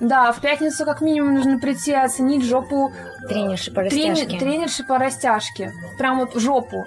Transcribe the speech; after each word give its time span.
Да, 0.00 0.32
в 0.32 0.40
пятницу 0.40 0.84
как 0.84 1.00
минимум 1.02 1.34
нужно 1.34 1.58
прийти 1.58 1.92
оценить 1.92 2.42
жопу 2.44 2.92
Тренерши 3.28 3.70
по 3.70 3.80
трени- 3.82 4.10
растяжке. 4.12 4.38
тренерши 4.38 4.84
по 4.84 4.98
растяжке. 4.98 5.72
Прям 5.98 6.18
вот 6.20 6.34
жопу. 6.34 6.84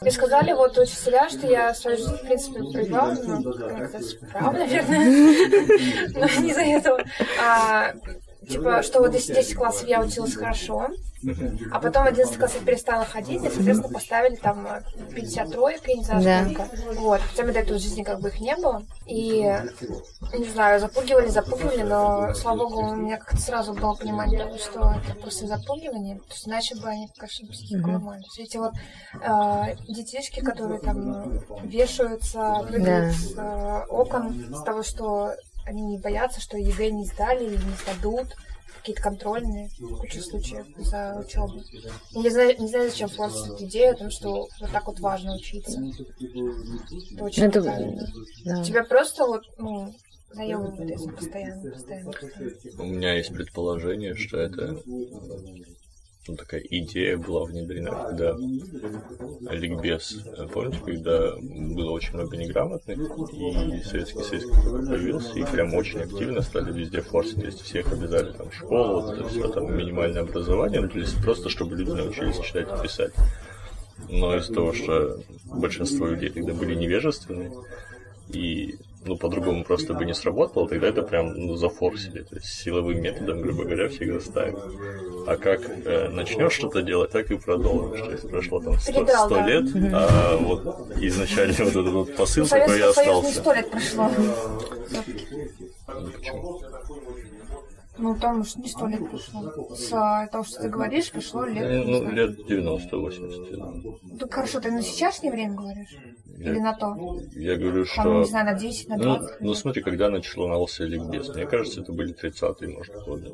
Мне 0.00 0.10
сказали 0.12 0.52
вот 0.52 0.78
учителя, 0.78 1.28
что 1.28 1.46
я 1.46 1.74
свою 1.74 1.96
жизнь, 1.98 2.16
в 2.16 2.22
принципе, 2.22 2.60
провела, 2.60 3.14
ну, 3.26 3.42
как-то 3.42 3.98
прав, 4.30 4.52
наверное, 4.54 4.98
но 6.14 6.42
не 6.42 6.54
за 6.54 6.60
этого. 6.62 7.00
А, 7.44 7.92
типа, 8.48 8.82
что 8.82 9.00
вот 9.00 9.10
10, 9.10 9.34
10 9.34 9.54
классов 9.56 9.86
я 9.88 10.00
училась 10.00 10.34
хорошо, 10.34 10.88
а 11.72 11.80
потом 11.80 12.04
в 12.04 12.08
11 12.08 12.36
класс 12.36 12.54
я 12.54 12.64
перестала 12.64 13.04
ходить, 13.04 13.42
и, 13.44 13.48
соответственно, 13.50 13.92
поставили 13.92 14.36
там 14.36 14.66
э, 14.66 14.82
50 15.14 15.50
троек, 15.50 15.82
я 15.86 15.94
не 15.94 16.04
знаю, 16.04 16.22
Да. 16.22 16.44
сколько. 16.44 16.68
Вот, 17.00 17.20
хотя 17.20 17.44
до 17.44 17.58
этого 17.58 17.78
в 17.78 17.82
жизни 17.82 18.02
как 18.02 18.20
бы 18.20 18.28
их 18.28 18.40
не 18.40 18.54
было. 18.56 18.82
И, 19.06 19.42
не 20.32 20.44
знаю, 20.44 20.80
запугивали, 20.80 21.28
запугивали, 21.28 21.82
но, 21.82 22.34
слава 22.34 22.58
богу, 22.58 22.80
у 22.80 22.94
меня 22.94 23.16
как-то 23.16 23.38
сразу 23.38 23.74
было 23.74 23.94
понимание 23.94 24.38
того, 24.38 24.58
что 24.58 24.94
это 25.04 25.16
просто 25.20 25.46
запугивание, 25.46 26.18
то 26.18 26.34
есть 26.34 26.46
иначе 26.46 26.76
бы 26.76 26.88
они, 26.88 27.08
конечно, 27.16 27.48
психику 27.48 27.90
ломали. 27.90 28.22
Есть 28.36 28.38
Эти 28.38 28.56
вот 28.58 28.72
э, 29.20 29.76
детишки, 29.88 30.40
которые 30.40 30.80
там 30.80 31.12
э, 31.12 31.40
вешаются, 31.64 32.64
прыгают 32.68 33.14
с 33.14 33.34
э, 33.36 33.84
окон 33.88 34.54
с 34.54 34.62
того, 34.62 34.82
что 34.82 35.34
они 35.66 35.82
не 35.82 35.98
боятся, 35.98 36.40
что 36.40 36.56
ЕГЭ 36.56 36.90
не 36.90 37.04
сдали 37.04 37.44
или 37.44 37.56
не 37.56 37.72
сдадут, 37.82 38.34
какие-то 38.88 39.02
контрольные, 39.02 39.70
куча 40.00 40.20
случаев 40.20 40.66
за 40.78 41.18
учебу. 41.18 41.62
Не 42.14 42.30
знаю, 42.30 42.56
не 42.58 42.68
знаю, 42.68 42.90
зачем 42.90 43.08
форсить 43.08 43.60
идею 43.62 43.92
о 43.92 43.96
том, 43.96 44.10
что 44.10 44.48
вот 44.60 44.72
так 44.72 44.86
вот 44.86 45.00
важно 45.00 45.34
учиться. 45.34 45.78
Это 47.12 47.24
очень 47.24 47.42
Это-. 47.44 47.62
Да. 48.44 48.64
Тебя 48.64 48.84
просто 48.84 49.26
вот, 49.26 49.42
ну, 49.58 49.94
заебывают 50.32 50.90
этим 50.90 51.14
постоянно, 51.14 51.70
постоянно, 51.70 52.12
постоянно. 52.12 52.52
У 52.78 52.84
меня 52.86 53.14
есть 53.14 53.32
предположение, 53.32 54.14
что 54.14 54.38
это 54.38 54.80
ну, 56.28 56.36
такая 56.36 56.60
идея 56.60 57.16
была 57.16 57.44
внедрена, 57.44 57.90
когда 57.90 58.36
ликбез, 59.50 60.24
э, 60.36 60.46
помните, 60.52 60.78
когда 60.84 61.36
было 61.38 61.90
очень 61.92 62.14
много 62.14 62.36
неграмотных, 62.36 62.98
и 63.32 63.82
Советский 63.82 64.22
Союз 64.22 64.44
появился, 64.44 65.38
и 65.38 65.44
прям 65.44 65.74
очень 65.74 66.00
активно 66.00 66.42
стали 66.42 66.70
везде 66.72 67.00
форсить, 67.00 67.40
то 67.40 67.46
есть 67.46 67.62
всех 67.62 67.90
обязали 67.92 68.32
там 68.32 68.52
школу, 68.52 69.00
вот 69.00 69.14
это 69.14 69.28
все, 69.28 69.48
там 69.48 69.74
минимальное 69.76 70.22
образование, 70.22 70.80
ну, 70.80 70.88
то 70.88 70.98
есть 70.98 71.16
просто 71.22 71.48
чтобы 71.48 71.76
люди 71.76 71.90
научились 71.90 72.38
читать 72.40 72.68
и 72.68 72.82
писать. 72.82 73.12
Но 74.10 74.36
из-за 74.36 74.54
того, 74.54 74.72
что 74.72 75.20
большинство 75.44 76.06
людей 76.06 76.30
тогда 76.30 76.52
были 76.52 76.74
невежественны, 76.74 77.50
и 78.28 78.76
ну, 79.04 79.16
по-другому 79.16 79.64
просто 79.64 79.94
бы 79.94 80.04
не 80.04 80.14
сработало, 80.14 80.68
тогда 80.68 80.88
это 80.88 81.02
прям 81.02 81.32
ну, 81.34 81.56
зафорсили. 81.56 82.22
То 82.22 82.36
есть 82.36 82.46
силовым 82.46 83.00
методом, 83.00 83.40
грубо 83.40 83.64
говоря, 83.64 83.88
всех 83.88 84.14
заставили. 84.14 84.58
А 85.26 85.36
как 85.36 85.60
э, 85.86 86.08
начнешь 86.08 86.52
что-то 86.52 86.82
делать, 86.82 87.10
так 87.10 87.30
и 87.30 87.36
продолжишь. 87.36 88.00
То 88.00 88.12
есть 88.12 88.28
прошло 88.28 88.60
там 88.60 88.78
100, 88.78 88.92
Передрал, 88.92 89.26
100 89.26 89.34
да. 89.34 89.46
лет, 89.46 89.94
а 89.94 90.36
вот 90.38 90.90
изначально 90.96 91.64
вот 91.64 91.68
этот 91.68 91.92
вот 91.92 92.16
посыл 92.16 92.44
Ну, 92.44 92.48
такой 92.48 92.78
и 92.78 92.82
остался. 92.82 93.40
сто 93.40 93.52
лет 93.54 93.70
прошло. 93.70 94.10
Ну, 95.88 96.10
почему? 96.10 96.62
Ну, 97.98 98.14
там 98.14 98.40
уж 98.40 98.54
не 98.56 98.68
сто 98.68 98.86
лет 98.86 99.08
прошло. 99.10 99.52
С 99.74 99.92
а, 99.92 100.28
того, 100.28 100.44
что 100.44 100.62
ты 100.62 100.68
говоришь, 100.68 101.10
прошло 101.10 101.44
лет... 101.44 101.84
Ну, 101.84 102.10
лет 102.10 102.38
90-80. 102.48 103.56
да. 103.56 103.72
Ну, 104.20 104.28
хорошо, 104.30 104.60
ты 104.60 104.70
на 104.70 104.82
сейчасшнее 104.82 105.32
время 105.32 105.54
говоришь? 105.54 105.96
Я- 106.38 106.52
Или 106.52 106.58
на 106.60 106.72
то? 106.72 106.96
Я 107.34 107.56
говорю, 107.56 107.84
Там, 107.84 108.04
что... 108.04 108.18
не 108.20 108.24
знаю, 108.26 108.46
на 108.46 108.54
10, 108.54 108.88
на 108.88 108.96
Ну, 108.96 109.02
20? 109.02 109.40
ну, 109.40 109.54
смотри, 109.54 109.82
когда 109.82 110.08
начинался 110.08 110.84
ликбез. 110.84 111.28
Мне 111.34 111.46
кажется, 111.46 111.80
это 111.80 111.92
были 111.92 112.14
30-е, 112.14 112.68
может, 112.68 112.94
годы. 113.04 113.26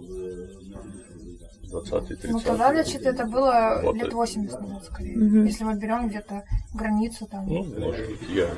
20-е, 1.70 2.16
30-е. 2.16 2.32
Ну, 2.32 2.40
тогда, 2.40 2.72
значит, 2.72 3.02
это 3.02 3.24
было 3.26 3.80
Вот 3.82 3.94
лет 3.96 4.06
это. 4.06 4.16
80 4.16 4.60
назад, 4.60 4.84
скорее. 4.84 5.16
Мгм. 5.18 5.44
Если 5.44 5.64
мы 5.64 5.74
берем 5.74 6.08
где-то 6.08 6.44
границу 6.72 7.26
там. 7.26 7.46
Ну, 7.46 7.64
может 7.64 8.06
быть, 8.08 8.20
я... 8.30 8.48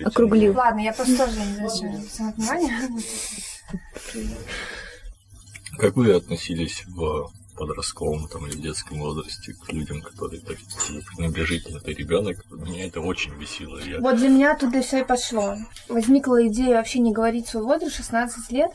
Округлил. 0.06 0.56
Ладно, 0.56 0.80
я 0.80 0.92
просто 0.92 1.16
тоже 1.16 1.38
не 1.38 1.44
знаю, 1.44 2.32
обращать 2.32 2.36
внимание. 2.36 3.02
Как 5.78 5.94
вы 5.96 6.12
относились 6.14 6.84
в 6.88 7.30
подростковом 7.58 8.28
там, 8.28 8.46
или 8.46 8.56
в 8.56 8.60
детском 8.60 9.00
возрасте 9.00 9.52
к 9.52 9.72
людям, 9.72 10.00
которые 10.00 10.40
так 10.40 10.56
типа, 10.56 11.80
ты 11.80 11.92
ребенок? 11.92 12.44
Меня 12.50 12.86
это 12.86 13.00
очень 13.00 13.34
бесило. 13.38 13.78
Я... 13.78 14.00
Вот 14.00 14.16
для 14.16 14.28
меня 14.28 14.56
туда 14.56 14.80
все 14.80 15.00
и 15.00 15.04
пошло. 15.04 15.56
Возникла 15.88 16.46
идея 16.46 16.76
вообще 16.76 17.00
не 17.00 17.12
говорить 17.12 17.48
свой 17.48 17.64
возраст 17.64 17.96
16 17.96 18.52
лет, 18.52 18.70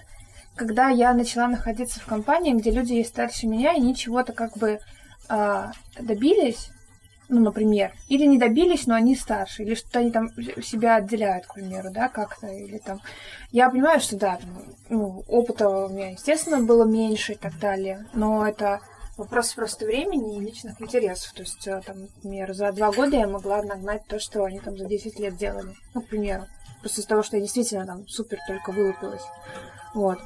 когда 0.55 0.89
я 0.89 1.13
начала 1.13 1.47
находиться 1.47 1.99
в 1.99 2.05
компании, 2.05 2.53
где 2.53 2.71
люди 2.71 2.93
есть 2.93 3.09
старше 3.09 3.47
меня, 3.47 3.73
и 3.73 3.77
они 3.77 3.95
чего-то 3.95 4.33
как 4.33 4.57
бы 4.57 4.79
а, 5.29 5.71
добились, 5.99 6.69
ну, 7.29 7.41
например, 7.41 7.91
или 8.09 8.25
не 8.25 8.37
добились, 8.37 8.87
но 8.87 8.95
они 8.95 9.15
старше, 9.15 9.63
или 9.63 9.75
что-то 9.75 9.99
они 9.99 10.11
там 10.11 10.29
себя 10.61 10.95
отделяют, 10.95 11.45
к 11.45 11.55
примеру, 11.55 11.89
да, 11.91 12.09
как-то, 12.09 12.47
или 12.47 12.77
там... 12.77 12.99
Я 13.51 13.69
понимаю, 13.69 13.99
что 13.99 14.17
да, 14.17 14.37
там, 14.37 14.49
ну, 14.89 15.23
опыта 15.27 15.69
у 15.69 15.89
меня, 15.89 16.11
естественно, 16.11 16.61
было 16.61 16.85
меньше 16.85 17.33
и 17.33 17.37
так 17.37 17.57
далее, 17.59 18.05
но 18.13 18.47
это 18.47 18.81
вопрос 19.17 19.53
просто 19.53 19.85
времени 19.85 20.37
и 20.37 20.41
личных 20.41 20.81
интересов. 20.81 21.33
То 21.33 21.41
есть, 21.41 21.67
э, 21.67 21.81
там, 21.85 22.01
например, 22.01 22.53
за 22.53 22.71
два 22.71 22.91
года 22.91 23.17
я 23.17 23.27
могла 23.27 23.61
нагнать 23.61 24.05
то, 24.07 24.19
что 24.19 24.43
они 24.43 24.59
там 24.59 24.77
за 24.77 24.85
10 24.85 25.19
лет 25.19 25.35
делали, 25.37 25.75
ну, 25.93 26.01
к 26.01 26.07
примеру. 26.07 26.45
Просто 26.81 27.01
из-за 27.01 27.09
того, 27.09 27.23
что 27.23 27.37
я 27.37 27.41
действительно 27.41 27.85
там 27.85 28.07
супер 28.07 28.39
только 28.47 28.71
вылупилась. 28.71 29.23
Вот. 29.93 30.19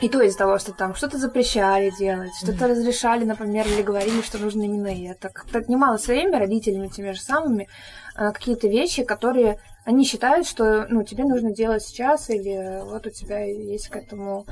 И 0.00 0.08
то 0.08 0.20
из-за 0.22 0.38
того, 0.38 0.58
что 0.58 0.72
там 0.72 0.94
что-то 0.94 1.18
запрещали 1.18 1.90
делать, 1.90 2.32
что-то 2.42 2.68
разрешали, 2.68 3.24
например, 3.24 3.66
или 3.66 3.82
говорили, 3.82 4.22
что 4.22 4.38
нужно 4.38 4.62
именно 4.62 4.88
это. 4.88 5.28
Как-то 5.28 5.58
отнималось 5.58 6.06
время 6.06 6.38
родителями 6.38 6.88
теми 6.88 7.12
же 7.12 7.20
самыми 7.20 7.68
а, 8.14 8.32
какие-то 8.32 8.68
вещи, 8.68 9.04
которые 9.04 9.58
они 9.84 10.04
считают, 10.04 10.46
что 10.46 10.86
ну, 10.88 11.04
тебе 11.04 11.24
нужно 11.24 11.52
делать 11.52 11.82
сейчас, 11.82 12.28
или 12.28 12.82
вот 12.84 13.06
у 13.06 13.10
тебя 13.10 13.44
есть 13.44 13.88
к 13.88 13.96
этому 13.96 14.46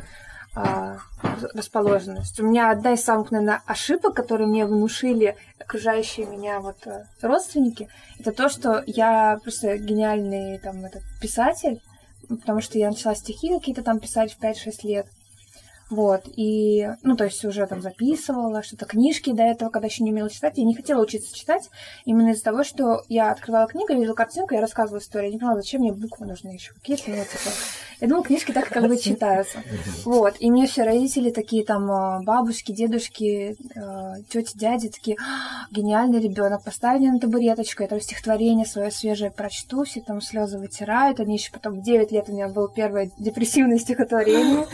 а, 0.54 0.98
расположенность. 1.54 2.38
У 2.38 2.46
меня 2.46 2.70
одна 2.70 2.92
из 2.92 3.02
самых, 3.02 3.30
наверное, 3.30 3.62
ошибок, 3.66 4.14
которые 4.14 4.46
мне 4.46 4.66
внушили 4.66 5.36
окружающие 5.58 6.26
меня 6.26 6.60
вот 6.60 6.86
э, 6.86 7.04
родственники, 7.22 7.88
это 8.18 8.32
то, 8.32 8.50
что 8.50 8.82
я 8.86 9.38
просто 9.42 9.78
гениальный 9.78 10.58
там 10.58 10.84
этот 10.84 11.02
писатель, 11.22 11.80
потому 12.28 12.60
что 12.60 12.78
я 12.78 12.90
начала 12.90 13.14
стихи 13.14 13.48
какие-то 13.48 13.82
там 13.82 13.98
писать 13.98 14.34
в 14.34 14.42
5-6 14.42 14.72
лет. 14.82 15.06
Вот, 15.90 16.22
и, 16.36 16.88
ну, 17.02 17.16
то 17.16 17.24
есть 17.24 17.44
уже 17.44 17.66
там 17.66 17.82
записывала, 17.82 18.62
что-то 18.62 18.86
книжки 18.86 19.32
до 19.32 19.42
этого, 19.42 19.70
когда 19.70 19.88
еще 19.88 20.02
не 20.02 20.10
умела 20.10 20.30
читать. 20.30 20.56
Я 20.56 20.64
не 20.64 20.74
хотела 20.74 21.02
учиться 21.02 21.34
читать 21.34 21.68
именно 22.04 22.30
из-за 22.30 22.44
того, 22.44 22.64
что 22.64 23.02
я 23.08 23.30
открывала 23.30 23.66
книгу, 23.66 23.92
видела 23.92 24.14
картинку, 24.14 24.54
я 24.54 24.60
рассказывала 24.60 25.00
историю. 25.00 25.28
Я 25.28 25.34
не 25.34 25.38
понимала, 25.38 25.60
зачем 25.60 25.82
мне 25.82 25.92
буквы 25.92 26.26
нужны 26.26 26.50
еще 26.50 26.72
какие-то, 26.72 27.10
ну, 27.10 27.16
типа... 27.16 27.50
Я 28.00 28.08
думала, 28.08 28.24
книжки 28.24 28.50
так 28.50 28.68
как 28.68 28.88
бы 28.88 28.96
читаются. 28.96 29.62
Вот, 30.04 30.34
и 30.40 30.50
мне 30.50 30.66
все 30.66 30.82
родители 30.82 31.30
такие 31.30 31.64
там, 31.64 31.88
а, 31.88 32.20
бабушки, 32.20 32.72
дедушки, 32.72 33.56
тети, 34.28 34.58
дяди 34.58 34.88
такие, 34.88 35.16
«А, 35.20 35.68
гениальный 35.70 36.20
ребенок, 36.20 36.64
поставили 36.64 37.08
на 37.08 37.20
табуреточку, 37.20 37.84
я 37.84 37.88
там 37.88 38.00
стихотворение 38.00 38.66
свое 38.66 38.90
свежее 38.90 39.30
прочту, 39.30 39.84
все 39.84 40.00
там 40.00 40.20
слезы 40.20 40.58
вытирают, 40.58 41.20
они 41.20 41.36
еще 41.36 41.52
потом 41.52 41.74
в 41.74 41.82
9 41.82 42.10
лет 42.10 42.28
у 42.28 42.32
меня 42.32 42.48
было 42.48 42.68
первое 42.68 43.10
депрессивное 43.18 43.78
стихотворение, 43.78 44.66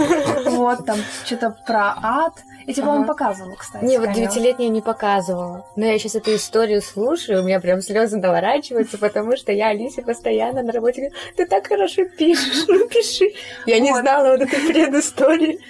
вот, 0.50 0.86
там 0.86 0.98
что-то 1.24 1.56
про 1.66 1.94
ад. 2.02 2.34
Я 2.66 2.74
тебе, 2.74 2.82
по-моему, 2.82 3.04
Ага. 3.04 3.14
показывала, 3.14 3.54
кстати. 3.54 3.84
Не, 3.84 3.98
вот 3.98 4.12
девятилетняя 4.12 4.68
не 4.68 4.82
показывала. 4.82 5.64
Но 5.76 5.86
я 5.86 5.98
сейчас 5.98 6.16
эту 6.16 6.34
историю 6.34 6.82
слушаю, 6.82 7.40
у 7.40 7.44
меня 7.46 7.60
прям 7.60 7.80
слезы 7.80 8.18
наворачиваются, 8.18 8.98
потому 8.98 9.36
что 9.36 9.52
я 9.52 9.68
Алисе 9.68 10.02
постоянно 10.02 10.62
на 10.62 10.72
работе 10.72 11.00
говорю, 11.02 11.14
ты 11.36 11.46
так 11.46 11.66
хорошо 11.66 12.04
пишешь, 12.04 12.66
ну 12.68 12.86
пиши. 12.88 13.30
Я 13.66 13.80
не 13.80 13.92
знала 13.92 14.32
вот 14.32 14.42
этой 14.42 14.60
предыстории. 14.66 15.60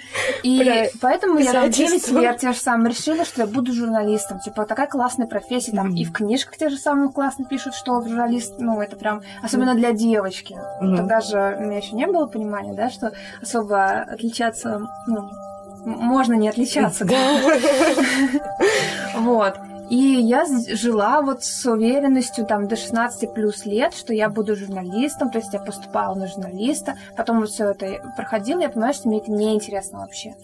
И 0.43 0.59
про 0.91 0.99
поэтому 1.01 1.39
я 1.39 1.53
там 1.53 1.69
9 1.69 1.75
писательство. 1.77 2.19
лет 2.19 2.37
те 2.37 2.51
же 2.51 2.59
самые 2.59 2.91
решила, 2.93 3.23
что 3.25 3.41
я 3.41 3.47
буду 3.47 3.73
журналистом. 3.73 4.39
Типа, 4.39 4.65
такая 4.65 4.87
классная 4.87 5.27
профессия. 5.27 5.71
Там 5.71 5.95
и 5.95 6.03
в 6.03 6.11
книжках 6.11 6.57
те 6.57 6.69
же 6.69 6.77
самые 6.77 7.11
классно 7.11 7.45
пишут, 7.45 7.75
что 7.75 8.01
журналист, 8.01 8.55
ну, 8.59 8.81
это 8.81 8.95
прям, 8.95 9.21
особенно 9.41 9.73
для 9.75 9.93
девочки. 9.93 10.57
Тогда 10.79 11.21
же 11.21 11.57
у 11.59 11.63
меня 11.63 11.77
еще 11.77 11.95
не 11.95 12.07
было 12.07 12.25
понимания, 12.25 12.73
да, 12.73 12.89
что 12.89 13.13
особо 13.41 14.01
отличаться, 14.01 14.81
ну, 15.07 15.18
м- 15.19 15.29
можно 15.85 16.33
не 16.33 16.49
отличаться. 16.49 17.05
Вот. 19.15 19.55
И 19.89 19.95
я 19.97 20.45
жила 20.45 21.21
вот 21.21 21.43
с 21.43 21.65
уверенностью 21.65 22.45
там 22.45 22.67
до 22.67 22.75
16 22.75 23.33
плюс 23.33 23.65
лет, 23.65 23.95
что 23.95 24.13
я 24.13 24.29
буду 24.29 24.55
журналистом, 24.55 25.31
то 25.31 25.39
есть 25.39 25.51
я 25.51 25.59
поступала 25.59 26.13
на 26.13 26.27
журналиста, 26.27 26.95
потом 27.17 27.39
вот 27.39 27.49
все 27.49 27.71
это 27.71 28.13
проходило, 28.15 28.59
я 28.59 28.69
понимаю, 28.69 28.93
что 28.93 29.07
мне 29.07 29.17
это 29.17 29.31
не 29.31 29.55
интересно 29.55 29.99
вообще. 29.99 30.35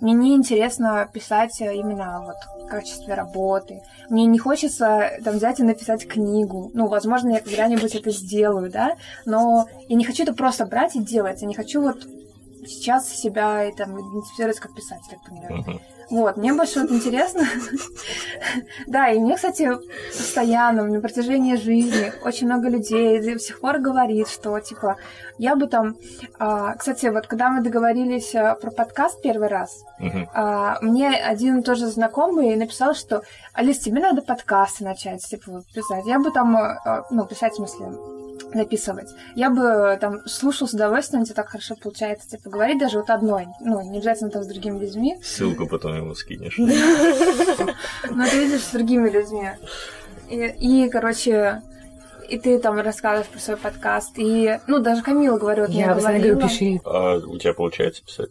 Мне 0.00 0.12
не 0.14 0.34
интересно 0.34 1.08
писать 1.12 1.60
именно 1.60 2.22
вот 2.26 2.64
в 2.64 2.66
качестве 2.68 3.14
работы. 3.14 3.82
Мне 4.08 4.26
не 4.26 4.38
хочется 4.38 5.10
там 5.24 5.34
взять 5.34 5.60
и 5.60 5.64
написать 5.64 6.08
книгу. 6.08 6.70
Ну, 6.74 6.86
возможно, 6.88 7.30
я 7.30 7.40
когда-нибудь 7.40 7.94
это 7.94 8.10
сделаю, 8.10 8.70
да, 8.70 8.96
но 9.26 9.66
я 9.88 9.96
не 9.96 10.04
хочу 10.04 10.24
это 10.24 10.34
просто 10.34 10.66
брать 10.66 10.96
и 10.96 11.00
делать. 11.00 11.42
Я 11.42 11.48
не 11.48 11.54
хочу 11.54 11.82
вот 11.82 12.04
сейчас 12.66 13.08
себя 13.08 13.64
и 13.64 13.72
там 13.72 13.92
идентифицировать 14.00 14.60
как 14.60 14.74
писатель, 14.74 15.18
к 15.18 15.24
примеру. 15.24 15.80
Вот, 16.10 16.36
мне 16.36 16.52
больше 16.52 16.80
вот 16.80 16.90
интересно. 16.90 17.42
Да, 18.86 19.08
и 19.08 19.18
мне, 19.18 19.36
кстати, 19.36 19.70
постоянно, 20.10 20.84
на 20.84 21.00
протяжении 21.00 21.56
жизни 21.56 22.12
очень 22.22 22.46
много 22.46 22.68
людей 22.68 23.18
до 23.20 23.38
сих 23.38 23.60
пор 23.60 23.78
говорит, 23.78 24.28
что, 24.28 24.58
типа, 24.60 24.96
я 25.38 25.56
бы 25.56 25.68
там... 25.68 25.96
а, 26.38 26.74
Кстати, 26.74 27.06
вот 27.06 27.26
когда 27.26 27.48
мы 27.48 27.62
договорились 27.62 28.34
а, 28.34 28.54
про 28.56 28.70
подкаст 28.70 29.22
первый 29.22 29.48
раз, 29.48 29.84
а, 30.34 30.78
мне 30.82 31.08
один 31.10 31.62
тоже 31.62 31.86
знакомый 31.86 32.56
написал, 32.56 32.94
что 32.94 33.22
Алис, 33.54 33.78
тебе 33.78 34.00
надо 34.02 34.20
подкасты 34.20 34.84
начать, 34.84 35.20
типа, 35.22 35.62
писать. 35.74 36.04
Я 36.06 36.18
бы 36.18 36.30
там, 36.30 36.54
а, 36.56 37.06
ну, 37.10 37.24
писать 37.24 37.54
в 37.54 37.56
смысле, 37.56 37.86
записывать. 38.54 39.10
Я 39.34 39.50
бы 39.50 39.96
там 40.00 40.20
слушал 40.26 40.68
с 40.68 40.74
удовольствием, 40.74 41.24
тебе 41.24 41.34
так 41.34 41.48
хорошо 41.48 41.74
получается, 41.80 42.28
типа, 42.28 42.50
говорить 42.50 42.78
даже 42.78 42.98
вот 42.98 43.10
одной, 43.10 43.46
ну, 43.60 43.80
не 43.82 43.98
обязательно 43.98 44.30
там 44.30 44.42
с 44.42 44.46
другими 44.46 44.78
людьми, 44.78 45.18
Ссылку 45.22 45.66
потом 45.66 45.96
ему 45.96 46.14
скинешь. 46.14 46.56
но 46.58 48.26
ты 48.26 48.44
видишь 48.44 48.62
с 48.62 48.72
другими 48.72 49.08
людьми. 49.08 49.50
И, 50.30 50.88
короче, 50.90 51.62
и 52.28 52.38
ты 52.38 52.58
там 52.58 52.80
рассказываешь 52.80 53.28
про 53.28 53.38
свой 53.38 53.56
подкаст, 53.56 54.12
и, 54.16 54.58
ну, 54.66 54.78
даже 54.80 55.02
Камила, 55.02 55.38
говорю, 55.38 55.62
вот 55.62 55.70
Я 55.70 55.94
говорю, 55.94 56.40
пиши. 56.40 56.80
А 56.84 57.16
у 57.16 57.38
тебя 57.38 57.52
получается 57.52 58.04
писать? 58.04 58.30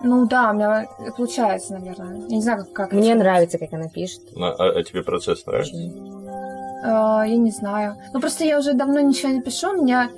Ну 0.00 0.28
да, 0.28 0.52
у 0.52 0.54
меня 0.54 0.86
получается, 1.16 1.72
наверное. 1.72 2.20
Я 2.28 2.36
не 2.36 2.42
знаю, 2.42 2.64
как, 2.66 2.72
как 2.72 2.92
Мне 2.92 3.16
нравится, 3.16 3.58
как 3.58 3.72
она 3.72 3.88
пишет. 3.88 4.20
А, 4.36 4.52
а 4.52 4.82
тебе 4.84 5.02
процесс 5.02 5.44
нравится? 5.44 5.74
Э, 6.82 7.24
я 7.26 7.36
не 7.36 7.50
знаю. 7.50 7.96
Ну, 8.12 8.20
просто 8.20 8.44
я 8.44 8.58
уже 8.58 8.72
давно 8.72 9.00
ничего 9.00 9.32
не 9.32 9.40
пишу. 9.40 9.70
У 9.70 9.82
меня... 9.82 10.08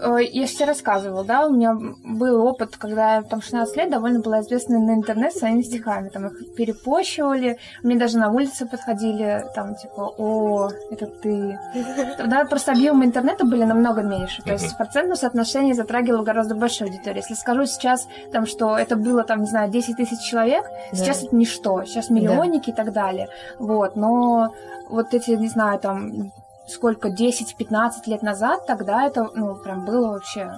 э, 0.00 0.24
я 0.32 0.46
же 0.46 0.54
тебе 0.54 0.66
рассказывала, 0.66 1.24
да? 1.24 1.46
У 1.46 1.52
меня 1.52 1.76
был 2.04 2.46
опыт, 2.46 2.76
когда 2.76 3.16
я 3.16 3.22
там 3.22 3.42
16 3.42 3.76
лет 3.76 3.90
довольно 3.90 4.20
была 4.20 4.40
известна 4.40 4.78
на 4.78 4.92
интернет 4.94 5.32
своими 5.32 5.62
стихами. 5.62 6.08
Там 6.08 6.28
их 6.28 6.54
перепощивали. 6.54 7.58
Мне 7.82 7.96
даже 7.96 8.18
на 8.18 8.30
улице 8.30 8.66
подходили, 8.66 9.44
там, 9.54 9.74
типа, 9.74 10.14
о, 10.18 10.70
это 10.90 11.06
ты. 11.06 11.58
Тогда 12.18 12.44
просто 12.44 12.72
объемы 12.72 13.04
интернета 13.04 13.44
были 13.44 13.64
намного 13.64 14.02
меньше. 14.02 14.42
То 14.42 14.52
есть 14.52 14.76
процентном 14.76 15.16
соотношении 15.16 15.72
затрагивало 15.72 16.22
гораздо 16.22 16.54
больше 16.54 16.84
аудитории. 16.84 17.18
Если 17.18 17.34
скажу 17.34 17.66
сейчас, 17.66 18.08
там, 18.32 18.46
что 18.46 18.78
это 18.78 18.96
было, 18.96 19.24
там, 19.24 19.40
не 19.40 19.46
знаю, 19.46 19.70
10 19.70 19.96
тысяч 19.96 20.20
человек, 20.20 20.64
сейчас 20.92 21.24
это 21.24 21.36
ничто. 21.36 21.84
Сейчас 21.84 22.10
миллионники 22.10 22.70
и 22.70 22.72
так 22.72 22.92
далее. 22.92 23.28
Вот, 23.58 23.96
но 23.96 24.54
вот 24.88 25.12
эти, 25.12 25.32
не 25.32 25.48
знаю, 25.48 25.78
там, 25.78 26.32
сколько, 26.70 27.08
10-15 27.08 28.06
лет 28.06 28.22
назад, 28.22 28.66
тогда 28.66 29.04
это, 29.06 29.30
ну, 29.34 29.54
прям 29.56 29.84
было 29.84 30.12
вообще 30.12 30.54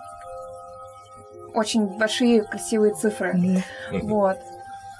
очень 1.54 1.86
большие 1.86 2.42
красивые 2.42 2.94
цифры. 2.94 3.34
Мгм. 3.34 3.62
Вот. 4.08 4.38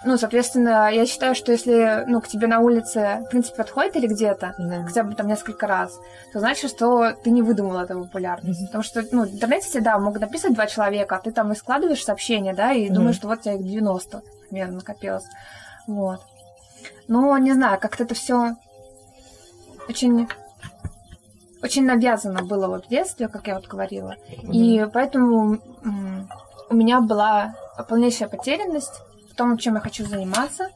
Ну, 0.02 0.16
соответственно, 0.16 0.90
я 0.90 1.04
считаю, 1.04 1.34
что 1.34 1.52
если, 1.52 2.04
ну, 2.06 2.22
к 2.22 2.28
тебе 2.28 2.46
на 2.46 2.60
улице, 2.60 3.18
в 3.26 3.28
принципе, 3.28 3.58
подходит 3.58 3.96
или 3.96 4.06
где-то, 4.06 4.54
Да. 4.56 4.84
хотя 4.86 5.02
бы 5.02 5.14
там 5.14 5.26
несколько 5.28 5.66
раз, 5.66 5.92
то 6.32 6.40
значит, 6.40 6.70
что 6.70 7.12
ты 7.12 7.30
не 7.30 7.42
выдумал 7.42 7.78
эту 7.78 8.04
популярность. 8.04 8.60
Мгм. 8.60 8.66
Потому 8.68 8.82
что, 8.82 9.04
ну, 9.12 9.24
в 9.26 9.34
интернете 9.34 9.68
всегда 9.68 9.98
могут 9.98 10.22
написать 10.22 10.54
два 10.54 10.66
человека, 10.66 11.16
а 11.16 11.20
ты 11.20 11.32
там 11.32 11.52
и 11.52 11.54
складываешь 11.54 12.02
сообщения, 12.02 12.54
да, 12.54 12.72
и 12.72 12.86
Мгм. 12.86 12.94
думаешь, 12.94 13.16
что 13.16 13.28
вот 13.28 13.40
у 13.40 13.42
тебя 13.42 13.54
их 13.54 13.62
90 13.64 14.22
примерно 14.48 14.76
накопилось. 14.76 15.24
Вот. 15.86 16.20
Ну, 17.06 17.36
не 17.36 17.52
знаю, 17.52 17.78
как-то 17.78 18.04
это 18.04 18.14
все 18.14 18.56
очень 19.88 20.28
очень 21.62 21.84
навязано 21.84 22.42
было 22.42 22.66
вот 22.68 22.86
в 22.86 22.88
детстве, 22.88 23.28
как 23.28 23.46
я 23.46 23.54
вот 23.56 23.66
говорила. 23.66 24.16
И 24.52 24.86
поэтому 24.92 25.58
у 26.70 26.74
меня 26.74 27.00
была 27.00 27.54
полнейшая 27.88 28.28
потерянность 28.28 29.00
в 29.30 29.34
том, 29.34 29.56
чем 29.58 29.74
я 29.74 29.80
хочу 29.80 30.06
заниматься. 30.06 30.68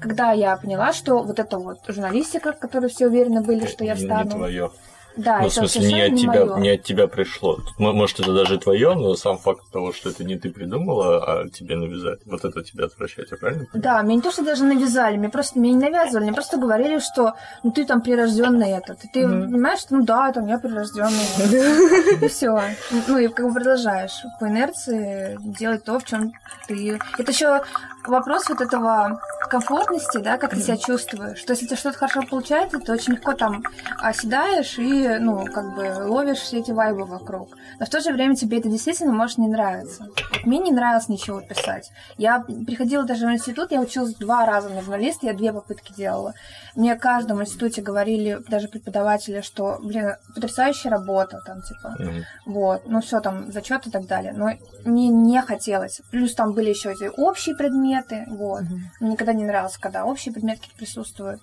Когда 0.00 0.32
я 0.32 0.56
поняла, 0.56 0.92
что 0.92 1.22
вот 1.22 1.38
эта 1.38 1.58
вот 1.58 1.78
журналистика, 1.88 2.52
в 2.52 2.58
которой 2.58 2.90
все 2.90 3.06
уверены 3.06 3.40
были, 3.40 3.66
что 3.66 3.84
я 3.84 3.94
Не- 3.94 4.00
Не 4.00 4.30
твое. 4.30 4.70
Да, 5.16 5.38
Ну, 5.40 5.48
в 5.48 5.52
смысле, 5.52 5.92
не 5.92 6.00
от, 6.00 6.16
тебя, 6.16 6.44
моё. 6.44 6.56
не 6.58 6.70
от 6.70 6.82
тебя 6.82 7.06
пришло. 7.06 7.58
Может, 7.78 8.20
это 8.20 8.32
даже 8.34 8.58
твое, 8.58 8.94
но 8.94 9.14
сам 9.14 9.38
факт 9.38 9.62
того, 9.72 9.92
что 9.92 10.10
это 10.10 10.24
не 10.24 10.36
ты 10.36 10.50
придумала, 10.50 11.22
а 11.24 11.48
тебе 11.48 11.76
навязали. 11.76 12.18
Вот 12.26 12.44
это 12.44 12.64
тебя 12.64 12.86
отвращает, 12.86 13.30
я 13.30 13.36
правильно 13.36 13.64
понимаю? 13.66 13.82
Да, 13.82 14.02
мне 14.02 14.16
не 14.16 14.22
то, 14.22 14.32
что 14.32 14.44
даже 14.44 14.64
навязали, 14.64 15.16
мне 15.16 15.28
просто 15.28 15.58
меня 15.60 15.74
не 15.74 15.80
навязывали, 15.80 16.24
мне 16.24 16.32
просто 16.32 16.56
говорили, 16.56 16.98
что 16.98 17.34
ну 17.62 17.70
ты 17.70 17.84
там 17.84 18.00
прирожденный 18.00 18.70
этот. 18.70 19.04
И 19.04 19.08
ты 19.08 19.26
Мгм. 19.26 19.52
понимаешь, 19.52 19.80
что 19.80 19.94
ну 19.96 20.04
да, 20.04 20.32
там 20.32 20.46
я 20.48 20.58
прирожденный. 20.58 21.04
И 22.24 22.28
все. 22.28 22.60
Ну 23.06 23.18
и 23.18 23.28
как 23.28 23.46
бы 23.46 23.54
продолжаешь 23.54 24.24
по 24.40 24.48
инерции 24.48 25.38
делать 25.40 25.84
то, 25.84 25.98
в 25.98 26.04
чем 26.04 26.32
ты. 26.66 26.98
Это 27.18 27.30
еще 27.30 27.62
вопрос 28.08 28.48
вот 28.48 28.60
этого 28.60 29.20
комфортности, 29.48 30.18
да, 30.18 30.36
как 30.38 30.50
ты 30.50 30.60
себя 30.60 30.76
чувствуешь. 30.76 31.38
Что 31.38 31.52
если 31.52 31.66
у 31.66 31.68
тебя 31.68 31.76
что-то 31.76 31.98
хорошо 31.98 32.22
получается, 32.28 32.78
ты 32.78 32.92
очень 32.92 33.14
легко 33.14 33.32
там 33.34 33.62
оседаешь 34.00 34.78
и, 34.78 35.18
ну, 35.20 35.44
как 35.46 35.74
бы 35.74 36.06
ловишь 36.08 36.38
все 36.38 36.58
эти 36.58 36.70
вайбы 36.72 37.04
вокруг. 37.04 37.50
Но 37.78 37.86
в 37.86 37.88
то 37.88 38.00
же 38.00 38.12
время 38.12 38.34
тебе 38.36 38.58
это 38.58 38.68
действительно 38.68 39.12
может 39.12 39.38
не 39.38 39.48
нравиться. 39.48 40.06
Мне 40.44 40.58
не 40.58 40.72
нравилось 40.72 41.08
ничего 41.08 41.40
писать. 41.40 41.90
Я 42.16 42.40
приходила 42.40 43.04
даже 43.04 43.26
в 43.26 43.32
институт, 43.32 43.70
я 43.70 43.80
училась 43.80 44.14
два 44.14 44.44
раза 44.46 44.68
на 44.68 44.80
журналиста, 44.82 45.26
я 45.26 45.34
две 45.34 45.52
попытки 45.52 45.92
делала. 45.92 46.34
Мне 46.74 46.94
в 46.96 46.98
каждом 46.98 47.40
институте 47.42 47.82
говорили, 47.82 48.40
даже 48.48 48.68
преподаватели, 48.68 49.40
что, 49.40 49.78
блин, 49.80 50.14
потрясающая 50.34 50.90
работа, 50.90 51.40
там, 51.46 51.62
типа, 51.62 51.96
Мгм. 51.98 52.24
вот, 52.46 52.82
ну 52.86 53.00
все 53.00 53.20
там, 53.20 53.52
зачет 53.52 53.86
и 53.86 53.90
так 53.90 54.06
далее. 54.06 54.32
Но 54.36 54.50
мне 54.84 55.08
не 55.08 55.40
хотелось. 55.42 56.00
Плюс 56.10 56.34
там 56.34 56.52
были 56.52 56.70
еще 56.70 56.92
эти 56.92 57.10
общие 57.16 57.54
предметы, 57.54 57.93
вот. 58.28 58.62
Мгм. 58.62 58.90
Мне 59.00 59.10
никогда 59.12 59.32
не 59.32 59.44
нравилось, 59.44 59.76
когда 59.78 60.04
общие 60.04 60.32
предметы 60.32 60.62
присутствуют. 60.76 61.40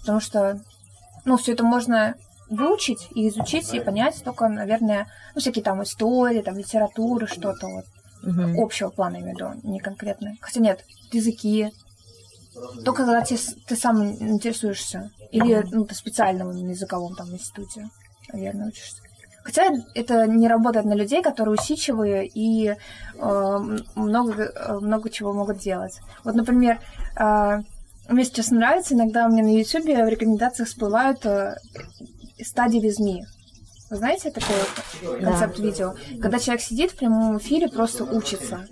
Потому 0.00 0.20
что, 0.20 0.60
ну, 1.24 1.36
все 1.36 1.52
это 1.52 1.64
можно 1.64 2.14
выучить 2.50 3.08
и 3.14 3.28
изучить, 3.28 3.72
и 3.72 3.80
понять 3.80 4.22
только, 4.24 4.48
наверное, 4.48 5.06
ну, 5.34 5.40
всякие 5.40 5.64
там 5.64 5.82
истории, 5.82 6.42
там, 6.42 6.58
литературы, 6.58 7.26
что-то 7.26 7.66
вот 7.68 7.84
Мгм. 8.22 8.60
общего 8.60 8.90
плана, 8.90 9.16
я 9.16 9.22
имею 9.22 9.36
в 9.36 9.38
виду, 9.40 9.68
не 9.68 9.80
конкретно. 9.80 10.34
Хотя 10.40 10.60
нет, 10.60 10.84
языки. 11.12 11.70
Только 12.84 13.04
когда 13.04 13.22
те- 13.22 13.38
ты 13.66 13.76
сам 13.76 14.02
интересуешься. 14.04 15.10
Или 15.30 15.66
ну, 15.70 15.84
ты 15.86 15.94
специально 15.94 16.44
в 16.44 16.54
языковом 16.54 17.14
там 17.16 17.30
институте, 17.32 17.88
наверное, 18.32 18.68
учишься. 18.68 19.01
Хотя 19.44 19.70
это 19.94 20.26
не 20.26 20.48
работает 20.48 20.86
на 20.86 20.94
людей, 20.94 21.22
которые 21.22 21.54
усидчивые 21.54 22.26
и 22.26 22.68
э, 22.68 22.76
много, 23.96 24.42
э, 24.44 24.78
много 24.78 25.10
чего 25.10 25.32
могут 25.32 25.58
делать. 25.58 26.00
Вот, 26.24 26.34
например, 26.34 26.78
э, 27.18 27.60
мне 28.08 28.24
сейчас 28.24 28.50
нравится, 28.50 28.94
иногда 28.94 29.26
у 29.26 29.30
меня 29.30 29.42
на 29.42 29.56
Ютубе 29.58 30.04
в 30.04 30.08
рекомендациях 30.08 30.68
всплывают 30.68 31.24
э, 31.26 31.56
стадии 32.44 32.78
визми. 32.78 33.26
Вы 33.90 33.96
знаете 33.96 34.30
такой 34.30 34.56
вот 35.02 35.20
Да. 35.20 35.30
концепт 35.30 35.58
видео? 35.58 35.94
Когда 36.20 36.38
человек 36.38 36.62
сидит 36.62 36.92
в 36.92 36.96
прямом 36.96 37.36
эфире, 37.38 37.68
просто 37.68 38.04
учится. 38.04 38.66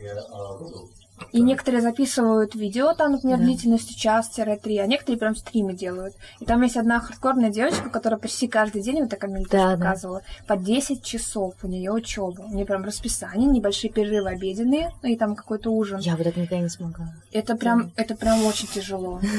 И 1.33 1.41
некоторые 1.43 1.81
записывают 1.81 2.55
видео, 2.55 2.93
там, 2.95 3.13
например, 3.13 3.39
Да. 3.39 3.45
длительностью 3.45 3.97
час-три, 3.97 4.79
а 4.79 4.87
некоторые 4.87 5.19
прям 5.19 5.37
стримы 5.37 5.75
делают. 5.75 6.15
И 6.41 6.45
там 6.45 6.63
есть 6.63 6.77
одна 6.77 6.99
хардкорная 7.01 7.51
девочка, 7.51 7.89
которая 7.91 8.19
почти 8.19 8.49
каждый 8.49 8.83
день, 8.83 9.01
вот 9.01 9.11
такая 9.11 9.31
мне 9.31 9.45
Да, 9.51 9.77
да. 9.77 9.77
показывала, 9.77 10.23
по 10.47 10.57
10 10.57 11.05
часов 11.05 11.55
у 11.63 11.69
нее 11.69 11.93
учеба. 11.93 12.41
У 12.43 12.55
нее 12.55 12.67
прям 12.67 12.85
расписание, 12.85 13.49
небольшие 13.49 13.93
перерывы 13.93 14.31
обеденные, 14.31 14.93
ну 15.03 15.09
и 15.09 15.17
там 15.17 15.37
какой-то 15.37 15.71
ужин. 15.71 16.01
Я 16.01 16.17
вот 16.17 16.27
это 16.27 16.41
никогда 16.41 16.63
не 16.63 16.69
смогла. 16.71 17.13
Это 17.33 17.55
прям, 17.57 17.93
это 17.97 18.15
прям 18.17 18.45
очень 18.45 18.69
тяжело. 18.69 19.21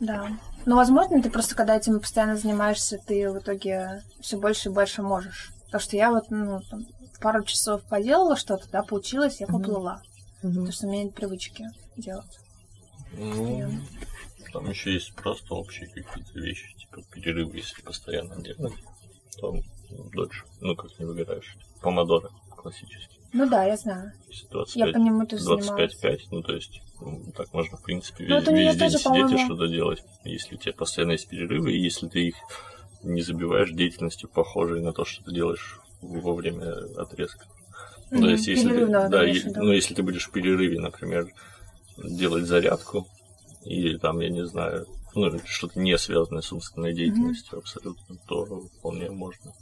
Да. 0.00 0.28
Но, 0.66 0.76
возможно, 0.76 1.22
ты 1.22 1.30
просто, 1.30 1.54
когда 1.54 1.76
этим 1.76 1.98
постоянно 2.00 2.36
занимаешься, 2.36 2.98
ты 3.06 3.30
в 3.30 3.38
итоге 3.38 4.02
все 4.20 4.36
больше 4.38 4.68
и 4.68 4.72
больше 4.72 5.02
можешь. 5.02 5.50
Потому 5.66 5.80
что 5.80 5.96
я 5.96 6.10
вот, 6.10 6.24
ну, 6.30 6.60
там, 6.70 6.86
пару 7.20 7.42
часов 7.44 7.82
поделала 7.82 8.36
что-то, 8.36 8.64
да, 8.70 8.82
получилось, 8.82 9.40
я 9.40 9.46
поплыла. 9.46 10.02
Мгм. 10.42 10.54
Потому 10.54 10.72
что 10.72 10.86
у 10.86 10.90
меня 10.90 11.04
нет 11.04 11.14
привычки 11.14 11.64
делать. 11.96 12.38
Ну, 13.12 13.70
там 14.52 14.68
еще 14.68 14.92
есть 14.92 15.14
просто 15.14 15.54
общие 15.54 15.88
какие-то 15.88 16.38
вещи, 16.38 16.74
типа 16.76 17.02
перерывы, 17.12 17.56
если 17.56 17.82
постоянно 17.82 18.42
делать, 18.42 18.74
то 19.38 19.52
ну, 19.52 20.10
дольше, 20.12 20.44
ну, 20.60 20.74
как 20.76 20.98
не 20.98 21.04
выгораешь. 21.04 21.56
Помодоро 21.80 22.30
классический. 22.56 23.18
Ну 23.32 23.48
да, 23.48 23.64
я 23.64 23.76
знаю. 23.76 24.12
Если 24.28 24.44
Я 24.44 24.50
25, 24.52 24.92
по 24.92 24.98
нему 24.98 25.26
тоже 25.26 25.42
занималась. 25.42 25.94
25-5, 26.02 26.18
ну, 26.30 26.42
то 26.42 26.54
есть, 26.54 26.82
ну, 27.00 27.32
так 27.34 27.52
можно, 27.54 27.76
в 27.78 27.82
принципе, 27.82 28.24
Ну, 28.24 28.34
весь, 28.34 28.42
это 28.42 28.50
у 28.50 28.54
меня 28.54 28.72
весь 28.72 28.78
день 28.78 28.90
тоже, 28.90 28.98
сидеть 28.98 29.40
и 29.40 29.44
что-то 29.44 29.68
делать. 29.68 30.04
Если 30.24 30.54
у 30.54 30.58
тебя 30.58 30.72
постоянно 30.74 31.12
есть 31.12 31.28
перерывы, 31.28 31.72
и 31.72 31.80
если 31.80 32.08
ты 32.08 32.28
их 32.28 32.36
не 33.02 33.22
забиваешь 33.22 33.70
деятельностью, 33.70 34.28
похожей 34.28 34.82
на 34.82 34.92
то, 34.92 35.04
что 35.04 35.24
ты 35.24 35.32
делаешь 35.32 35.80
во 36.02 36.34
время 36.34 36.72
отрезка. 36.96 37.46
Ну, 38.12 38.18
Мгм. 38.18 38.26
то 38.26 38.30
есть, 38.32 38.46
если 38.46 38.68
ты, 38.68 38.74
Перерывного, 38.74 39.08
да, 39.08 39.22
в 39.22 39.26
виду. 39.26 39.62
ну, 39.62 39.72
если 39.72 39.94
ты 39.94 40.02
будешь 40.02 40.28
в 40.28 40.32
перерыве, 40.32 40.78
например, 40.78 41.32
делать 41.96 42.44
зарядку, 42.44 43.06
или 43.64 43.96
там, 43.96 44.20
я 44.20 44.28
не 44.28 44.44
знаю, 44.46 44.86
ну, 45.14 45.30
что-то 45.46 45.80
не 45.80 45.96
связанное 45.96 46.42
с 46.42 46.52
умственной 46.52 46.92
деятельностью 46.92 47.56
mm-hmm. 47.56 47.62
абсолютно, 47.62 48.16
то 48.28 48.44
вполне 48.78 49.10
можно. 49.10 49.52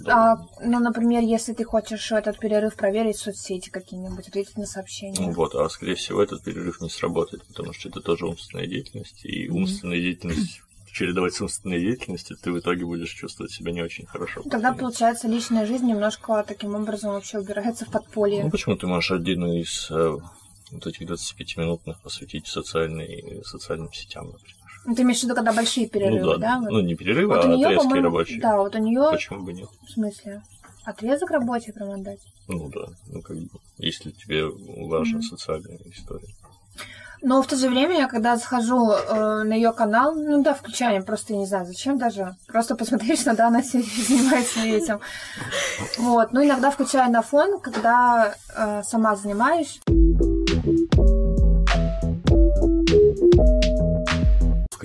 Да. 0.00 0.32
А, 0.32 0.46
ну, 0.60 0.80
например, 0.80 1.22
если 1.22 1.52
ты 1.52 1.62
хочешь 1.62 2.10
этот 2.10 2.40
перерыв 2.40 2.74
проверить 2.74 3.16
в 3.16 3.22
соцсети 3.22 3.70
какие-нибудь, 3.70 4.26
ответить 4.26 4.56
на 4.56 4.66
сообщения. 4.66 5.30
Вот, 5.30 5.54
а 5.54 5.68
скорее 5.68 5.94
всего 5.94 6.20
этот 6.20 6.42
перерыв 6.42 6.80
не 6.80 6.90
сработает, 6.90 7.46
потому 7.46 7.72
что 7.72 7.88
это 7.88 8.00
тоже 8.00 8.26
умственная 8.26 8.66
деятельность, 8.66 9.24
и 9.24 9.48
умственная 9.48 9.98
mm-hmm. 9.98 10.02
деятельность 10.02 10.62
чередовать 10.92 11.34
с 11.34 11.40
умственной 11.40 11.80
деятельностью, 11.80 12.36
ты 12.36 12.52
в 12.52 12.58
итоге 12.58 12.84
будешь 12.84 13.10
чувствовать 13.10 13.52
себя 13.52 13.72
не 13.72 13.82
очень 13.82 14.06
хорошо. 14.06 14.42
Тогда, 14.50 14.72
получается, 14.72 15.28
личная 15.28 15.66
жизнь 15.66 15.86
немножко 15.86 16.44
таким 16.46 16.74
образом 16.74 17.12
вообще 17.12 17.38
убирается 17.38 17.84
в 17.84 17.90
подполье. 17.90 18.44
Ну, 18.44 18.50
почему 18.50 18.76
ты 18.76 18.86
можешь 18.86 19.10
отдельно 19.10 19.60
из 19.60 19.90
э, 19.90 20.16
вот 20.72 20.86
этих 20.86 21.08
25-минутных 21.08 22.00
посвятить 22.02 22.46
социальной, 22.46 23.42
социальным 23.44 23.92
сетям, 23.92 24.26
например? 24.26 24.54
Ну, 24.84 24.94
ты 24.94 25.02
имеешь 25.02 25.20
в 25.20 25.24
виду, 25.24 25.34
когда 25.34 25.52
большие 25.52 25.88
перерывы, 25.88 26.20
ну, 26.20 26.38
да? 26.38 26.38
да? 26.38 26.60
Вот. 26.60 26.70
Ну, 26.70 26.80
не 26.80 26.94
перерывы, 26.94 27.34
вот 27.34 27.44
а 27.44 27.48
неё, 27.48 27.68
отрезки 27.68 27.98
рабочие. 27.98 28.40
Да, 28.40 28.56
вот 28.56 28.74
у 28.74 28.78
нее. 28.78 29.08
Почему 29.10 29.44
бы 29.44 29.52
нет? 29.52 29.68
В 29.86 29.90
смысле? 29.90 30.42
Отрезок 30.84 31.30
рабочий 31.30 31.72
прям 31.72 31.90
отдать? 31.90 32.20
Ну 32.48 32.70
да, 32.70 32.86
ну 33.08 33.20
как 33.20 33.36
бы, 33.36 33.48
если 33.76 34.10
тебе 34.10 34.46
важна 34.46 35.18
mm-hmm. 35.18 35.22
социальная 35.22 35.78
история. 35.84 36.28
Но 37.22 37.42
в 37.42 37.46
то 37.46 37.56
же 37.56 37.68
время, 37.68 37.98
я 37.98 38.08
когда 38.08 38.36
захожу 38.36 38.90
э, 38.90 39.42
на 39.42 39.54
ее 39.54 39.72
канал, 39.72 40.14
ну 40.14 40.42
да, 40.42 40.54
включаем, 40.54 41.04
просто 41.04 41.34
не 41.34 41.46
знаю, 41.46 41.66
зачем 41.66 41.98
даже, 41.98 42.36
просто 42.46 42.76
посмотреть, 42.76 43.20
что 43.20 43.34
да, 43.34 43.48
она 43.48 43.62
занимается 43.62 44.60
этим. 44.60 45.00
Вот, 45.98 46.32
ну 46.32 46.44
иногда 46.44 46.70
включаю 46.70 47.10
на 47.10 47.22
фон, 47.22 47.60
когда 47.60 48.34
э, 48.54 48.82
сама 48.84 49.16
занимаюсь. 49.16 49.80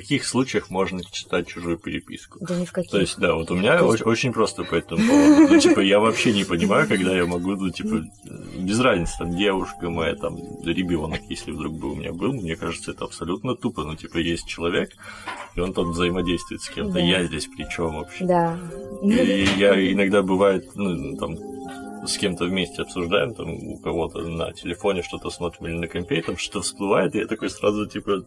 Каких 0.03 0.25
случаях 0.25 0.69
можно 0.69 1.01
читать 1.03 1.47
чужую 1.47 1.77
переписку? 1.77 2.37
Да 2.41 2.55
ни 2.55 2.65
в 2.65 2.71
каких. 2.71 2.91
То 2.91 2.99
есть, 2.99 3.17
да, 3.17 3.35
вот 3.35 3.49
у 3.51 3.55
меня 3.55 3.75
есть... 3.75 3.85
очень, 3.85 4.05
очень 4.05 4.33
просто 4.33 4.63
по 4.63 4.75
этому 4.75 5.01
поводу. 5.07 5.53
Ну, 5.53 5.59
типа, 5.59 5.79
я 5.79 5.99
вообще 5.99 6.33
не 6.33 6.43
понимаю, 6.43 6.87
когда 6.87 7.15
я 7.15 7.25
могу, 7.25 7.55
ну, 7.55 7.69
типа, 7.69 8.03
без 8.57 8.79
разницы, 8.79 9.17
там, 9.17 9.35
девушка 9.35 9.89
моя, 9.89 10.15
там, 10.15 10.37
ребенок, 10.65 11.21
если 11.29 11.51
вдруг 11.51 11.73
бы 11.79 11.91
у 11.91 11.95
меня 11.95 12.11
был, 12.11 12.33
мне 12.33 12.55
кажется, 12.55 12.91
это 12.91 13.05
абсолютно 13.05 13.55
тупо. 13.55 13.83
Ну, 13.83 13.95
типа, 13.95 14.17
есть 14.17 14.47
человек, 14.47 14.91
и 15.55 15.61
он 15.61 15.73
там 15.73 15.91
взаимодействует 15.91 16.61
с 16.61 16.69
кем-то. 16.69 16.93
Да. 16.93 16.99
Я 16.99 17.23
здесь 17.23 17.47
при 17.47 17.65
чем 17.69 17.95
вообще? 17.95 18.25
Да. 18.25 18.59
И 19.03 19.47
я 19.57 19.91
иногда 19.91 20.21
бывает, 20.21 20.69
ну, 20.75 21.15
там, 21.17 21.37
с 22.05 22.17
кем-то 22.17 22.45
вместе 22.45 22.81
обсуждаем, 22.81 23.33
там, 23.33 23.53
у 23.53 23.77
кого-то 23.79 24.19
на 24.19 24.51
телефоне 24.51 25.01
что-то 25.01 25.29
смотрим 25.29 25.67
или 25.67 25.77
на 25.77 25.87
компе, 25.87 26.21
там 26.21 26.37
что-то 26.37 26.61
всплывает, 26.61 27.15
и 27.15 27.19
я 27.19 27.27
такой 27.27 27.49
сразу, 27.49 27.87
типа, 27.87 28.25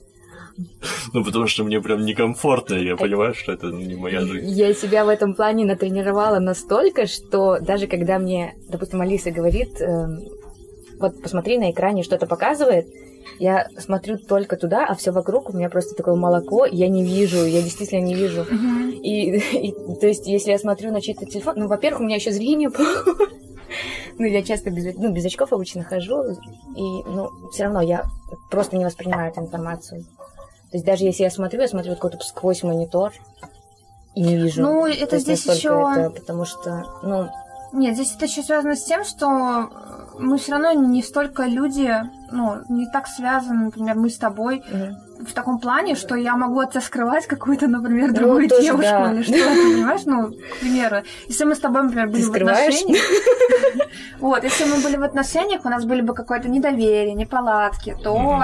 ну, 1.12 1.24
потому 1.24 1.46
что 1.46 1.64
мне 1.64 1.80
прям 1.80 2.04
некомфортно, 2.04 2.74
я 2.74 2.96
понимаю, 2.96 3.34
что 3.34 3.52
это 3.52 3.68
не 3.68 3.94
моя 3.94 4.20
жизнь. 4.20 4.48
Я 4.50 4.72
себя 4.74 5.04
в 5.04 5.08
этом 5.08 5.34
плане 5.34 5.64
натренировала 5.64 6.38
настолько, 6.38 7.06
что 7.06 7.58
даже 7.60 7.86
когда 7.86 8.18
мне, 8.18 8.54
допустим, 8.68 9.00
Алиса 9.00 9.30
говорит, 9.30 9.80
э, 9.80 10.06
вот 10.98 11.22
посмотри 11.22 11.58
на 11.58 11.70
экране, 11.70 12.02
что-то 12.02 12.26
показывает, 12.26 12.86
я 13.38 13.68
смотрю 13.78 14.18
только 14.18 14.56
туда, 14.56 14.86
а 14.86 14.94
все 14.94 15.12
вокруг 15.12 15.50
у 15.50 15.56
меня 15.56 15.68
просто 15.68 15.94
такое 15.94 16.14
молоко, 16.14 16.64
я 16.64 16.88
не 16.88 17.04
вижу, 17.04 17.44
я 17.44 17.60
действительно 17.60 18.00
не 18.00 18.14
вижу. 18.14 18.42
Uh-huh. 18.42 18.90
И, 18.92 19.38
и, 19.68 19.72
то 20.00 20.06
есть, 20.06 20.26
если 20.26 20.52
я 20.52 20.58
смотрю 20.58 20.92
на 20.92 21.00
чей-то 21.00 21.26
телефон, 21.26 21.54
ну, 21.56 21.68
во-первых, 21.68 22.00
у 22.00 22.04
меня 22.04 22.16
еще 22.16 22.32
зрение 22.32 22.70
Ну, 24.18 24.24
я 24.24 24.42
часто 24.42 24.70
без, 24.70 24.94
ну, 24.96 25.12
без 25.12 25.26
очков 25.26 25.52
обычно 25.52 25.84
хожу, 25.84 26.22
и, 26.74 27.02
ну, 27.04 27.28
все 27.52 27.64
равно 27.64 27.82
я 27.82 28.04
просто 28.50 28.76
не 28.76 28.84
воспринимаю 28.84 29.30
эту 29.30 29.40
информацию. 29.40 30.06
То 30.76 30.78
есть 30.78 30.84
даже 30.84 31.04
если 31.04 31.22
я 31.22 31.30
смотрю, 31.30 31.62
я 31.62 31.68
смотрю 31.68 31.94
какой-то 31.94 32.18
сквозь 32.22 32.62
монитор 32.62 33.14
и 34.14 34.20
не 34.20 34.36
вижу. 34.36 34.60
Ну, 34.60 34.86
это 34.86 35.18
здесь 35.18 35.46
еще... 35.46 35.90
Это, 35.96 36.10
потому 36.10 36.44
что, 36.44 36.84
ну... 37.02 37.30
Нет, 37.72 37.94
здесь 37.94 38.14
это 38.14 38.26
еще 38.26 38.42
связано 38.42 38.76
с 38.76 38.84
тем, 38.84 39.02
что 39.02 39.70
мы 40.18 40.36
все 40.36 40.52
равно 40.52 40.72
не 40.72 41.02
столько 41.02 41.44
люди, 41.44 41.90
ну, 42.30 42.62
не 42.68 42.86
так 42.86 43.06
связаны, 43.06 43.66
например, 43.66 43.96
мы 43.96 44.10
с 44.10 44.18
тобой 44.18 44.62
mm. 44.68 45.24
в 45.26 45.32
таком 45.32 45.58
плане, 45.58 45.94
что 45.94 46.14
я 46.14 46.36
могу 46.36 46.60
от 46.60 46.72
тебя 46.72 46.80
скрывать 46.80 47.26
какую-то, 47.26 47.66
например, 47.66 48.08
ну, 48.08 48.14
другую 48.14 48.48
ну, 48.50 48.60
девушку 48.60 48.82
да. 48.82 49.12
или 49.12 49.22
что-то, 49.22 49.54
понимаешь? 49.54 50.00
Ну, 50.04 50.30
к 50.30 50.60
примеру, 50.60 50.96
если 51.28 51.44
мы 51.44 51.54
с 51.54 51.58
тобой, 51.58 51.82
например, 51.82 52.08
были 52.08 52.22
Ты 52.22 52.30
в 52.30 52.34
отношениях, 52.34 53.02
вот, 54.20 54.44
если 54.44 54.64
мы 54.64 54.82
были 54.82 54.96
в 54.96 55.02
отношениях, 55.02 55.64
у 55.64 55.68
нас 55.68 55.84
были 55.84 56.00
бы 56.00 56.14
какое-то 56.14 56.48
недоверие, 56.48 57.14
неполадки, 57.14 57.96
то 58.02 58.42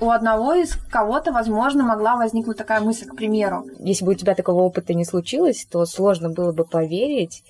у 0.00 0.10
одного 0.10 0.54
из 0.54 0.74
кого-то, 0.90 1.32
возможно, 1.32 1.84
могла 1.84 2.16
возникнуть 2.16 2.56
такая 2.56 2.80
мысль, 2.80 3.06
к 3.06 3.14
примеру. 3.14 3.66
Если 3.78 4.04
бы 4.04 4.12
у 4.12 4.14
тебя 4.14 4.34
такого 4.34 4.62
опыта 4.62 4.94
не 4.94 5.04
случилось, 5.04 5.66
то 5.70 5.84
сложно 5.86 6.30
было 6.30 6.52
бы 6.52 6.64
поверить, 6.64 7.42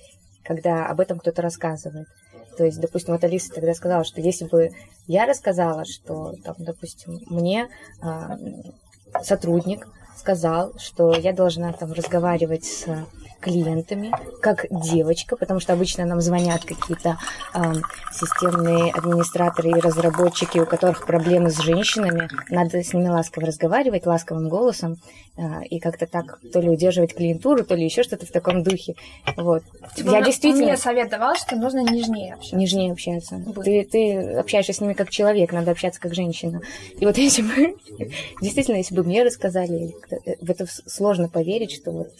когда 0.43 0.85
об 0.85 0.99
этом 0.99 1.19
кто-то 1.19 1.41
рассказывает. 1.41 2.07
То 2.61 2.65
есть, 2.65 2.79
допустим, 2.79 3.13
вот 3.13 3.23
Алиса 3.23 3.51
тогда 3.51 3.73
сказала, 3.73 4.03
что 4.03 4.21
если 4.21 4.45
бы 4.45 4.69
я 5.07 5.25
рассказала, 5.25 5.83
что, 5.83 6.35
там, 6.43 6.53
допустим, 6.59 7.19
мне 7.25 7.69
э, 8.03 8.07
сотрудник 9.23 9.87
сказал, 10.15 10.71
что 10.77 11.11
я 11.15 11.33
должна 11.33 11.73
там 11.73 11.91
разговаривать 11.91 12.65
с 12.65 12.85
клиентами, 13.41 14.11
как 14.41 14.65
девочка, 14.69 15.35
потому 15.35 15.59
что 15.59 15.73
обычно 15.73 16.05
нам 16.05 16.21
звонят 16.21 16.63
какие-то 16.63 17.17
э, 17.53 17.59
системные 18.13 18.91
администраторы 18.91 19.71
и 19.71 19.81
разработчики, 19.81 20.59
у 20.59 20.65
которых 20.65 21.05
проблемы 21.05 21.49
с 21.49 21.59
женщинами. 21.59 22.29
Надо 22.49 22.83
с 22.83 22.93
ними 22.93 23.09
ласково 23.09 23.47
разговаривать, 23.47 24.05
ласковым 24.05 24.47
голосом, 24.49 24.97
э, 25.37 25.63
и 25.65 25.79
как-то 25.79 26.05
так 26.07 26.39
то 26.53 26.59
ли 26.59 26.69
удерживать 26.69 27.15
клиентуру, 27.15 27.65
то 27.65 27.75
ли 27.75 27.83
еще 27.83 28.03
что-то 28.03 28.25
в 28.25 28.31
таком 28.31 28.63
духе. 28.63 28.95
Вот. 29.35 29.63
Типа, 29.95 30.11
Я 30.11 30.21
действительно... 30.21 30.65
Мне 30.65 30.77
совет 30.77 31.09
давал, 31.09 31.35
что 31.35 31.55
нужно 31.55 31.79
нежнее 31.79 32.35
общаться. 32.35 32.55
Нежнее 32.55 32.91
общаться. 32.91 33.43
Ты, 33.63 33.83
ты 33.83 34.33
общаешься 34.37 34.73
с 34.73 34.81
ними 34.81 34.93
как 34.93 35.09
человек, 35.09 35.51
надо 35.51 35.71
общаться 35.71 35.99
как 35.99 36.13
женщина. 36.13 36.61
И 36.99 37.05
вот 37.05 37.17
если 37.17 37.41
бы... 37.41 37.75
Действительно, 38.41 38.77
если 38.77 38.95
бы 38.95 39.03
мне 39.03 39.23
рассказали, 39.23 39.95
э, 40.11 40.35
в 40.41 40.49
это 40.49 40.65
сложно 40.85 41.27
поверить, 41.27 41.71
что 41.71 41.91
вот 41.91 42.11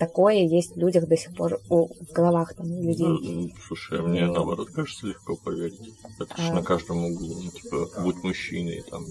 такое 0.00 0.46
есть 0.46 0.74
в 0.74 0.78
людях 0.78 1.06
до 1.06 1.16
сих 1.16 1.34
пор, 1.36 1.60
у, 1.68 1.86
в 1.86 2.12
головах 2.12 2.54
там 2.54 2.66
людей. 2.66 3.06
Ну, 3.06 3.50
слушай, 3.68 4.00
а 4.00 4.02
мне 4.02 4.26
наоборот 4.26 4.70
кажется 4.70 5.06
легко 5.06 5.36
поверить. 5.36 5.94
Это 6.18 6.34
а... 6.36 6.42
же 6.42 6.52
на 6.54 6.62
каждом 6.62 7.04
углу, 7.04 7.42
ну, 7.44 7.50
типа, 7.50 7.88
будь 8.02 8.24
мужчиной, 8.24 8.82
там, 8.90 9.04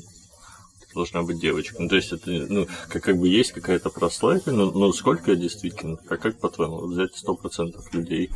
должна 0.95 1.21
быть 1.21 1.39
девочка. 1.39 1.75
Ну, 1.79 1.89
то 1.89 1.95
есть 1.95 2.11
это, 2.11 2.31
ну, 2.31 2.67
как, 2.89 3.03
как 3.03 3.19
бы 3.19 3.27
есть 3.27 3.51
какая-то 3.51 3.91
прослойка, 3.91 4.51
но, 4.51 4.71
но 4.71 4.91
сколько 4.91 5.35
действительно, 5.35 5.97
как, 5.97 6.21
как 6.21 6.39
по-твоему, 6.39 6.87
взять 6.87 7.15
сто 7.15 7.35
процентов 7.35 7.93
людей 7.93 8.31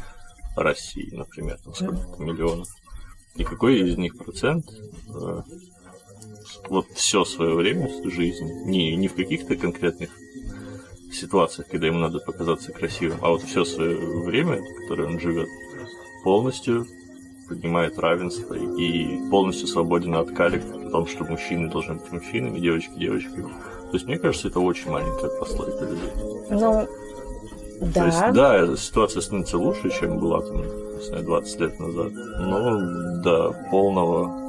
России, 0.56 1.10
например, 1.12 1.58
там 1.64 1.74
сколько-то 1.74 2.22
миллионов, 2.22 2.70
и 3.36 3.44
какой 3.44 3.80
из 3.80 3.98
них 3.98 4.16
процент 4.16 4.68
э, 5.10 5.42
вот 6.70 6.86
все 6.94 7.26
свое 7.26 7.56
время 7.56 7.90
жизни, 8.08 8.70
не, 8.70 8.96
не 8.96 9.08
в 9.08 9.16
каких-то 9.16 9.56
конкретных 9.56 10.12
ситуациях, 11.16 11.68
когда 11.70 11.88
ему 11.88 12.00
надо 12.00 12.20
показаться 12.20 12.72
красивым, 12.72 13.20
а 13.22 13.30
вот 13.30 13.44
все 13.44 13.66
свое 13.66 13.98
время, 13.98 14.62
которое 14.82 15.08
он 15.08 15.20
живет, 15.20 15.50
полностью 16.24 16.88
поднимает 17.48 18.00
равенство 18.00 18.54
и 18.54 19.20
полностью 19.30 19.68
свободен 19.68 20.16
от 20.16 20.32
калик 20.32 20.64
о 20.64 20.90
том, 20.90 21.08
что 21.08 21.24
мужчины 21.26 21.70
должны 21.70 21.96
быть 21.96 22.12
мужчинами, 22.12 22.60
девочки 22.60 22.94
девочками. 22.98 23.44
То 23.44 23.94
есть, 23.94 24.06
мне 24.06 24.18
кажется, 24.18 24.48
это 24.48 24.60
очень 24.60 24.90
маленькая 24.90 25.30
прослойка 25.38 25.86
людей. 25.86 26.12
Ну, 26.50 26.88
да. 27.82 27.94
То 27.94 28.06
есть, 28.06 28.34
да, 28.34 28.76
ситуация 28.78 29.22
становится 29.22 29.58
лучше, 29.58 29.90
чем 29.92 30.20
была 30.20 30.42
там, 30.42 30.58
не 30.58 31.04
знаю, 31.04 31.24
20 31.24 31.60
лет 31.60 31.80
назад. 31.80 32.12
Но 32.40 33.22
до 33.22 33.56
полного 33.70 34.43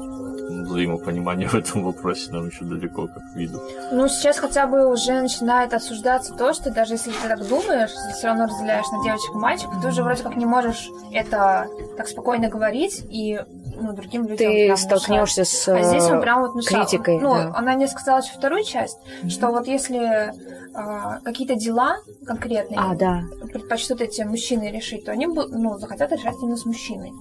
взаимопонимания 0.48 1.48
в 1.48 1.54
этом 1.54 1.84
вопросе 1.84 2.30
нам 2.32 2.48
еще 2.48 2.64
далеко, 2.64 3.08
как 3.08 3.22
виду. 3.34 3.60
Ну, 3.92 4.08
сейчас 4.08 4.38
хотя 4.38 4.66
бы 4.66 4.90
уже 4.90 5.20
начинает 5.20 5.74
осуждаться 5.74 6.34
то, 6.34 6.52
что 6.52 6.70
даже 6.70 6.94
если 6.94 7.10
ты 7.10 7.28
так 7.28 7.46
думаешь, 7.46 7.90
ты 7.90 8.14
все 8.14 8.28
равно 8.28 8.44
разделяешь 8.46 8.86
на 8.92 9.02
девочек 9.02 9.34
и 9.34 9.38
мальчиков, 9.38 9.80
ты 9.80 9.88
уже 9.88 10.02
вроде 10.02 10.22
как 10.22 10.36
не 10.36 10.46
можешь 10.46 10.88
это 11.12 11.66
так 11.96 12.08
спокойно 12.08 12.48
говорить 12.48 13.04
и 13.08 13.40
ну, 13.76 13.92
другим 13.92 14.22
людям 14.22 14.38
Ты 14.38 14.76
столкнешься 14.76 15.44
с 15.44 15.68
а 15.68 15.82
здесь 15.82 16.04
он 16.04 16.20
прям 16.20 16.42
вот 16.42 16.54
мешал. 16.54 16.80
критикой. 16.80 17.18
Ну, 17.18 17.34
да. 17.34 17.52
она 17.54 17.74
мне 17.74 17.88
сказала 17.88 18.20
еще 18.20 18.32
вторую 18.32 18.64
часть, 18.64 18.98
mm-hmm. 18.98 19.30
что 19.30 19.48
вот 19.48 19.66
если 19.66 20.32
а, 20.74 21.20
какие-то 21.20 21.54
дела 21.54 21.96
конкретные 22.26 22.78
а, 22.78 22.94
да. 22.94 23.22
предпочтут 23.52 24.00
эти 24.00 24.22
мужчины 24.22 24.70
решить, 24.70 25.04
то 25.04 25.12
они 25.12 25.26
ну, 25.26 25.78
захотят 25.78 26.12
решать 26.12 26.34
именно 26.42 26.56
с 26.56 26.64
мужчиной. 26.64 27.12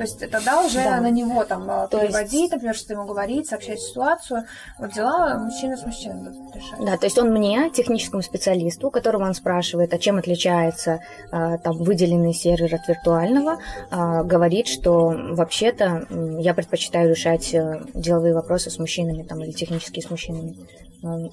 То 0.00 0.04
есть 0.04 0.30
тогда 0.30 0.62
уже 0.64 0.82
Да. 0.82 0.98
на 1.02 1.10
него 1.10 1.44
там 1.44 1.70
э, 1.70 1.86
То 1.90 1.98
есть- 1.98 2.06
переводить, 2.08 2.50
например, 2.52 2.74
что 2.74 2.94
ему 2.94 3.04
говорить, 3.04 3.50
сообщать 3.50 3.80
ситуацию. 3.80 4.44
Вот 4.78 4.94
дела 4.94 5.36
мужчина 5.36 5.76
с 5.76 5.84
мужчиной 5.84 6.30
будут 6.30 6.56
решать. 6.56 6.80
Да, 6.80 6.96
то 6.96 7.04
есть 7.04 7.18
он 7.18 7.28
мне, 7.30 7.68
техническому 7.68 8.22
специалисту, 8.22 8.86
у 8.88 8.90
которого 8.90 9.24
он 9.24 9.34
спрашивает, 9.34 9.92
а 9.92 9.98
чем 9.98 10.16
отличается 10.16 11.00
а, 11.30 11.58
там 11.58 11.76
выделенный 11.76 12.32
сервер 12.32 12.74
от 12.76 12.88
виртуального, 12.88 13.58
а, 13.90 14.22
говорит, 14.22 14.68
что 14.68 15.08
вообще-то 15.32 16.06
я 16.38 16.54
предпочитаю 16.54 17.10
решать 17.10 17.52
э, 17.52 17.82
деловые 17.92 18.32
вопросы 18.32 18.70
с 18.70 18.78
мужчинами 18.78 19.22
там, 19.22 19.44
или 19.44 19.52
технические 19.52 20.02
с 20.02 20.08
мужчинами. 20.08 20.56
Ну, 21.02 21.30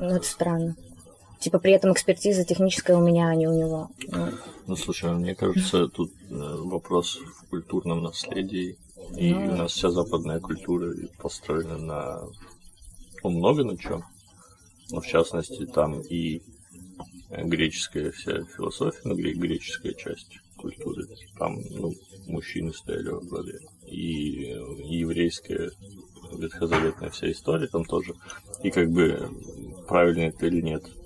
это 0.00 0.24
странно. 0.24 0.74
Типа 1.44 1.58
при 1.58 1.72
этом 1.72 1.92
экспертиза 1.92 2.42
техническая 2.42 2.96
у 2.96 3.06
меня, 3.06 3.28
а 3.28 3.34
не 3.34 3.46
у 3.46 3.52
него. 3.52 3.90
Ну, 4.08 4.28
Ну, 4.66 4.76
слушай, 4.76 5.12
мне 5.12 5.34
кажется, 5.34 5.88
тут 5.88 6.10
э, 6.30 6.34
вопрос 6.34 7.16
в 7.18 7.48
культурном 7.50 8.02
наследии. 8.02 8.78
И 9.14 9.34
Ну. 9.34 9.52
у 9.52 9.56
нас 9.56 9.72
вся 9.72 9.90
западная 9.90 10.40
культура 10.40 10.94
построена 11.18 11.76
на... 11.76 12.22
Ну, 13.22 13.28
много 13.28 13.62
на 13.62 13.76
чем. 13.76 14.04
Но, 14.90 15.02
в 15.02 15.06
частности, 15.06 15.66
там 15.66 16.00
и 16.00 16.40
э, 17.28 17.44
греческая 17.44 18.10
вся 18.12 18.42
философия, 18.56 19.02
ну, 19.04 19.14
гре- 19.14 19.34
греческая 19.34 19.92
часть 19.92 20.38
культуры. 20.56 21.06
Там, 21.38 21.58
ну, 21.72 21.92
мужчины 22.26 22.72
стояли 22.72 23.08
во 23.10 23.20
главе. 23.20 23.58
И 23.86 24.46
э, 24.46 24.56
еврейская 24.86 25.70
ветхозаветная 26.38 27.10
вся 27.10 27.30
история 27.30 27.66
там 27.66 27.84
тоже. 27.84 28.14
И 28.62 28.70
как 28.70 28.90
бы 28.90 29.28
правильно 29.86 30.22
это 30.30 30.46
или 30.46 30.62
нет, 30.62 30.82
ну, 30.86 31.03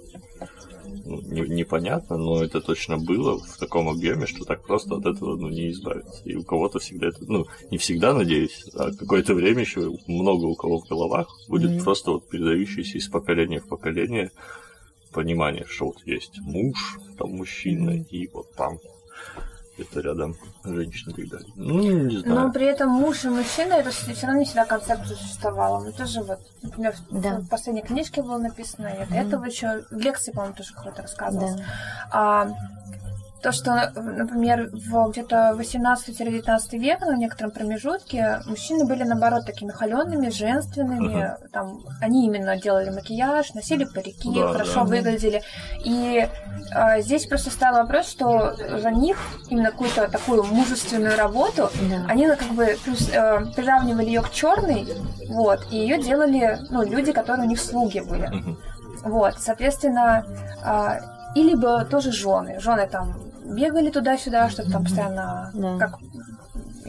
не- 1.17 1.49
непонятно, 1.49 2.17
но 2.17 2.43
это 2.43 2.61
точно 2.61 2.99
было 2.99 3.39
в 3.39 3.57
таком 3.57 3.89
объеме, 3.89 4.27
что 4.27 4.45
так 4.45 4.63
просто 4.67 4.97
от 4.97 5.07
этого 5.07 5.37
ну, 5.37 5.49
не 5.49 5.71
избавиться. 5.71 6.23
И 6.25 6.35
у 6.37 6.43
кого-то 6.45 6.79
всегда 6.79 7.09
это, 7.09 7.19
ну, 7.27 7.47
не 7.71 7.79
всегда, 7.79 8.15
надеюсь, 8.15 8.65
а 8.75 8.93
какое-то 8.93 9.35
время 9.35 9.61
еще 9.63 9.93
много 10.07 10.45
у 10.47 10.55
кого 10.55 10.81
в 10.81 10.89
головах 10.89 11.29
будет 11.49 11.71
Мгм. 11.73 11.85
просто 11.85 12.13
вот 12.13 12.29
передающееся 12.29 12.99
из 12.99 13.09
поколения 13.09 13.61
в 13.61 13.69
поколение 13.69 14.31
понимание, 15.13 15.65
что 15.67 15.87
вот 15.87 15.97
есть 16.07 16.39
муж, 16.41 16.99
там 17.17 17.31
мужчина, 17.31 17.93
Мгм. 17.93 18.07
и 18.11 18.29
вот 18.29 18.53
там 18.55 18.79
где-то 19.79 20.01
рядом 20.01 20.37
женщина 20.65 21.11
и 21.17 21.23
так 21.23 21.29
далее. 21.31 21.53
Ну, 21.57 21.81
не 22.07 22.19
знаю. 22.19 22.35
Но 22.47 22.53
при 22.53 22.67
этом 22.67 22.91
муж 22.91 23.25
и 23.25 23.29
мужчина, 23.29 23.75
это 23.75 23.91
все 23.91 24.27
равно 24.27 24.41
не 24.41 24.45
всегда 24.45 24.65
концепция 24.65 25.17
существовала. 25.17 25.85
Ну, 25.85 25.93
тоже 25.93 26.21
вот, 26.23 26.41
например, 26.63 26.95
в- 27.11 27.21
Да. 27.21 27.39
в 27.39 27.49
последней 27.49 27.83
книжке 27.83 28.23
было 28.23 28.39
написано, 28.39 28.89
и 28.89 29.03
от 29.03 29.13
этого 29.13 29.45
еще 29.45 29.85
в 29.91 29.99
лекции, 29.99 30.33
по-моему, 30.33 30.57
тоже 30.57 30.75
кто-то 30.75 31.03
рассказывал. 31.03 31.57
да. 31.57 31.65
А, 32.11 32.51
то, 33.43 33.53
что, 33.53 33.93
например, 33.95 34.71
в 34.73 35.11
где-то 35.11 35.55
18-19 35.57 36.79
век, 36.79 37.01
на 37.01 37.17
некотором 37.17 37.51
промежутке, 37.53 38.41
мужчины 38.47 38.85
были, 38.85 39.05
наоборот, 39.05 39.47
такими 39.47 39.71
холеными, 39.71 40.29
женственными. 40.31 41.37
Там, 41.53 41.81
они 42.01 42.27
именно 42.27 42.57
делали 42.61 42.91
макияж, 42.91 43.55
носили 43.55 43.85
парики, 43.85 44.31
Да, 44.35 44.53
хорошо 44.53 44.75
да. 44.75 44.85
выглядели. 44.85 45.43
И 45.85 46.29
а, 46.75 47.01
здесь 47.01 47.27
просто 47.27 47.51
стал 47.51 47.75
вопрос, 47.75 48.09
что 48.09 48.55
за 48.57 48.91
них 48.91 49.17
именно 49.49 49.71
какую-то 49.71 50.09
такую 50.09 50.43
мужественную 50.45 51.17
работу 51.17 51.71
Да. 51.89 52.05
они 52.09 52.27
ну, 52.27 52.37
как 52.37 52.49
бы 52.49 52.77
плюс, 52.85 53.09
э, 53.09 53.47
приравнивали 53.55 54.07
ее 54.07 54.23
к 54.23 54.31
черной, 54.31 54.87
вот, 55.29 55.61
и 55.71 55.77
ее 55.77 56.03
делали, 56.03 56.59
ну, 56.71 56.83
люди, 56.83 57.13
которые 57.13 57.47
у 57.47 57.49
них 57.49 57.61
слуги 57.61 58.01
были. 58.01 58.27
Мгм. 58.27 58.59
Вот, 59.05 59.35
соответственно, 59.39 60.27
а, 60.65 60.99
и 61.35 61.43
либо 61.43 61.85
тоже 61.85 62.11
жены. 62.11 62.59
Жены 62.59 62.89
там 62.89 63.15
бегали 63.49 63.91
туда-сюда, 63.91 64.49
чтобы 64.51 64.71
там 64.71 64.85
постоянно, 64.85 65.51
Да. 65.55 65.79
как 65.79 65.99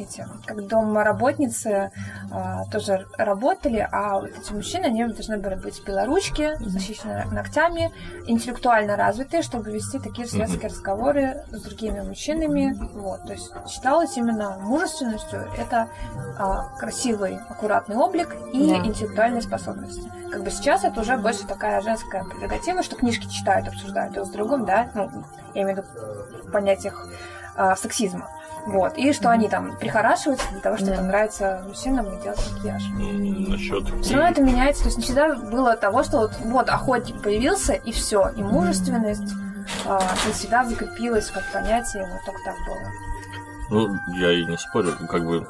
эти, 0.03 0.25
как 0.45 0.67
домработницы 0.67 1.91
а, 2.31 2.65
тоже 2.65 3.05
работали, 3.17 3.87
а 3.91 4.19
вот 4.19 4.29
эти 4.29 4.51
мужчины, 4.53 4.85
они 4.85 5.05
должны 5.05 5.37
были 5.37 5.55
быть 5.55 5.83
белоручки, 5.85 6.51
защищены 6.59 7.25
ногтями, 7.31 7.91
интеллектуально 8.27 8.95
развитые, 8.95 9.41
чтобы 9.41 9.71
вести 9.71 9.99
такие 9.99 10.27
светские 10.27 10.69
разговоры 10.69 11.43
с 11.51 11.61
другими 11.61 12.01
мужчинами. 12.01 12.75
Вот, 12.93 13.25
то 13.25 13.33
есть 13.33 13.51
считалось 13.67 14.17
именно 14.17 14.57
мужественностью 14.59 15.47
это 15.57 15.87
а, 16.37 16.69
красивый, 16.77 17.39
аккуратный 17.49 17.97
облик 17.97 18.35
и 18.53 18.69
Да. 18.69 18.77
интеллектуальные 18.77 19.41
способности. 19.41 20.09
Как 20.31 20.43
бы 20.43 20.51
сейчас 20.51 20.83
это 20.83 21.01
уже 21.01 21.17
больше 21.17 21.45
такая 21.47 21.81
женская 21.81 22.23
прерогатива, 22.23 22.83
что 22.83 22.95
книжки 22.95 23.27
читают, 23.27 23.67
обсуждают 23.67 24.13
друг 24.13 24.27
с 24.27 24.29
другом, 24.29 24.65
да, 24.65 24.89
ну, 24.93 25.09
я 25.53 25.63
имею 25.63 25.77
в 25.77 25.79
виду 25.79 26.47
в 26.47 26.51
понятиях 26.51 27.07
а, 27.55 27.75
сексизма. 27.75 28.27
Вот. 28.71 28.97
И 28.97 29.13
что 29.13 29.29
они 29.31 29.49
там 29.49 29.75
прихорашиваются 29.77 30.47
для 30.51 30.59
того, 30.59 30.77
чтобы 30.77 30.95
Да. 30.95 31.01
нравиться 31.01 31.63
мужчинам 31.67 32.05
и 32.07 32.21
делать 32.21 32.39
макияж. 32.51 32.83
Насчет... 33.49 34.03
Все 34.03 34.15
равно 34.15 34.29
это 34.29 34.41
меняется, 34.41 34.83
то 34.83 34.87
есть 34.89 34.97
не 34.97 35.03
всегда 35.03 35.33
было 35.35 35.75
того, 35.75 36.03
что 36.03 36.19
вот, 36.19 36.31
вот 36.45 36.69
охотник 36.69 37.21
появился, 37.21 37.73
и 37.73 37.91
все, 37.91 38.29
и 38.35 38.41
мужественность 38.43 39.33
а, 39.85 40.01
не 40.25 40.33
всегда 40.33 40.63
закрепилась 40.65 41.29
как 41.31 41.43
понятие, 41.51 42.07
вот 42.11 42.19
только 42.25 42.39
так 42.43 42.55
было. 42.65 42.91
Ну, 43.71 43.99
я 44.17 44.31
и 44.31 44.45
не 44.45 44.57
спорю, 44.57 44.93
как 45.09 45.25
бы 45.25 45.47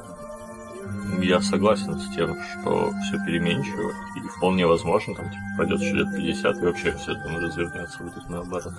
я 1.22 1.40
согласен 1.40 1.98
с 1.98 2.14
тем, 2.14 2.36
что 2.42 2.92
все 3.04 3.18
переменчиво, 3.24 3.92
и 4.16 4.20
вполне 4.36 4.66
возможно, 4.66 5.14
там, 5.14 5.26
типа, 5.30 5.42
пройдет 5.56 5.80
еще 5.80 5.94
лет 5.94 6.16
50, 6.16 6.56
и 6.56 6.60
вообще 6.66 6.92
все 6.92 7.14
там 7.14 7.38
развернется, 7.38 8.02
будет 8.02 8.28
наоборот. 8.28 8.72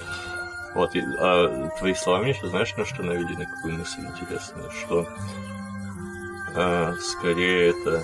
Вот, 0.74 0.96
и, 0.96 1.04
а 1.20 1.70
твои 1.80 1.94
слова 1.94 2.20
мне 2.20 2.34
сейчас, 2.34 2.52
знаешь, 2.52 2.76
на 2.76 2.86
что 2.86 3.04
навели, 3.04 3.36
на 3.36 3.46
какую 3.46 3.78
мысль 3.78 4.02
интересную, 4.02 4.72
что 4.72 5.08
а, 6.56 6.94
скорее 7.00 7.70
это 7.70 8.04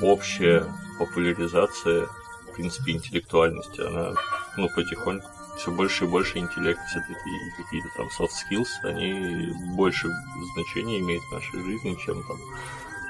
общая 0.00 0.64
популяризация, 0.98 2.06
в 2.50 2.54
принципе, 2.54 2.92
интеллектуальности, 2.92 3.80
она, 3.80 4.14
ну, 4.56 4.68
потихоньку 4.74 5.28
все 5.56 5.70
больше 5.70 6.04
и 6.04 6.08
больше 6.08 6.38
интеллект, 6.38 6.80
все-таки 6.86 7.12
и 7.12 7.62
какие-то 7.62 7.88
там 7.96 8.08
soft 8.08 8.30
skills, 8.30 8.68
они 8.82 9.52
больше 9.74 10.08
значения 10.54 10.98
имеют 11.00 11.24
в 11.24 11.32
нашей 11.32 11.62
жизни, 11.62 11.96
чем 12.04 12.22
там 12.24 12.36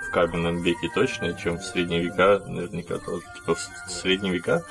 в 0.06 0.10
каменном 0.10 0.62
веке 0.62 0.88
точно, 0.94 1.34
чем 1.34 1.58
в 1.58 1.64
средние 1.64 2.02
века 2.02 2.40
наверняка 2.46 2.98
тоже. 2.98 3.22
Типа 3.36 3.54
в 3.54 3.90
средние 3.90 4.34
века 4.34 4.64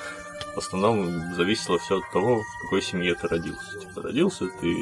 в 0.56 0.60
основном 0.60 1.34
зависело 1.36 1.78
все 1.78 2.00
от 2.00 2.12
того, 2.12 2.42
в 2.42 2.62
какой 2.62 2.82
семье 2.82 3.14
ты 3.16 3.28
родился. 3.28 3.80
Типа 3.80 4.02
родился 4.02 4.48
ты 4.62 4.76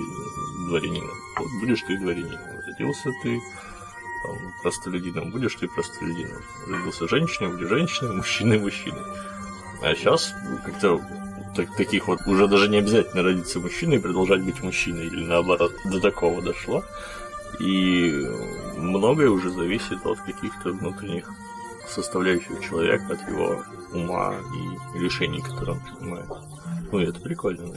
дворянином, 0.68 1.18
вот 1.38 1.50
будешь 1.60 1.82
ты 1.82 1.98
дворянином. 1.98 2.40
Родился 2.68 3.10
ты 3.24 3.40
там, 4.24 4.38
простолюдином, 4.62 5.32
будешь 5.32 5.56
ты 5.56 5.68
простолюдином. 5.68 6.42
Родился 6.70 7.08
женщиной, 7.08 7.50
будешь 7.50 7.70
женщиной, 7.70 8.16
мужчиной, 8.16 8.60
мужчиной. 8.60 9.02
А 9.82 9.96
сейчас 9.96 10.34
как-то 10.64 11.02
так- 11.56 11.76
таких 11.76 12.08
вот 12.08 12.20
уже 12.28 12.48
даже 12.48 12.70
не 12.70 12.78
обязательно 12.78 13.24
родиться 13.24 13.60
мужчиной 13.60 13.98
и 13.98 14.00
продолжать 14.00 14.44
быть 14.44 14.62
мужчиной, 14.62 15.08
или 15.08 15.26
наоборот, 15.26 15.74
до 15.86 16.00
такого 16.00 16.42
дошло. 16.42 16.84
И 17.60 18.12
многое 18.78 19.30
уже 19.30 19.50
зависит 19.50 20.06
от 20.06 20.20
каких-то 20.20 20.70
внутренних 20.72 21.30
составляющих 21.94 22.62
человека, 22.62 23.14
от 23.14 23.30
его 23.30 23.64
ума 23.94 24.34
и 24.96 25.00
решений, 25.00 25.42
которые 25.42 25.78
он 25.78 25.82
принимает. 25.82 26.30
Ну, 26.92 27.00
и 27.00 27.06
это 27.06 27.20
прикольно. 27.20 27.68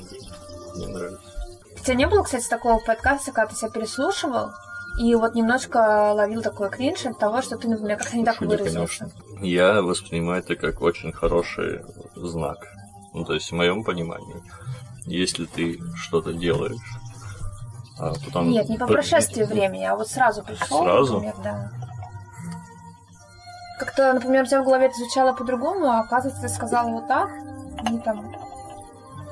Мне 0.74 0.88
нравится. 0.88 1.20
У 1.74 1.84
тебя 1.84 1.94
не 1.94 2.06
было, 2.06 2.22
кстати, 2.22 2.48
такого 2.48 2.78
подкаста, 2.80 3.32
когда 3.32 3.50
ты 3.50 3.56
себя 3.56 3.70
переслушивал, 3.70 4.50
и 4.98 5.14
вот 5.14 5.34
немножко 5.34 6.12
ловил 6.14 6.42
такой 6.42 6.70
кринж 6.70 7.04
от 7.06 7.18
того, 7.18 7.42
что 7.42 7.56
ты, 7.56 7.68
например, 7.68 7.98
как-то 7.98 8.16
не 8.16 8.24
так 8.24 8.40
выразился. 8.40 9.10
Я 9.40 9.82
воспринимаю 9.82 10.42
это 10.42 10.56
как 10.56 10.80
очень 10.80 11.12
хороший 11.12 11.82
знак. 12.14 12.66
Ну, 13.12 13.24
то 13.24 13.34
есть, 13.34 13.50
в 13.50 13.54
моем 13.54 13.84
понимании, 13.84 14.42
если 15.06 15.44
ты 15.44 15.78
что-то 15.96 16.32
делаешь, 16.32 16.80
а 17.98 18.12
потом... 18.24 18.50
Нет, 18.50 18.68
не 18.68 18.78
по 18.78 18.86
прошествии 18.86 19.44
времени, 19.44 19.84
а 19.84 19.96
вот 19.96 20.08
сразу 20.08 20.42
пришел, 20.42 20.82
Сразу? 20.82 21.14
например, 21.14 21.34
да. 21.42 21.70
Как-то, 23.78 24.12
например, 24.12 24.44
у 24.44 24.46
тебя 24.46 24.62
в 24.62 24.64
голове 24.64 24.86
это 24.86 24.96
звучало 24.96 25.34
по-другому, 25.34 25.86
а 25.86 26.00
оказывается, 26.00 26.42
ты 26.42 26.48
сказала 26.48 26.88
вот 26.90 27.08
так, 27.08 27.30
и 27.90 27.98
там 27.98 28.34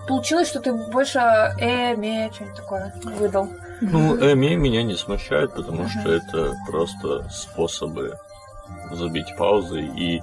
получилось, 0.07 0.49
что 0.49 0.61
ты 0.61 0.73
больше 0.73 1.19
э, 1.19 1.97
ме, 1.97 2.31
что-нибудь 2.33 2.57
такое 2.57 2.95
выдал. 3.05 3.49
Ну, 3.81 4.17
эми 4.17 4.55
меня 4.55 4.83
не 4.83 4.95
смущает, 4.95 5.55
потому 5.55 5.89
что 5.89 6.13
это 6.13 6.55
просто 6.69 7.29
способы 7.31 8.19
забить 8.93 9.35
паузы 9.37 9.81
и 9.81 10.23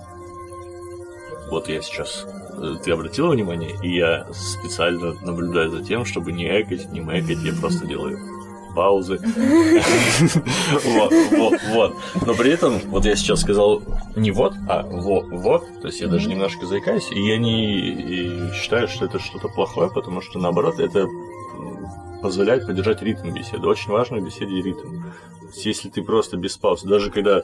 вот 1.50 1.68
я 1.68 1.82
сейчас 1.82 2.26
э, 2.54 2.76
ты 2.84 2.92
обратила 2.92 3.32
внимание, 3.32 3.76
и 3.84 3.98
я 3.98 4.26
специально 4.32 5.14
наблюдаю 5.22 5.70
за 5.70 5.84
тем, 5.84 6.06
чтобы 6.06 6.32
не 6.32 6.46
экать, 6.46 6.92
не 6.92 7.02
мэкать, 7.02 7.40
я 7.40 7.54
просто 7.60 7.86
делаю 7.86 8.31
паузы. 8.76 9.20
Вот, 10.84 11.14
вот, 11.32 11.60
вот. 11.70 11.96
Но 12.26 12.34
при 12.34 12.52
этом, 12.52 12.80
вот 12.88 13.06
я 13.06 13.16
сейчас 13.16 13.42
сказал 13.42 13.82
не 14.16 14.32
вот, 14.32 14.54
а 14.68 14.84
во, 14.84 15.22
вот. 15.22 15.82
То 15.82 15.88
есть 15.88 16.02
я 16.02 16.08
даже 16.08 16.28
немножко 16.28 16.66
заикаюсь, 16.66 17.12
и 17.12 17.20
я 17.20 17.38
не 17.38 18.52
считаю, 18.54 18.88
что 18.88 19.06
это 19.06 19.20
что-то 19.20 19.48
плохое, 19.48 19.90
потому 19.92 20.22
что 20.22 20.40
наоборот, 20.40 20.80
это 20.80 21.08
позволяет 22.22 22.68
поддержать 22.68 23.02
ритм 23.02 23.32
беседы. 23.32 23.68
Очень 23.68 23.92
важно 23.92 24.18
в 24.18 24.24
беседе 24.26 24.62
ритм. 24.62 25.04
Если 25.56 25.90
ты 25.90 26.04
просто 26.04 26.38
без 26.38 26.56
пауз, 26.56 26.84
даже 26.84 27.12
когда 27.12 27.40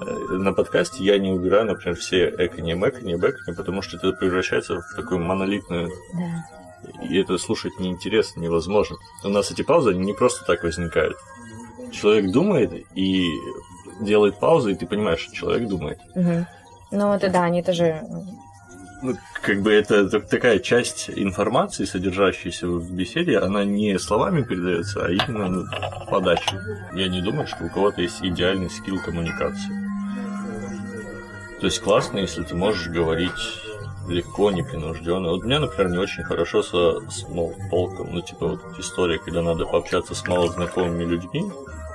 э, 0.00 0.04
на 0.30 0.52
подкасте 0.52 1.04
я 1.04 1.18
не 1.18 1.30
убираю, 1.30 1.66
например, 1.66 1.96
все 1.96 2.28
экони, 2.38 2.74
мэкони, 2.74 3.14
бэкони, 3.14 3.54
потому 3.54 3.82
что 3.82 3.98
это 3.98 4.12
превращается 4.12 4.80
в 4.80 4.96
такую 4.96 5.20
монолитную... 5.20 5.92
Да. 6.14 6.55
И 7.02 7.18
это 7.18 7.38
слушать 7.38 7.78
неинтересно, 7.78 8.40
невозможно. 8.40 8.96
У 9.24 9.28
нас 9.28 9.50
эти 9.50 9.62
паузы, 9.62 9.94
не 9.94 10.12
просто 10.12 10.44
так 10.44 10.62
возникают. 10.62 11.16
Человек 11.92 12.30
думает 12.32 12.72
и 12.94 13.28
делает 14.00 14.38
паузу, 14.38 14.70
и 14.70 14.74
ты 14.74 14.86
понимаешь, 14.86 15.20
что 15.20 15.34
человек 15.34 15.68
думает. 15.68 15.98
Угу. 16.14 16.46
Ну, 16.92 17.12
это 17.12 17.28
да, 17.28 17.44
они 17.44 17.62
тоже 17.62 18.02
ну, 19.02 19.14
как 19.42 19.60
бы 19.60 19.72
это 19.72 20.08
такая 20.20 20.58
часть 20.58 21.10
информации, 21.10 21.84
содержащейся 21.84 22.66
в 22.66 22.90
беседе, 22.92 23.38
она 23.38 23.64
не 23.64 23.98
словами 23.98 24.42
передается, 24.42 25.04
а 25.04 25.10
именно 25.10 25.70
подачей. 26.10 26.58
Я 26.94 27.08
не 27.08 27.20
думаю, 27.20 27.46
что 27.46 27.64
у 27.64 27.68
кого-то 27.68 28.00
есть 28.00 28.22
идеальный 28.22 28.70
скилл 28.70 28.98
коммуникации. 28.98 29.70
То 31.60 31.66
есть 31.66 31.80
классно, 31.80 32.18
если 32.18 32.42
ты 32.42 32.54
можешь 32.54 32.88
говорить 32.88 33.30
легко, 34.08 34.50
непринужденно. 34.50 35.30
Вот 35.30 35.44
меня, 35.44 35.60
например, 35.60 35.90
не 35.90 35.98
очень 35.98 36.24
хорошо 36.24 36.62
со 36.62 37.00
смолтолком. 37.10 38.08
Ну, 38.12 38.20
типа 38.20 38.48
вот 38.48 38.60
история, 38.78 39.18
когда 39.18 39.42
надо 39.42 39.66
пообщаться 39.66 40.14
с 40.14 40.26
малознакомыми 40.26 41.04
людьми, 41.04 41.44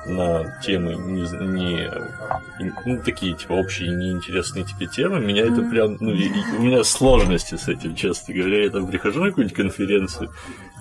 на 0.05 0.59
темы 0.61 0.95
не, 0.95 1.21
не 1.21 2.73
ну, 2.85 3.01
такие 3.03 3.35
типа 3.35 3.53
общие 3.53 3.89
неинтересные 3.89 4.65
тебе 4.65 4.87
темы, 4.87 5.19
меня 5.19 5.43
это 5.43 5.61
прям, 5.61 5.97
ну, 5.99 6.11
и, 6.11 6.23
и 6.23 6.57
у 6.57 6.61
меня 6.63 6.83
сложности 6.83 7.55
с 7.55 7.67
этим, 7.67 7.95
честно 7.95 8.33
говоря. 8.33 8.63
Я 8.63 8.69
там 8.69 8.87
прихожу 8.87 9.21
на 9.21 9.29
какую-нибудь 9.29 9.55
конференцию, 9.55 10.31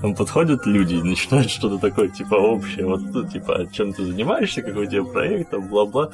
там 0.01 0.15
подходят 0.15 0.67
люди 0.67 0.95
и 0.95 1.03
начинают 1.03 1.51
что-то 1.51 1.79
такое, 1.79 2.09
типа, 2.09 2.35
общее, 2.35 2.87
вот, 2.87 3.01
ну, 3.03 3.29
типа, 3.29 3.69
чем 3.73 3.93
ты 3.93 4.05
занимаешься, 4.05 4.63
какой 4.63 4.87
у 4.87 4.91
тебя 4.91 5.05
проект, 5.05 5.51
там, 5.51 5.69
бла-бла. 5.69 6.11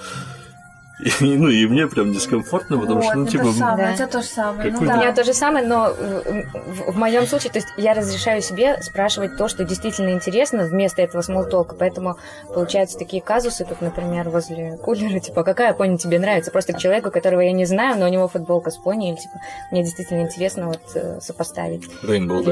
И, 0.98 1.12
ну, 1.36 1.48
и 1.48 1.66
мне 1.66 1.86
прям 1.88 2.12
дискомфортно, 2.12 2.78
потому 2.78 3.00
вот, 3.00 3.04
что, 3.04 3.14
ну, 3.16 3.22
это 3.24 3.32
типа... 3.32 3.52
Самое, 3.52 3.88
да. 3.88 3.92
У 3.92 3.96
тебя 3.96 4.06
то 4.06 4.22
же 4.22 4.26
самое. 4.28 4.70
Ну, 4.70 4.72
Какой- 4.72 4.88
да. 4.88 4.94
У 4.94 4.96
меня 4.98 5.12
то 5.12 5.24
же 5.24 5.34
самое, 5.34 5.66
но 5.66 5.92
в, 5.92 6.92
в 6.92 6.96
моем 6.96 7.26
случае, 7.26 7.52
то 7.52 7.58
есть 7.58 7.68
я 7.76 7.92
разрешаю 7.92 8.40
себе 8.40 8.80
спрашивать 8.82 9.36
то, 9.36 9.46
что 9.48 9.64
действительно 9.64 10.10
интересно, 10.10 10.64
вместо 10.64 11.02
этого 11.02 11.20
смолтолка. 11.20 11.74
Поэтому 11.74 12.16
получаются 12.52 12.98
такие 12.98 13.22
казусы, 13.22 13.66
как, 13.66 13.82
например, 13.82 14.30
возле 14.30 14.78
кулера, 14.78 15.20
типа, 15.20 15.44
какая 15.44 15.74
пони 15.74 15.96
тебе 15.96 16.18
нравится? 16.18 16.50
Просто 16.50 16.72
к 16.72 16.78
человеку, 16.78 17.10
которого 17.10 17.40
я 17.40 17.52
не 17.52 17.66
знаю, 17.66 17.98
но 17.98 18.06
у 18.06 18.08
него 18.08 18.26
футболка 18.26 18.70
с 18.70 18.78
пони, 18.78 19.10
или, 19.10 19.16
типа, 19.16 19.38
мне 19.70 19.82
действительно 19.82 20.22
интересно 20.22 20.68
вот 20.68 20.80
э, 20.94 21.20
сопоставить. 21.20 21.84
Рейнбоу. 22.02 22.42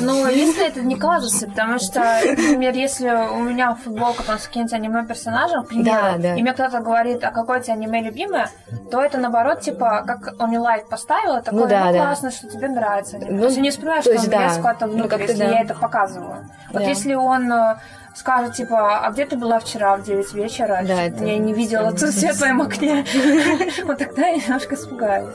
Ну, 0.00 0.28
если 0.28 0.68
это 0.68 0.80
не 0.80 0.94
казусы, 0.96 1.48
потому 1.48 1.78
что, 1.78 2.00
например, 2.24 2.74
если 2.74 3.08
у 3.08 3.42
меня 3.42 3.74
футболка 3.74 4.22
там 4.22 4.38
с 4.38 4.46
каким-нибудь 4.46 4.72
аниме-персонажем, 4.74 5.64
к 5.64 5.68
примеру, 5.68 5.90
Да, 5.90 6.18
да. 6.18 6.36
и 6.36 6.42
мне 6.42 6.52
кто-то 6.52 6.80
говорит, 6.80 7.24
а 7.24 7.30
какое 7.32 7.63
тебя 7.64 7.74
аниме 7.74 8.02
любимое, 8.02 8.50
то 8.90 9.02
это 9.02 9.18
наоборот, 9.18 9.60
типа, 9.60 10.04
как 10.06 10.34
он 10.40 10.48
мне 10.48 10.58
лайк 10.58 10.88
поставил, 10.88 11.42
такое, 11.42 11.52
ну, 11.52 11.60
Ну 11.62 11.68
да, 11.68 11.92
да. 11.92 11.98
классно, 11.98 12.30
что 12.30 12.48
тебе 12.48 12.68
нравится. 12.68 13.16
аниме». 13.16 13.30
Ну, 13.32 13.38
то 13.40 13.44
есть 13.46 13.56
я 13.56 13.62
не 13.62 13.70
вспоминаю, 13.70 14.02
то 14.02 14.10
что 14.10 14.12
есть 14.12 14.24
он 14.24 14.30
да. 14.30 14.42
лез 14.44 14.56
куда-то 14.56 14.86
Ну, 14.86 14.92
внутрь, 14.92 15.08
как-то 15.08 15.32
если 15.32 15.44
да. 15.44 15.50
я 15.50 15.60
это 15.62 15.74
показываю. 15.74 16.50
Вот 16.72 16.82
Да. 16.82 16.88
если 16.88 17.14
он 17.14 17.52
э, 17.52 17.76
скажет, 18.14 18.54
типа, 18.54 18.98
а 19.00 19.10
где 19.10 19.26
ты 19.26 19.36
была 19.36 19.58
вчера 19.58 19.96
в 19.96 20.02
9 20.04 20.32
вечера? 20.34 20.80
Да, 20.86 21.02
это 21.02 21.24
я 21.24 21.38
не 21.38 21.52
видела 21.52 21.90
тут 21.90 22.00
в 22.10 22.36
твоем 22.38 22.62
окне. 22.62 23.04
Вот 23.84 23.98
тогда 23.98 24.26
я 24.28 24.36
немножко 24.36 24.74
испугаюсь. 24.76 25.34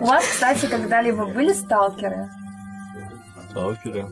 У 0.00 0.04
вас, 0.06 0.24
кстати, 0.24 0.66
когда-либо 0.66 1.26
были 1.26 1.52
сталкеры? 1.52 2.28
Сталкеры. 3.50 4.06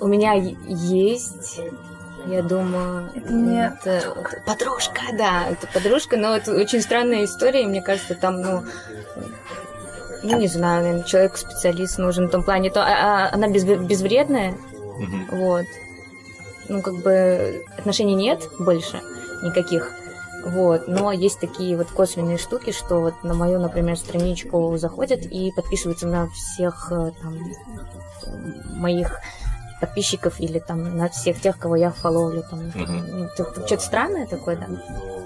У 0.00 0.06
меня 0.06 0.32
есть, 0.34 1.60
я 2.26 2.42
думаю, 2.42 3.10
Это 3.14 3.32
не- 3.32 3.66
это- 3.66 3.90
это 3.90 4.42
подружка, 4.46 5.00
да, 5.16 5.48
это 5.48 5.66
подружка, 5.72 6.16
но 6.16 6.36
это 6.36 6.54
очень 6.54 6.80
странная 6.82 7.24
история, 7.24 7.62
и 7.62 7.66
мне 7.66 7.80
кажется, 7.82 8.14
там, 8.14 8.40
ну, 8.42 8.62
ну, 10.22 10.36
не 10.38 10.48
знаю, 10.48 10.82
наверное, 10.82 11.04
человек-специалист 11.04 11.98
нужен 11.98 12.28
в 12.28 12.30
том 12.30 12.42
плане, 12.42 12.70
то 12.70 12.80
а- 12.82 13.28
а 13.28 13.34
она 13.34 13.48
без- 13.48 13.64
безвредная, 13.64 14.54
мгм. 14.98 15.26
вот, 15.30 15.66
ну, 16.68 16.82
как 16.82 16.94
бы 17.02 17.64
отношений 17.78 18.14
нет 18.14 18.42
больше 18.58 19.00
никаких, 19.42 19.92
вот, 20.44 20.88
но 20.88 21.12
есть 21.12 21.38
такие 21.40 21.76
вот 21.76 21.88
косвенные 21.90 22.36
штуки, 22.38 22.72
что 22.72 23.00
вот 23.00 23.22
на 23.22 23.34
мою, 23.34 23.60
например, 23.60 23.96
страничку 23.96 24.76
заходят 24.76 25.20
и 25.22 25.52
подписываются 25.52 26.06
на 26.08 26.28
всех 26.30 26.88
э, 26.90 27.12
там 27.22 27.38
моих 28.74 29.20
подписчиков 29.80 30.40
или 30.40 30.58
там 30.58 30.96
на 30.96 31.08
всех 31.08 31.40
тех, 31.40 31.58
кого 31.58 31.76
я 31.76 31.90
фоловлю. 31.90 32.42
Там, 32.50 32.60
это- 32.74 33.42
это 33.42 33.66
что-то 33.66 33.82
странное 33.82 34.26
такое, 34.26 34.56
да. 34.56 34.66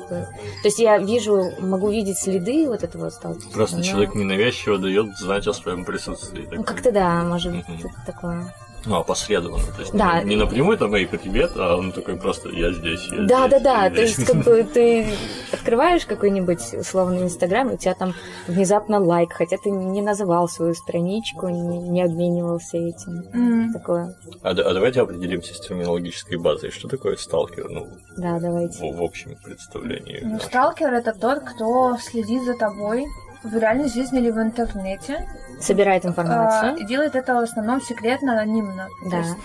То 0.08 0.28
есть 0.64 0.78
я 0.78 0.98
вижу, 0.98 1.52
могу 1.60 1.90
видеть 1.90 2.18
следы 2.18 2.68
вот 2.68 2.82
этого 2.82 3.08
сталкерства. 3.10 3.50
Просто 3.52 3.76
но- 3.78 3.82
человек 3.82 4.14
ненавязчиво 4.14 4.76
дает 4.78 5.16
знать 5.16 5.46
о 5.46 5.54
своем 5.54 5.84
присутствии. 5.86 6.46
Ну, 6.52 6.64
как-то 6.64 6.92
да, 6.92 7.22
может 7.22 7.52
быть, 7.52 7.64
это 7.80 7.88
такое. 8.06 8.54
Ну, 8.84 8.96
опосредованно. 8.96 9.64
То 9.76 9.80
есть 9.80 9.92
Да. 9.92 10.22
не, 10.22 10.30
не 10.30 10.36
напрямую 10.36 10.76
там, 10.76 10.94
эй, 10.94 11.06
привет, 11.06 11.52
а 11.56 11.76
он 11.76 11.92
такой 11.92 12.16
просто, 12.16 12.48
я 12.50 12.72
здесь, 12.72 13.06
я 13.12 13.18
Да, 13.26 13.46
да, 13.46 13.48
здесь, 13.48 13.62
да. 13.62 13.84
я 13.84 13.90
То 13.90 13.96
здесь». 13.96 14.18
есть, 14.18 14.26
как 14.30 14.36
бы 14.44 14.64
ты 14.74 15.06
открываешь 15.52 16.04
какой-нибудь 16.06 16.74
условный 16.74 17.22
Инстаграм, 17.22 17.70
и 17.70 17.74
у 17.74 17.76
тебя 17.76 17.94
там 17.94 18.14
внезапно 18.48 18.98
лайк, 18.98 19.32
хотя 19.32 19.56
ты 19.56 19.70
не 19.70 20.02
называл 20.02 20.48
свою 20.48 20.74
страничку, 20.74 21.48
не, 21.48 21.78
не 21.78 22.02
обменивался 22.02 22.78
этим. 22.78 23.24
М. 23.32 23.72
Такое. 23.72 24.16
А, 24.42 24.52
да- 24.54 24.68
а 24.68 24.74
давайте 24.74 25.00
определимся 25.00 25.54
с 25.54 25.60
терминологической 25.60 26.36
базой. 26.38 26.70
Что 26.70 26.88
такое 26.88 27.16
сталкер? 27.16 27.68
Ну, 27.70 27.86
Да, 28.16 28.38
давайте. 28.40 28.78
в, 28.92 28.96
в 28.98 29.02
общем 29.02 29.36
представлении. 29.44 30.20
Ну, 30.24 30.40
сталкер 30.40 30.92
это 30.92 31.12
тот, 31.12 31.40
кто 31.40 31.96
следит 31.98 32.42
за 32.44 32.54
тобой 32.54 33.06
в 33.42 33.56
реальной 33.56 33.88
жизни 33.88 34.20
или 34.20 34.30
в 34.30 34.38
интернете. 34.38 35.26
Собирает 35.60 36.04
а, 36.04 36.08
информацию. 36.08 36.76
и 36.76 36.84
делает 36.84 37.14
это 37.14 37.34
в 37.34 37.38
основном 37.38 37.80
секретно, 37.80 38.32
анонимно. 38.32 38.88
То 39.04 39.10
Да. 39.10 39.16
есть 39.18 39.36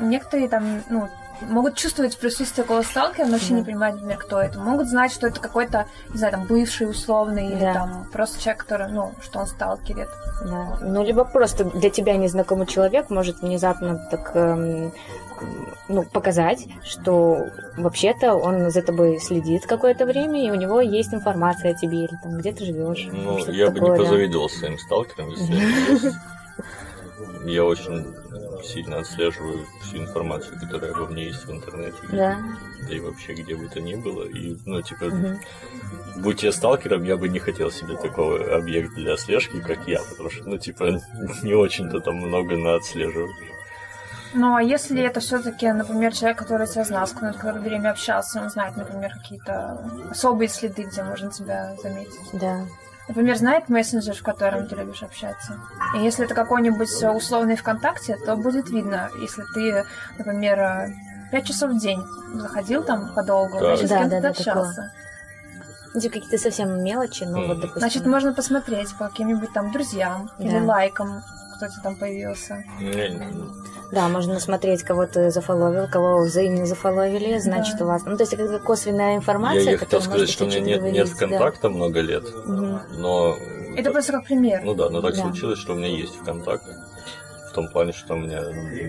некоторые 0.00 0.48
там, 0.48 0.82
ну, 0.88 1.08
могут 1.42 1.76
чувствовать 1.76 2.16
присутствие 2.18 2.64
такого 2.64 2.82
сталкера, 2.82 3.26
но 3.26 3.32
вообще 3.32 3.50
Да. 3.50 3.54
не 3.56 3.62
понимать, 3.64 3.94
например, 3.94 4.18
кто 4.18 4.40
это. 4.40 4.58
Могут 4.58 4.88
знать, 4.88 5.12
что 5.12 5.26
это 5.26 5.40
какой-то, 5.40 5.86
не 6.10 6.18
знаю, 6.18 6.32
там, 6.34 6.44
бывший 6.46 6.88
условный, 6.90 7.46
или 7.48 7.60
Да. 7.60 7.74
там 7.74 8.06
просто 8.12 8.40
человек, 8.42 8.62
который, 8.62 8.88
ну, 8.88 9.12
что 9.22 9.40
он 9.40 9.46
сталкерит. 9.46 10.08
Да. 10.44 10.78
Ну, 10.82 11.04
либо 11.04 11.24
просто 11.24 11.64
для 11.64 11.90
тебя 11.90 12.16
незнакомый 12.16 12.66
человек 12.66 13.10
может 13.10 13.40
внезапно 13.42 13.98
так 14.10 14.30
эм, 14.34 14.92
ну, 15.88 16.02
показать, 16.04 16.66
что 16.82 17.46
вообще-то 17.76 18.34
он 18.34 18.70
за 18.70 18.82
тобой 18.82 19.18
следит 19.20 19.66
какое-то 19.66 20.06
время, 20.06 20.44
и 20.46 20.50
у 20.50 20.54
него 20.54 20.80
есть 20.80 21.12
информация 21.12 21.72
о 21.72 21.74
тебе, 21.74 22.04
или 22.04 22.16
там, 22.22 22.38
где 22.38 22.52
ты 22.52 22.64
живешь. 22.64 23.08
Ну, 23.12 23.38
я 23.48 23.68
бы 23.70 23.74
такое, 23.80 23.90
не 23.92 23.98
да. 23.98 24.04
позавидовал 24.04 24.48
своим 24.48 24.78
сталкерам, 24.78 25.28
если 25.30 26.12
я 27.44 27.64
очень 27.64 28.14
сильно 28.62 28.98
отслеживаю 28.98 29.66
всю 29.82 29.98
информацию, 29.98 30.58
которая 30.60 30.92
обо 30.92 31.06
мне 31.06 31.26
есть 31.26 31.44
в 31.44 31.50
интернете. 31.52 31.96
Да. 32.12 32.38
Да 32.88 32.94
и 32.94 33.00
вообще 33.00 33.34
где 33.34 33.54
бы 33.56 33.68
то 33.68 33.80
ни 33.80 33.94
было. 33.94 34.24
И, 34.24 34.56
ну, 34.64 34.82
типа, 34.82 35.06
Мгм. 35.06 35.40
будь 36.16 36.42
я 36.42 36.52
сталкером, 36.52 37.04
я 37.04 37.16
бы 37.16 37.28
не 37.28 37.38
хотел 37.38 37.70
себе 37.70 37.96
такого 37.96 38.56
объекта 38.56 38.96
для 38.96 39.16
слежки, 39.16 39.60
как 39.60 39.86
я, 39.86 40.00
потому 40.10 40.30
что, 40.30 40.48
ну, 40.48 40.58
типа, 40.58 41.00
не 41.42 41.54
очень-то 41.54 42.00
там 42.00 42.16
много 42.16 42.56
на 42.56 42.76
отслеживать. 42.76 43.30
Ну, 44.34 44.54
а 44.54 44.62
если 44.62 45.02
это 45.02 45.20
все-таки, 45.20 45.70
например, 45.72 46.12
человек, 46.12 46.38
который 46.38 46.66
тебя 46.66 46.84
знал, 46.84 47.06
с 47.06 47.12
которым 47.12 47.34
с 47.34 47.36
которым 47.36 47.62
время 47.62 47.90
общался, 47.90 48.42
он 48.42 48.50
знает, 48.50 48.76
например, 48.76 49.12
какие-то 49.12 49.80
особые 50.10 50.48
следы, 50.48 50.82
где 50.82 51.02
можно 51.02 51.30
тебя 51.30 51.74
заметить. 51.82 52.20
Да. 52.34 52.66
Например, 53.08 53.36
знает 53.36 53.68
мессенджер, 53.68 54.14
в 54.14 54.22
котором 54.22 54.66
ты 54.66 54.74
любишь 54.74 55.02
общаться. 55.02 55.60
И 55.94 55.98
если 56.02 56.24
это 56.24 56.34
какой-нибудь 56.34 56.90
э, 57.02 57.10
условный 57.10 57.54
ВКонтакте, 57.56 58.16
то 58.16 58.34
будет 58.36 58.68
видно, 58.70 59.10
если 59.20 59.44
ты, 59.54 59.84
например, 60.18 60.58
э, 60.58 60.88
пять 61.30 61.46
часов 61.46 61.70
в 61.70 61.78
день 61.78 62.02
заходил 62.34 62.82
там 62.82 63.14
подолгу, 63.14 63.58
Да. 63.60 63.76
значит, 63.76 63.86
с 63.86 63.90
Да, 63.90 63.98
кем-то 64.00 64.10
да, 64.16 64.20
да, 64.22 64.28
общался. 64.30 64.92
Эти 65.94 66.08
какие-то 66.08 66.36
совсем 66.36 66.82
мелочи, 66.82 67.22
ну, 67.24 67.38
вот, 67.46 67.46
Мгм. 67.52 67.60
допустим. 67.60 67.80
Значит, 67.80 68.06
можно 68.06 68.34
посмотреть 68.34 68.92
по 68.98 69.08
каким-нибудь 69.08 69.52
там 69.52 69.70
друзьям 69.70 70.30
или 70.38 70.58
Да. 70.58 70.64
лайкам, 70.64 71.22
кто 71.56 71.66
тебе 71.68 71.82
там 71.82 71.96
появился. 71.96 72.64
Да, 73.92 74.08
можно 74.08 74.40
смотреть, 74.40 74.82
кого 74.82 75.06
ты 75.06 75.30
зафоловил, 75.30 75.88
кого 75.88 76.18
взаимно 76.24 76.66
зафоловили, 76.66 77.38
значит, 77.38 77.76
Да. 77.78 77.84
у 77.84 77.88
вас... 77.88 78.04
Ну, 78.04 78.16
то 78.16 78.22
есть, 78.24 78.32
это 78.32 78.58
косвенная 78.58 79.16
информация, 79.16 79.62
Я, 79.62 79.70
я 79.72 79.78
хотел 79.78 80.00
сказать, 80.02 80.28
что 80.28 80.44
у 80.44 80.48
меня 80.48 80.60
нет, 80.60 80.82
нет 80.82 80.92
говорить, 80.92 81.12
да. 81.12 81.18
контакта 81.26 81.70
много 81.70 82.00
лет, 82.00 82.24
Мгм. 82.46 82.80
но... 82.98 83.36
Это 83.76 83.90
просто 83.92 84.12
как 84.12 84.24
пример. 84.24 84.62
Ну 84.64 84.74
да, 84.74 84.90
но 84.90 85.00
так 85.02 85.14
Да. 85.14 85.22
случилось, 85.22 85.58
что 85.58 85.74
у 85.74 85.76
меня 85.76 85.88
есть 85.88 86.16
ВКонтакт. 86.16 86.64
В 87.50 87.52
том 87.56 87.68
плане, 87.68 87.92
что 87.92 88.14
у 88.14 88.18
меня 88.18 88.42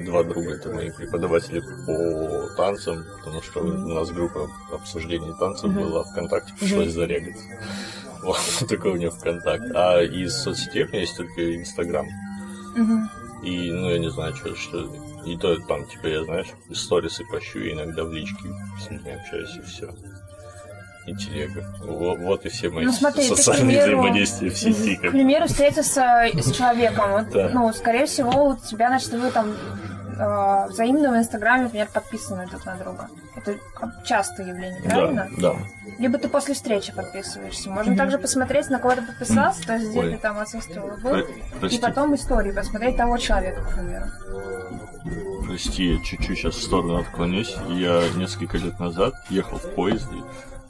два 0.05 0.23
друга, 0.23 0.55
это 0.55 0.69
мои 0.73 0.89
преподаватели 0.91 1.61
по 1.85 2.49
танцам, 2.57 3.05
потому 3.19 3.41
что 3.41 3.61
у 3.61 3.65
нас 3.93 4.09
группа 4.09 4.49
обсуждений 4.73 5.33
танцев 5.39 5.69
Мгм. 5.69 5.83
была 5.83 6.03
ВКонтакте, 6.03 6.53
пришлось 6.59 6.91
зарегать. 6.91 7.37
Вот 8.23 8.39
такой 8.67 8.91
у 8.91 8.95
меня 8.95 9.11
ВКонтакт. 9.11 9.63
А 9.75 10.01
из 10.01 10.35
соцсетей 10.35 10.83
у 10.85 10.87
меня 10.87 11.01
есть 11.01 11.15
только 11.15 11.55
Инстаграм. 11.55 12.07
И, 13.43 13.71
ну, 13.71 13.89
я 13.89 13.99
не 13.99 14.09
знаю, 14.09 14.35
что, 14.35 14.55
что... 14.55 14.89
И 15.25 15.37
то 15.37 15.57
там, 15.67 15.85
типа, 15.85 16.07
я, 16.07 16.23
знаешь, 16.23 16.47
сторисы 16.73 17.23
пощу, 17.25 17.59
и 17.59 17.73
иногда 17.73 18.03
в 18.03 18.11
личке 18.11 18.49
с 18.79 18.89
ними 18.89 19.13
общаюсь, 19.19 19.55
и 19.57 19.61
все. 19.61 19.93
И 21.05 21.13
телега. 21.15 21.65
Вот, 21.81 22.17
вот 22.19 22.45
и 22.45 22.49
все 22.49 22.69
мои 22.69 22.85
Ну, 22.85 22.91
смотри, 22.91 23.23
к 23.23 23.35
социальные 23.35 23.77
примеру, 23.77 23.99
взаимодействия 23.99 24.49
в 24.49 24.57
сети. 24.57 24.95
К 24.95 25.01
Как... 25.01 25.11
примеру, 25.11 25.47
встретиться 25.47 26.31
с 26.33 26.51
человеком, 26.51 27.11
вот, 27.11 27.29
Да. 27.31 27.49
ну, 27.53 27.71
скорее 27.73 28.05
всего, 28.05 28.49
у 28.49 28.55
тебя, 28.55 28.87
значит, 28.87 29.11
вы 29.11 29.31
там 29.31 29.55
э, 30.17 30.67
взаимно 30.69 31.11
в 31.11 31.17
Инстаграме, 31.17 31.63
например, 31.63 31.87
подписаны 31.93 32.47
друг 32.47 32.65
на 32.65 32.75
друга. 32.75 33.09
Это 33.35 33.55
частое 34.03 34.47
явление, 34.47 34.81
правильно? 34.83 35.27
Да, 35.37 35.53
да. 35.53 35.59
Либо 35.99 36.17
ты 36.17 36.27
после 36.27 36.53
встречи 36.53 36.93
подписываешься. 36.93 37.69
Можно 37.69 37.95
также 37.95 38.17
посмотреть, 38.17 38.69
на 38.69 38.79
кого 38.79 38.95
ты 38.95 39.01
подписался, 39.01 39.65
то 39.65 39.75
есть 39.75 39.89
где 39.89 39.99
Ой. 39.99 40.11
ты 40.13 40.17
там 40.17 40.39
отсутствовал, 40.39 40.89
был, 40.97 41.11
Про- 41.11 41.19
и 41.19 41.43
прости. 41.59 41.79
потом 41.79 42.15
истории 42.15 42.51
посмотреть 42.51 42.97
того 42.97 43.17
человека, 43.17 43.61
к 43.61 43.73
примеру. 43.73 44.05
Прости, 45.45 45.93
я 45.93 46.03
чуть-чуть 46.03 46.37
сейчас 46.37 46.55
в 46.55 46.61
сторону 46.63 46.99
отклонюсь. 46.99 47.55
Я 47.69 48.03
несколько 48.15 48.57
лет 48.57 48.79
назад 48.79 49.13
ехал 49.29 49.57
в 49.57 49.73
поезде 49.75 50.17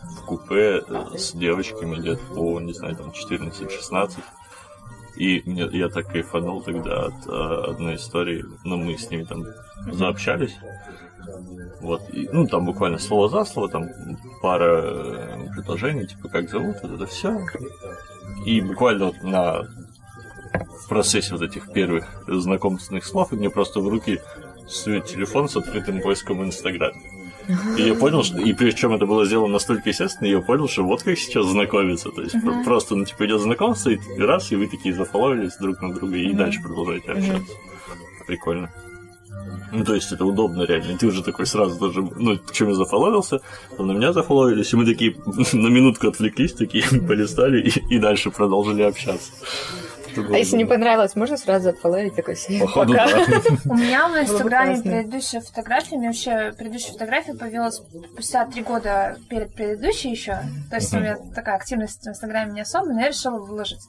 в 0.02 0.26
купе 0.26 0.84
э, 0.88 1.18
с 1.18 1.32
девочками 1.34 1.96
лет 1.96 2.20
по, 2.34 2.60
не 2.60 2.74
знаю, 2.74 2.96
там 2.96 3.10
14-16. 3.10 4.18
И 5.18 5.42
мне, 5.46 5.68
я 5.72 5.90
так 5.90 6.08
кайфанул 6.08 6.62
тогда 6.62 7.06
от 7.06 7.28
э, 7.28 7.72
одной 7.72 7.96
истории. 7.96 8.46
Ну, 8.64 8.78
мы 8.78 8.98
с 8.98 9.10
ними 9.10 9.24
там 9.24 9.46
заобщались. 9.92 10.56
Вот, 11.82 12.02
и, 12.14 12.30
ну, 12.32 12.48
там 12.48 12.66
буквально 12.66 12.98
слово 12.98 13.30
за 13.30 13.46
слово, 13.46 13.70
там 13.70 13.90
пара 14.42 14.82
э, 14.84 15.48
предложений, 15.56 16.08
типа, 16.08 16.30
как 16.30 16.50
зовут, 16.50 16.78
вот 16.82 16.92
это 16.92 17.06
все. 17.06 17.40
И 18.46 18.62
буквально 18.62 19.06
вот 19.06 19.24
на 19.24 19.64
в 20.84 20.90
процессе 20.90 21.34
вот 21.34 21.42
этих 21.42 21.72
первых 21.74 22.06
знакомственных 22.28 23.06
слов, 23.06 23.34
и 23.34 23.36
мне 23.36 23.50
просто 23.50 23.80
в 23.80 23.88
руки 23.88 24.20
сует 24.68 25.06
телефон 25.06 25.50
с 25.50 25.58
открытым 25.58 26.02
поиском 26.02 26.40
в 26.40 26.44
Инстаграме. 26.44 27.17
И 27.78 27.82
я 27.82 27.96
понял, 27.96 28.24
что... 28.24 28.40
И 28.40 28.54
причем 28.54 28.94
это 28.94 29.06
было 29.06 29.26
сделано 29.26 29.54
настолько 29.54 29.90
естественно, 29.90 30.28
я 30.28 30.40
понял, 30.42 30.68
что 30.68 30.84
вот 30.84 31.04
как 31.04 31.18
сейчас 31.18 31.46
знакомиться. 31.46 32.10
То 32.10 32.22
есть 32.22 32.36
про- 32.42 32.64
просто, 32.64 32.96
ну, 32.96 33.06
типа, 33.06 33.26
идет 33.26 33.42
знакомство, 33.42 33.90
и 33.90 34.00
раз, 34.20 34.52
и 34.52 34.56
вы 34.56 34.68
такие 34.68 34.94
зафоловились 34.94 35.56
друг 35.58 35.82
на 35.82 35.94
друга, 35.94 36.16
и 36.18 36.34
дальше 36.34 36.62
продолжаете 36.62 37.12
общаться. 37.12 37.54
Прикольно. 38.26 38.72
Ну, 39.72 39.84
то 39.84 39.96
есть 39.96 40.12
это 40.12 40.26
удобно 40.26 40.64
реально. 40.64 40.92
И 40.92 40.96
ты 40.98 41.08
уже 41.08 41.24
такой 41.24 41.46
сразу 41.46 41.80
даже, 41.80 42.02
ну, 42.02 42.38
причем 42.38 42.70
я 42.70 42.74
зафоловился, 42.76 43.42
на 43.78 43.92
меня 43.92 44.14
зафоловились, 44.14 44.72
и 44.74 44.76
мы 44.76 44.86
такие 44.86 45.16
на 45.54 45.68
минутку 45.68 46.08
отвлеклись, 46.08 46.54
такие 46.54 46.84
полистали 47.08 47.62
и, 47.62 47.96
и 47.96 48.00
дальше 48.00 48.32
продолжили 48.32 48.84
общаться. 48.84 49.32
Было 50.22 50.36
А 50.36 50.40
если 50.40 50.56
не 50.58 50.66
понравилось, 50.66 51.16
можно 51.16 51.38
сразу 51.38 51.70
отфоловить 51.70 52.16
такой 52.16 52.36
всем 52.36 52.60
Походу, 52.62 52.94
пока. 52.94 53.06
да. 53.08 53.42
У 53.66 53.76
меня 53.76 54.08
в 54.08 54.18
Инстаграме 54.18 54.82
предыдущая 54.82 55.42
фотография, 55.42 55.96
у 55.96 56.00
меня 56.00 56.10
вообще 56.10 56.54
предыдущая 56.58 56.94
фотография 56.94 57.34
появилась 57.34 57.82
спустя 58.14 58.46
три 58.46 58.64
года 58.64 59.18
перед 59.30 59.54
предыдущей 59.54 60.10
еще. 60.10 60.40
То 60.70 60.76
есть 60.76 60.94
у 60.94 61.00
меня 61.00 61.18
такая 61.36 61.56
активность 61.56 62.04
в 62.04 62.08
Инстаграме 62.08 62.54
не 62.54 62.62
особо, 62.62 62.88
но 62.88 63.02
я 63.02 63.10
решила 63.10 63.38
выложить. 63.38 63.82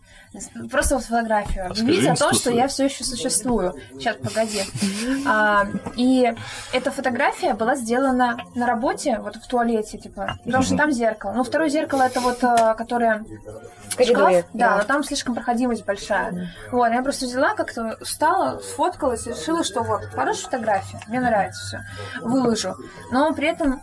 Просто 0.70 0.96
вот 0.96 1.04
фотографию. 1.04 1.66
А 1.66 1.70
Объявить 1.70 2.06
о 2.06 2.14
том, 2.14 2.34
что 2.34 2.50
я 2.50 2.68
все 2.68 2.84
еще 2.84 3.04
существую. 3.04 3.74
Сейчас, 3.92 4.16
погоди. 4.16 4.62
А, 5.26 5.66
и 5.96 6.32
эта 6.72 6.90
фотография 6.90 7.54
была 7.54 7.76
сделана 7.76 8.38
на 8.54 8.66
работе, 8.66 9.18
вот 9.20 9.36
в 9.36 9.46
туалете, 9.46 9.98
типа. 9.98 10.38
Потому 10.44 10.62
что 10.62 10.76
там 10.76 10.92
зеркало. 10.92 11.32
Ну, 11.32 11.44
второе 11.44 11.68
зеркало 11.68 12.02
это 12.02 12.20
вот, 12.20 12.42
э, 12.42 12.74
которое. 12.76 13.24
Шкаф? 14.00 14.44
Да, 14.52 14.76
но 14.78 14.84
там 14.84 15.02
слишком 15.02 15.34
проходимость 15.34 15.84
большая. 15.84 16.17
Вот, 16.70 16.88
я 16.92 17.02
просто 17.02 17.26
взяла, 17.26 17.54
как-то 17.54 17.96
встала, 18.02 18.58
сфоткалась 18.60 19.26
и 19.26 19.30
решила, 19.30 19.64
что 19.64 19.82
вот, 19.82 20.04
хорошая 20.14 20.44
фотография, 20.44 21.00
мне 21.08 21.20
нравится 21.20 21.62
все, 21.64 21.80
выложу. 22.22 22.74
Но 23.10 23.32
при 23.34 23.48
этом, 23.48 23.80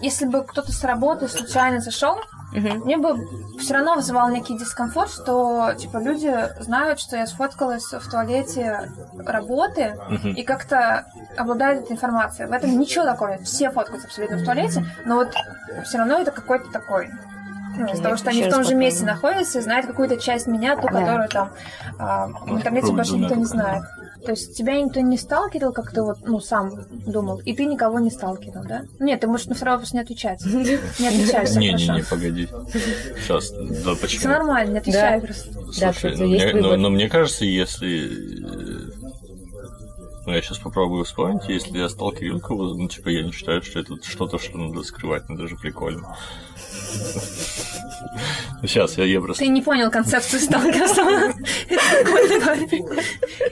если 0.00 0.26
бы 0.26 0.44
кто-то 0.44 0.72
с 0.72 0.84
работы 0.84 1.28
случайно 1.28 1.80
зашел, 1.80 2.18
Мгм. 2.52 2.80
мне 2.84 2.98
бы 2.98 3.16
все 3.58 3.72
равно 3.74 3.94
вызывал 3.94 4.28
некий 4.28 4.58
дискомфорт, 4.58 5.10
что 5.10 5.72
типа 5.78 5.96
люди 5.96 6.30
знают, 6.60 7.00
что 7.00 7.16
я 7.16 7.26
сфоткалась 7.26 7.90
в 7.90 8.10
туалете 8.10 8.90
работы 9.24 9.98
Мгм. 10.08 10.32
и 10.34 10.42
как-то 10.42 11.06
обладают 11.38 11.84
этой 11.84 11.92
информацией. 11.92 12.48
В 12.48 12.52
этом 12.52 12.78
ничего 12.78 13.04
такого 13.06 13.28
нет. 13.28 13.40
Все 13.46 13.70
фоткаются 13.70 14.06
абсолютно 14.06 14.36
в 14.36 14.44
туалете, 14.44 14.84
но 15.06 15.14
вот 15.16 15.32
все 15.84 15.96
равно 15.96 16.18
это 16.18 16.30
какой-то 16.30 16.70
такой. 16.70 17.10
Ну, 17.76 17.86
из-за 17.92 18.02
того, 18.02 18.16
что 18.16 18.30
они 18.30 18.42
в 18.44 18.50
том 18.50 18.64
же 18.64 18.74
месте 18.74 19.04
находятся 19.04 19.58
и 19.58 19.62
знают 19.62 19.86
какую-то 19.86 20.16
часть 20.18 20.46
меня, 20.46 20.76
ту, 20.76 20.82
Да. 20.82 21.00
которую 21.00 21.28
там 21.28 21.50
а, 21.98 22.26
в 22.28 22.50
интернете 22.56 22.92
больше 22.92 23.14
никто 23.16 23.34
не 23.34 23.44
знает. 23.44 23.82
То 24.24 24.30
есть 24.30 24.56
тебя 24.56 24.80
никто 24.80 25.00
не 25.00 25.18
сталкивал, 25.18 25.72
как 25.72 25.90
ты 25.90 26.00
вот, 26.00 26.18
ну, 26.24 26.38
сам 26.38 26.70
думал, 27.06 27.40
и 27.44 27.54
ты 27.56 27.64
никого 27.64 27.98
не 27.98 28.10
сталкивал, 28.10 28.62
да? 28.64 28.82
Нет, 29.00 29.20
ты 29.20 29.26
можешь 29.26 29.46
на 29.46 29.54
второй 29.56 29.74
вопрос 29.74 29.92
не 29.94 30.00
отвечать. 30.00 30.44
Не 30.98 31.08
отвечай, 31.08 31.44
все 31.46 31.58
Не-не-не, 31.58 31.86
хорошо. 32.02 32.06
погоди. 32.10 32.48
Сейчас, 33.20 33.50
да 33.50 33.94
Все 33.94 33.96
почему? 33.96 34.32
нормально, 34.32 34.72
не 34.72 34.78
отвечай 34.78 35.20
просто. 35.20 35.52
Да, 35.52 35.60
Слушай, 35.92 35.92
кстати, 36.12 36.18
ну, 36.20 36.28
но, 36.28 36.62
выбор. 36.62 36.78
но 36.78 36.90
мне 36.90 37.08
кажется, 37.08 37.44
если... 37.44 38.91
э, 40.22 40.26
Ну, 40.26 40.32
я 40.34 40.42
сейчас 40.42 40.58
попробую 40.58 41.04
вспомнить, 41.04 41.48
если 41.48 41.78
я 41.78 41.88
стал 41.88 42.12
Кириллкову, 42.12 42.74
ну, 42.74 42.88
типа, 42.88 43.08
я 43.08 43.22
не 43.22 43.32
считаю, 43.32 43.62
что 43.62 43.80
это 43.80 43.96
что-то, 44.02 44.38
что 44.38 44.58
надо 44.58 44.82
скрывать, 44.82 45.28
но 45.28 45.36
даже 45.36 45.56
прикольно. 45.56 46.16
Сейчас, 48.62 48.96
я, 48.98 49.04
я 49.04 49.20
просто... 49.20 49.42
Ты 49.44 49.50
не 49.50 49.62
понял 49.62 49.90
концепцию 49.90 50.40
сталкерства. 50.40 51.32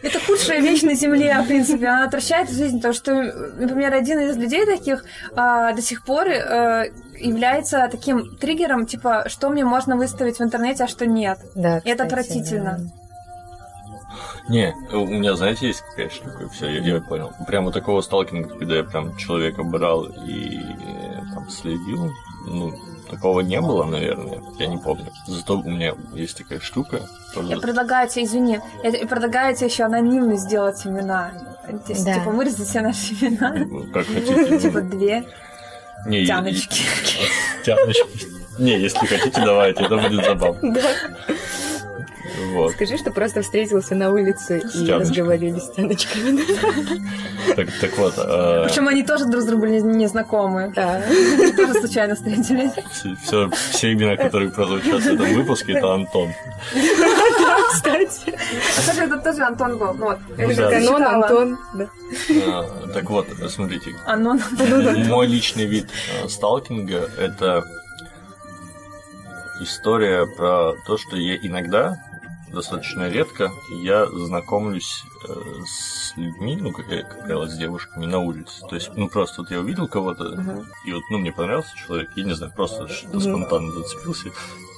Это 0.03 0.21
худшая 0.21 0.61
вещь 0.61 0.83
на 0.83 0.95
Земле, 0.95 1.37
в 1.43 1.47
принципе. 1.49 1.87
Она 1.89 2.05
отвращает 2.05 2.51
жизнь, 2.51 2.77
потому 2.77 2.95
что, 2.95 3.13
например, 3.59 3.93
один 3.95 4.21
из 4.21 4.37
людей 4.37 4.65
таких 4.65 5.05
а, 5.35 5.73
до 5.73 5.83
сих 5.83 6.05
пор 6.05 6.29
а, 6.29 6.85
является 7.19 7.89
таким 7.91 8.37
триггером, 8.37 8.87
типа, 8.87 9.25
что 9.27 9.51
мне 9.51 9.65
можно 9.65 9.97
выставить 9.97 10.39
в 10.39 10.43
интернете, 10.43 10.85
а 10.85 10.89
что 10.89 11.07
нет. 11.07 11.39
Да, 11.55 11.79
И 11.79 11.89
это 11.91 12.05
кстати, 12.05 12.23
отвратительно. 12.23 12.77
да. 12.79 13.00
Не, 14.51 14.75
у 14.93 15.07
меня, 15.07 15.37
знаете, 15.37 15.69
есть 15.69 15.81
какая 15.83 16.11
штука, 16.11 16.49
все, 16.49 16.69
я, 16.69 16.81
я 16.81 17.01
понял. 17.01 17.33
Прямо 17.47 17.71
такого 17.73 18.01
сталкинга, 18.01 18.49
когда 18.59 18.77
я 18.77 18.83
прям 18.85 19.17
человека 19.17 19.63
брал 19.63 20.05
и 20.27 20.59
э, 20.59 21.21
там 21.33 21.49
следил, 21.49 22.11
ну, 22.47 22.73
такого 23.09 23.41
не 23.41 23.61
было, 23.61 23.85
наверное, 23.85 24.41
я 24.59 24.67
не 24.67 24.77
помню. 24.79 25.07
Зато 25.27 25.59
у 25.59 25.63
меня 25.71 25.95
есть 26.15 26.37
такая 26.37 26.59
штука. 26.61 27.01
тоже- 27.33 27.49
Я 27.49 27.59
предлагаю 27.59 28.09
тебе, 28.09 28.25
извини, 28.25 28.59
я 28.83 29.07
предлагаю 29.07 29.55
тебе 29.55 29.67
еще 29.69 29.85
анонимно 29.85 30.37
сделать 30.37 30.85
имена. 30.85 31.31
То 31.87 31.93
есть, 31.93 32.05
Да. 32.05 32.15
типа, 32.15 32.31
вырезать 32.31 32.67
все 32.69 32.81
наши 32.81 33.15
имена. 33.15 33.53
Ну, 33.57 33.85
Как 33.93 34.05
хотите. 34.07 34.59
Типа, 34.63 34.81
две 34.81 35.25
Не, 36.07 36.27
тяночки. 36.27 36.83
Тяночки. 37.65 38.27
Не, 38.59 38.79
если 38.81 39.07
хотите, 39.07 39.41
давайте, 39.45 39.85
это 39.85 39.97
будет 39.97 40.25
забавно. 40.25 40.73
Да. 40.75 40.81
Вот. 42.53 42.73
Скажи, 42.73 42.97
что 42.99 43.11
просто 43.11 43.43
встретился 43.43 43.95
на 43.95 44.11
улице 44.11 44.59
и 44.59 44.61
тяночками. 44.87 45.01
разговаривали 45.01 45.59
с 45.59 45.71
тяночками. 45.71 46.41
Так, 47.57 47.69
так 47.81 47.99
вот, 47.99 48.15
а, 48.17 48.65
Причем 48.67 48.89
они 48.89 49.03
тоже 49.03 49.25
друг 49.27 49.43
с 49.43 49.47
другом 49.47 49.71
не, 49.73 49.81
не 49.81 50.07
знакомы. 50.07 50.73
Да. 50.75 51.03
Тоже 51.57 51.75
случайно 51.75 52.15
встретились. 52.15 52.73
все, 53.23 53.51
все 53.71 53.93
имена, 53.93 54.17
которые 54.17 54.51
прозвучат 54.51 55.03
в 55.03 55.07
этом 55.07 55.35
выпуске, 55.35 55.73
это 55.73 55.95
Антон. 55.95 56.31
Кстати. 57.73 58.35
А 58.35 58.81
кстати, 58.81 59.01
это 59.01 59.19
тоже 59.19 59.43
Антон 59.45 59.79
был. 59.79 59.93
Вот. 59.95 60.19
Ну 60.37 60.47
уже 60.47 60.57
да. 60.57 60.71
Канон. 60.71 61.03
Антон. 61.03 61.59
А, 62.47 62.89
Так 62.95 63.11
вот, 63.11 63.27
смотрите, 63.49 63.95
Анон. 64.07 64.41
Мой 65.09 65.27
личный 65.27 65.67
вид 65.67 65.87
э, 66.23 66.29
сталкинга— 66.29 67.09
это 67.19 67.65
история 69.61 70.27
про 70.27 70.75
то, 70.87 70.97
что 70.99 71.17
я 71.17 71.37
иногда, 71.37 71.97
достаточно 72.49 73.09
редко, 73.09 73.53
я 73.71 74.07
знакомлюсь 74.07 75.05
э, 75.29 75.33
с 75.67 76.17
людьми, 76.17 76.57
ну, 76.61 76.73
как, 76.73 76.89
я- 76.89 77.03
как 77.05 77.21
правило, 77.21 77.47
с 77.49 77.57
девушками 77.57 78.07
на 78.07 78.19
улице. 78.19 78.61
То 78.69 78.75
есть, 78.75 78.91
ну, 78.97 79.09
просто 79.09 79.43
вот 79.43 79.51
я 79.51 79.61
увидел 79.61 79.87
кого-то, 79.87 80.25
Мгм. 80.25 80.65
и 80.85 80.93
вот, 80.93 81.03
ну, 81.11 81.19
мне 81.19 81.33
понравился 81.33 81.77
человек, 81.77 82.11
я 82.17 82.25
не 82.25 82.35
знаю, 82.35 82.53
просто 82.55 82.89
что-то 82.89 83.19
Мгм. 83.19 83.23
спонтанно 83.23 83.73
зацепился. 83.73 84.31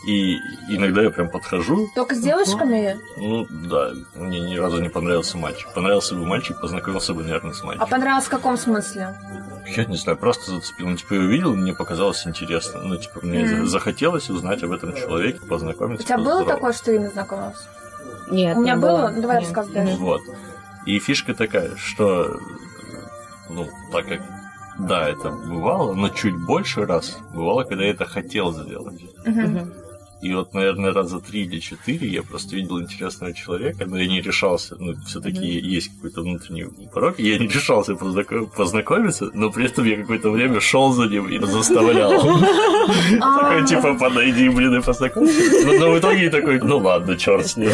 И 0.06 0.36
иногда 0.68 1.02
я 1.02 1.10
прям 1.10 1.28
подхожу, 1.30 1.88
Только 1.94 2.14
с 2.16 2.20
девушками? 2.20 2.98
ну, 3.16 3.46
да, 3.48 3.92
мне 4.16 4.40
ни 4.40 4.56
разу 4.56 4.82
не 4.82 4.88
понравился 4.88 5.38
мальчик. 5.38 5.72
Понравился 5.74 6.16
бы 6.16 6.26
мальчик, 6.26 6.60
познакомился 6.60 7.14
бы, 7.14 7.22
наверное, 7.22 7.52
с 7.52 7.62
А 7.62 7.66
мальчиком. 7.66 7.88
понравилось 7.88 8.24
в 8.24 8.28
каком 8.30 8.56
смысле? 8.56 9.14
Я 9.76 9.84
не 9.84 9.96
знаю, 9.96 10.18
просто 10.18 10.50
зацепил. 10.50 10.88
Ну, 10.88 10.96
типа, 10.96 11.14
я 11.14 11.20
увидел, 11.20 11.54
мне 11.54 11.72
показалось 11.72 12.26
интересно. 12.26 12.80
Ну, 12.82 12.96
типа, 12.96 13.20
мне 13.22 13.44
Мгм. 13.44 13.66
захотелось 13.66 14.28
узнать 14.28 14.64
об 14.64 14.72
этом 14.72 14.92
человеке, 14.96 15.38
У 15.42 15.46
познакомиться. 15.46 16.04
тебя 16.04 16.18
было 16.18 16.44
такое, 16.44 16.72
что 16.72 16.86
ты 16.86 16.96
именно 16.96 17.10
знакомился? 17.10 17.62
Нет, 18.28 18.56
У 18.56 18.60
меня 18.60 18.74
не 18.74 18.80
было? 18.80 19.12
Ну, 19.14 19.22
давай 19.22 19.38
рассказывай 19.38 19.74
дальше. 19.74 19.96
Вот. 19.98 20.22
И 20.84 20.98
фишка 20.98 21.32
такая, 21.34 21.76
что, 21.76 22.40
ну, 23.48 23.68
так 23.92 24.08
как, 24.08 24.20
да, 24.80 25.08
это 25.08 25.30
бывало, 25.30 25.92
но 25.92 26.08
чуть 26.08 26.34
больше 26.44 26.86
раз 26.86 27.18
бывало, 27.32 27.62
когда 27.62 27.84
я 27.84 27.90
это 27.90 28.04
хотел 28.04 28.52
сделать. 28.52 29.00
Мгм. 29.24 29.72
И 30.22 30.32
вот, 30.34 30.54
наверное, 30.54 30.92
раза 30.92 31.18
три 31.18 31.42
или 31.42 31.58
четыре 31.58 32.06
я 32.06 32.22
просто 32.22 32.54
видел 32.54 32.80
интересного 32.80 33.34
человека, 33.34 33.86
но 33.86 33.98
я 33.98 34.06
не 34.06 34.20
решался. 34.20 34.76
Ну, 34.78 34.94
все-таки 35.04 35.40
mm-hmm. 35.40 35.74
есть 35.76 35.90
какой-то 35.96 36.20
внутренний 36.20 36.66
порог, 36.94 37.18
я 37.18 37.38
не 37.38 37.48
решался 37.48 37.96
познакомиться, 37.96 39.30
но 39.34 39.50
при 39.50 39.66
этом 39.66 39.84
я 39.84 39.96
какое-то 39.96 40.30
время 40.30 40.60
шел 40.60 40.92
за 40.92 41.08
ним 41.08 41.28
и 41.28 41.44
заставлял. 41.44 42.12
Такой, 43.20 43.66
типа, 43.66 43.94
подойди, 43.94 44.48
блин, 44.48 44.76
и 44.76 44.80
познакомься. 44.80 45.34
Но 45.78 45.90
в 45.92 45.98
итоге 45.98 46.30
такой, 46.30 46.60
ну 46.60 46.78
ладно, 46.78 47.16
черт 47.16 47.46
с 47.46 47.56
ним. 47.56 47.70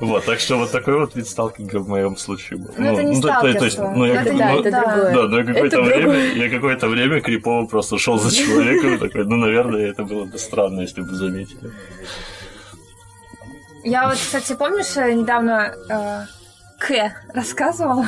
Вот, 0.00 0.24
так 0.24 0.40
что 0.40 0.56
вот 0.56 0.72
такой 0.72 0.98
вот 0.98 1.14
вид 1.14 1.28
сталкинга 1.28 1.78
в 1.78 1.88
моем 1.88 2.16
случае 2.16 2.58
был. 2.58 2.70
Ну, 2.76 2.84
это 2.84 3.02
не 3.04 3.16
сталкерство. 3.16 3.92
Ну. 3.96 4.62
Да, 4.62 5.28
но 5.28 5.44
какое-то 5.44 5.82
время, 5.82 6.34
я 6.34 6.48
какое-то 6.48 6.88
время 6.88 7.20
крипово 7.20 7.66
просто 7.66 7.98
шел 7.98 8.18
за 8.18 8.34
человеком, 8.34 8.98
такой, 8.98 9.24
ну, 9.24 9.36
наверное, 9.36 9.86
это 9.86 10.04
было 10.04 10.24
бы 10.24 10.38
странно, 10.38 10.80
если 10.82 11.00
бы 11.00 11.14
заметили. 11.48 11.72
Я 13.84 14.08
вот, 14.08 14.16
кстати, 14.16 14.54
помнишь, 14.54 14.96
недавно 14.96 15.72
э, 15.88 16.26
к 16.78 17.12
рассказывала, 17.34 18.04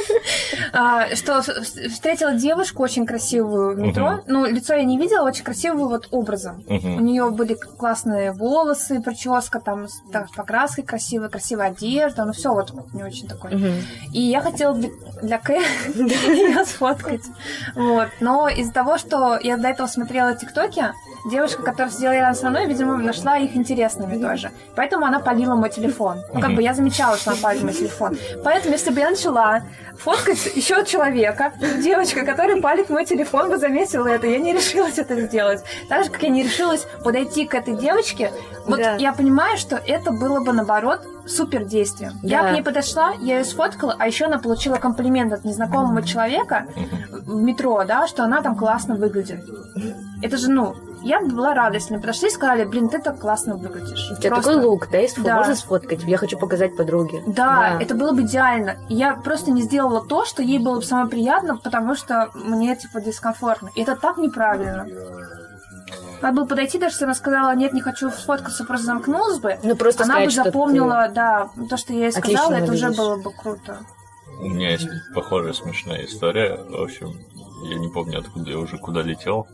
а, 0.72 1.14
что 1.14 1.42
встретила 1.42 2.34
девушку 2.34 2.82
очень 2.82 3.06
красивую 3.06 3.76
в 3.76 3.78
метро. 3.78 4.20
Ну, 4.26 4.44
лицо 4.46 4.74
я 4.74 4.82
не 4.82 4.98
видела, 4.98 5.26
очень 5.26 5.44
красивую 5.44 5.88
вот 5.88 6.08
образом. 6.10 6.64
У 6.68 7.00
нее 7.00 7.30
были 7.30 7.54
классные 7.54 8.32
волосы, 8.32 9.00
прическа 9.00 9.60
там 9.60 9.88
с 9.88 10.02
покраской 10.36 10.82
красивой, 10.82 11.28
красивая 11.28 11.68
одежда, 11.68 12.24
ну 12.24 12.32
все 12.32 12.52
вот 12.52 12.72
не 12.92 13.04
очень 13.04 13.28
такое. 13.28 13.80
И 14.12 14.20
я 14.20 14.40
хотела 14.40 14.74
для 15.22 15.38
К 15.38 15.50
ее 15.94 16.64
сфоткать. 16.64 17.22
Вот. 17.76 18.08
Но 18.20 18.48
из-за 18.48 18.72
того, 18.72 18.98
что 18.98 19.38
я 19.40 19.56
до 19.56 19.68
этого 19.68 19.86
смотрела 19.86 20.34
ТикТоки, 20.34 20.92
девушка, 21.24 21.62
которая 21.62 21.90
сидела 21.90 22.12
рядом 22.12 22.34
со 22.34 22.50
мной, 22.50 22.66
видимо, 22.66 22.96
нашла 22.98 23.38
их 23.38 23.56
интересными 23.56 24.20
тоже. 24.20 24.50
Поэтому 24.76 25.06
она 25.06 25.20
полила 25.20 25.54
мой 25.54 25.70
телефон. 25.70 26.18
Ну, 26.32 26.40
как 26.40 26.54
бы 26.54 26.62
я 26.62 26.74
замечала, 26.74 27.16
что 27.16 27.30
она 27.30 27.40
полила 27.40 27.64
мой 27.64 27.72
телефон. 27.72 28.16
Поэтому, 28.42 28.72
если 28.72 28.90
бы 28.90 29.00
я 29.00 29.10
начала 29.10 29.62
фоткать 29.98 30.54
еще 30.54 30.84
человека, 30.84 31.52
девочка, 31.82 32.24
которая 32.24 32.60
палит 32.60 32.90
мой 32.90 33.04
телефон, 33.04 33.50
бы 33.50 33.58
заметила 33.58 34.06
это. 34.06 34.26
Я 34.26 34.38
не 34.38 34.52
решилась 34.52 34.98
это 34.98 35.20
сделать. 35.20 35.62
Так 35.88 36.04
же, 36.04 36.10
как 36.10 36.22
я 36.22 36.28
не 36.28 36.42
решилась 36.42 36.86
подойти 37.02 37.46
к 37.46 37.54
этой 37.54 37.76
девочке, 37.76 38.30
вот 38.66 38.78
да. 38.78 38.96
я 38.96 39.12
понимаю, 39.12 39.56
что 39.56 39.76
это 39.76 40.10
было 40.10 40.40
бы, 40.40 40.52
наоборот, 40.52 41.00
супер 41.26 41.64
действием. 41.64 42.12
Да. 42.22 42.28
Я 42.28 42.48
к 42.48 42.52
ней 42.52 42.62
подошла, 42.62 43.12
я 43.20 43.38
ее 43.38 43.44
сфоткала, 43.44 43.96
а 43.98 44.06
еще 44.06 44.26
она 44.26 44.38
получила 44.38 44.76
комплимент 44.76 45.32
от 45.32 45.44
незнакомого 45.44 46.02
человека 46.02 46.66
в 47.10 47.42
метро, 47.42 47.82
да, 47.84 48.06
что 48.06 48.24
она 48.24 48.42
там 48.42 48.56
классно 48.56 48.96
выглядит. 48.96 49.44
Это 50.22 50.36
же, 50.36 50.50
ну, 50.50 50.74
я 51.04 51.20
бы 51.20 51.28
была 51.28 51.54
рада, 51.54 51.74
если 51.74 51.92
мне 51.92 52.00
подошли 52.00 52.28
и 52.28 52.30
сказали, 52.30 52.64
блин, 52.64 52.88
ты 52.88 52.98
так 52.98 53.20
классно 53.20 53.56
выглядишь. 53.56 54.10
У 54.10 54.16
тебя 54.16 54.30
просто... 54.30 54.52
такой 54.52 54.64
лук, 54.64 54.88
да, 54.90 54.98
есть 54.98 55.22
да. 55.22 55.36
можно 55.36 55.54
сфоткать? 55.54 56.02
Я 56.04 56.16
хочу 56.16 56.38
показать 56.38 56.76
подруге. 56.76 57.22
Да, 57.26 57.76
да, 57.76 57.82
это 57.82 57.94
было 57.94 58.12
бы 58.12 58.22
идеально. 58.22 58.78
Я 58.88 59.14
просто 59.14 59.50
не 59.50 59.62
сделала 59.62 60.04
то, 60.04 60.24
что 60.24 60.42
ей 60.42 60.58
было 60.58 60.76
бы 60.76 60.82
самое 60.82 61.08
приятно, 61.08 61.58
потому 61.58 61.94
что 61.94 62.30
мне, 62.34 62.74
типа, 62.74 63.02
дискомфортно. 63.02 63.70
И 63.74 63.82
это 63.82 63.96
так 63.96 64.16
неправильно. 64.16 64.86
Надо 66.22 66.36
было 66.36 66.46
подойти, 66.46 66.78
даже 66.78 66.94
если 66.94 67.04
она 67.04 67.14
сказала, 67.14 67.54
нет, 67.54 67.74
не 67.74 67.82
хочу 67.82 68.10
сфоткаться, 68.10 68.64
просто 68.64 68.86
замкнулась 68.86 69.38
бы. 69.40 69.58
Ну, 69.62 69.76
просто 69.76 70.04
она 70.04 70.14
сказать, 70.14 70.38
бы 70.38 70.44
запомнила, 70.44 71.10
да, 71.14 71.50
то, 71.68 71.76
что 71.76 71.92
я 71.92 72.06
ей 72.06 72.12
сказала, 72.12 72.54
это 72.54 72.72
уже 72.72 72.90
было 72.92 73.16
бы 73.16 73.30
круто. 73.30 73.78
У 74.40 74.48
меня 74.48 74.70
есть 74.70 74.88
похожая 75.14 75.52
смешная 75.52 76.06
история. 76.06 76.56
В 76.56 76.82
общем, 76.82 77.20
я 77.64 77.78
не 77.78 77.88
помню, 77.88 78.20
откуда 78.20 78.50
я 78.50 78.58
уже 78.58 78.78
куда 78.78 79.02
летел. 79.02 79.46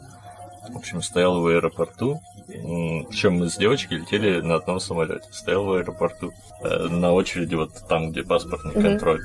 В 0.69 0.77
общем, 0.77 1.03
стоял 1.03 1.41
в 1.41 1.47
аэропорту. 1.47 2.21
Причем 2.47 3.39
мы 3.39 3.49
с 3.49 3.57
девочкой 3.57 3.99
летели 3.99 4.41
на 4.41 4.57
одном 4.57 4.81
самолете. 4.81 5.27
Стоял 5.33 5.65
в 5.65 5.73
аэропорту. 5.73 6.33
Э, 6.63 6.89
на 6.89 7.13
очереди 7.13 7.55
вот 7.55 7.73
там, 7.89 8.11
где 8.11 8.23
паспортный 8.23 8.73
mm-hmm. 8.73 8.83
контроль. 8.83 9.21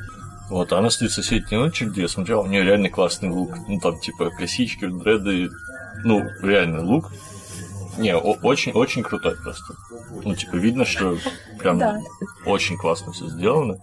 Вот, 0.49 0.71
она 0.73 0.89
стоит 0.89 1.11
в 1.11 1.15
соседней 1.15 1.57
очереди, 1.57 2.01
я 2.01 2.07
смотрел, 2.07 2.41
у 2.41 2.47
нее 2.47 2.63
реально 2.63 2.89
классный 2.89 3.29
лук. 3.29 3.57
Ну, 3.67 3.79
там, 3.79 3.99
типа, 3.99 4.29
косички, 4.29 4.85
дреды. 4.85 5.49
Ну, 6.03 6.23
реально, 6.41 6.83
лук. 6.83 7.11
Не, 7.97 8.15
очень-очень 8.15 9.03
крутой 9.03 9.35
просто. 9.37 9.73
Ну, 10.23 10.35
типа, 10.35 10.55
видно, 10.55 10.85
что 10.85 11.17
прям 11.59 11.79
да. 11.79 11.99
очень 12.45 12.77
классно 12.77 13.11
все 13.11 13.27
сделано. 13.27 13.79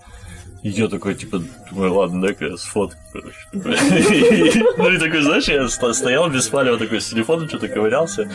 И 0.63 0.69
я 0.71 0.87
такой, 0.87 1.17
типа, 1.17 1.43
думаю, 1.71 1.95
ладно, 1.95 2.23
дай-ка 2.23 2.47
я 2.47 2.57
сфоткаю, 2.57 3.03
короче. 3.13 3.49
Ну 4.79 4.91
и 4.91 4.99
такой, 4.99 5.23
знаешь, 5.23 5.49
я 5.49 5.69
стоял 5.69 6.31
без 6.31 6.47
палева 6.49 6.79
такой 6.79 7.01
с 7.01 7.09
телефоном, 7.09 7.49
что-то 7.49 7.67
ковырялся. 7.67 8.31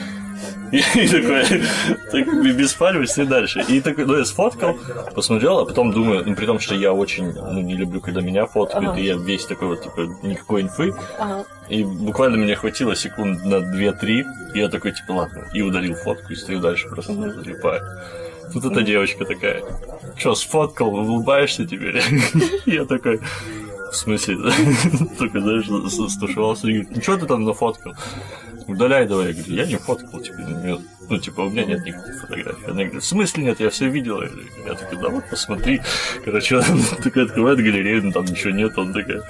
И, 0.73 0.81
такой, 1.07 1.61
так, 2.11 2.57
без 2.57 2.73
палева, 2.73 3.03
и 3.03 3.25
дальше. 3.25 3.63
И 3.69 3.79
такой, 3.79 4.05
ну 4.05 4.17
я 4.17 4.25
сфоткал, 4.25 4.77
посмотрел, 5.15 5.59
а 5.59 5.65
потом 5.65 5.93
думаю, 5.93 6.23
ну 6.25 6.35
при 6.35 6.45
том, 6.45 6.59
что 6.59 6.75
я 6.75 6.91
очень 6.91 7.31
ну, 7.31 7.61
не 7.61 7.75
люблю, 7.75 8.01
когда 8.01 8.19
меня 8.19 8.45
фоткают, 8.45 8.97
и 8.97 9.03
я 9.03 9.15
весь 9.15 9.45
такой 9.45 9.69
вот, 9.69 9.83
типа, 9.83 10.01
никакой 10.23 10.63
инфы. 10.63 10.93
И 11.69 11.83
буквально 11.83 12.37
мне 12.37 12.55
хватило 12.55 12.93
секунд 12.95 13.45
на 13.45 13.55
2-3, 13.55 14.23
и 14.53 14.59
я 14.59 14.67
такой, 14.67 14.91
типа, 14.91 15.13
ладно, 15.13 15.47
и 15.53 15.61
удалил 15.61 15.95
фотку, 15.95 16.33
и 16.33 16.35
стою 16.35 16.59
дальше, 16.59 16.89
просто 16.89 17.13
залипаю. 17.13 17.81
Тут 18.53 18.65
эта 18.65 18.81
девочка 18.81 19.25
такая, 19.25 19.63
что, 20.15 20.35
сфоткал, 20.35 20.93
улыбаешься 20.93 21.65
теперь? 21.65 22.01
Я 22.65 22.85
такой, 22.85 23.19
в 23.91 23.95
смысле? 23.95 24.37
Только, 25.17 25.39
знаешь, 25.41 25.65
стушевался 26.11 26.67
и 26.67 26.73
говорит, 26.73 26.95
ну 26.95 27.01
что 27.01 27.17
ты 27.17 27.25
там 27.25 27.43
нафоткал? 27.43 27.93
Удаляй 28.67 29.07
давай. 29.07 29.27
Я 29.27 29.33
говорю, 29.33 29.53
я 29.53 29.65
не 29.65 29.77
фоткал, 29.77 30.19
типа, 30.19 30.81
ну, 31.09 31.17
типа, 31.19 31.41
у 31.41 31.49
меня 31.49 31.63
нет 31.63 31.85
никаких 31.85 32.19
фотографий. 32.19 32.65
Она 32.65 32.83
говорит, 32.83 33.03
в 33.03 33.05
смысле 33.05 33.43
нет, 33.45 33.59
я 33.61 33.69
все 33.69 33.87
видела. 33.87 34.23
Я 34.65 34.73
такой, 34.73 34.99
да 35.01 35.09
вот, 35.09 35.23
посмотри. 35.29 35.81
Короче, 36.25 36.57
она 36.57 36.65
такая 37.03 37.25
открывает 37.25 37.59
галерею, 37.59 38.05
ну, 38.05 38.11
там 38.11 38.25
ничего 38.25 38.51
нет. 38.51 38.77
Он 38.77 38.93
такая, 38.93 39.23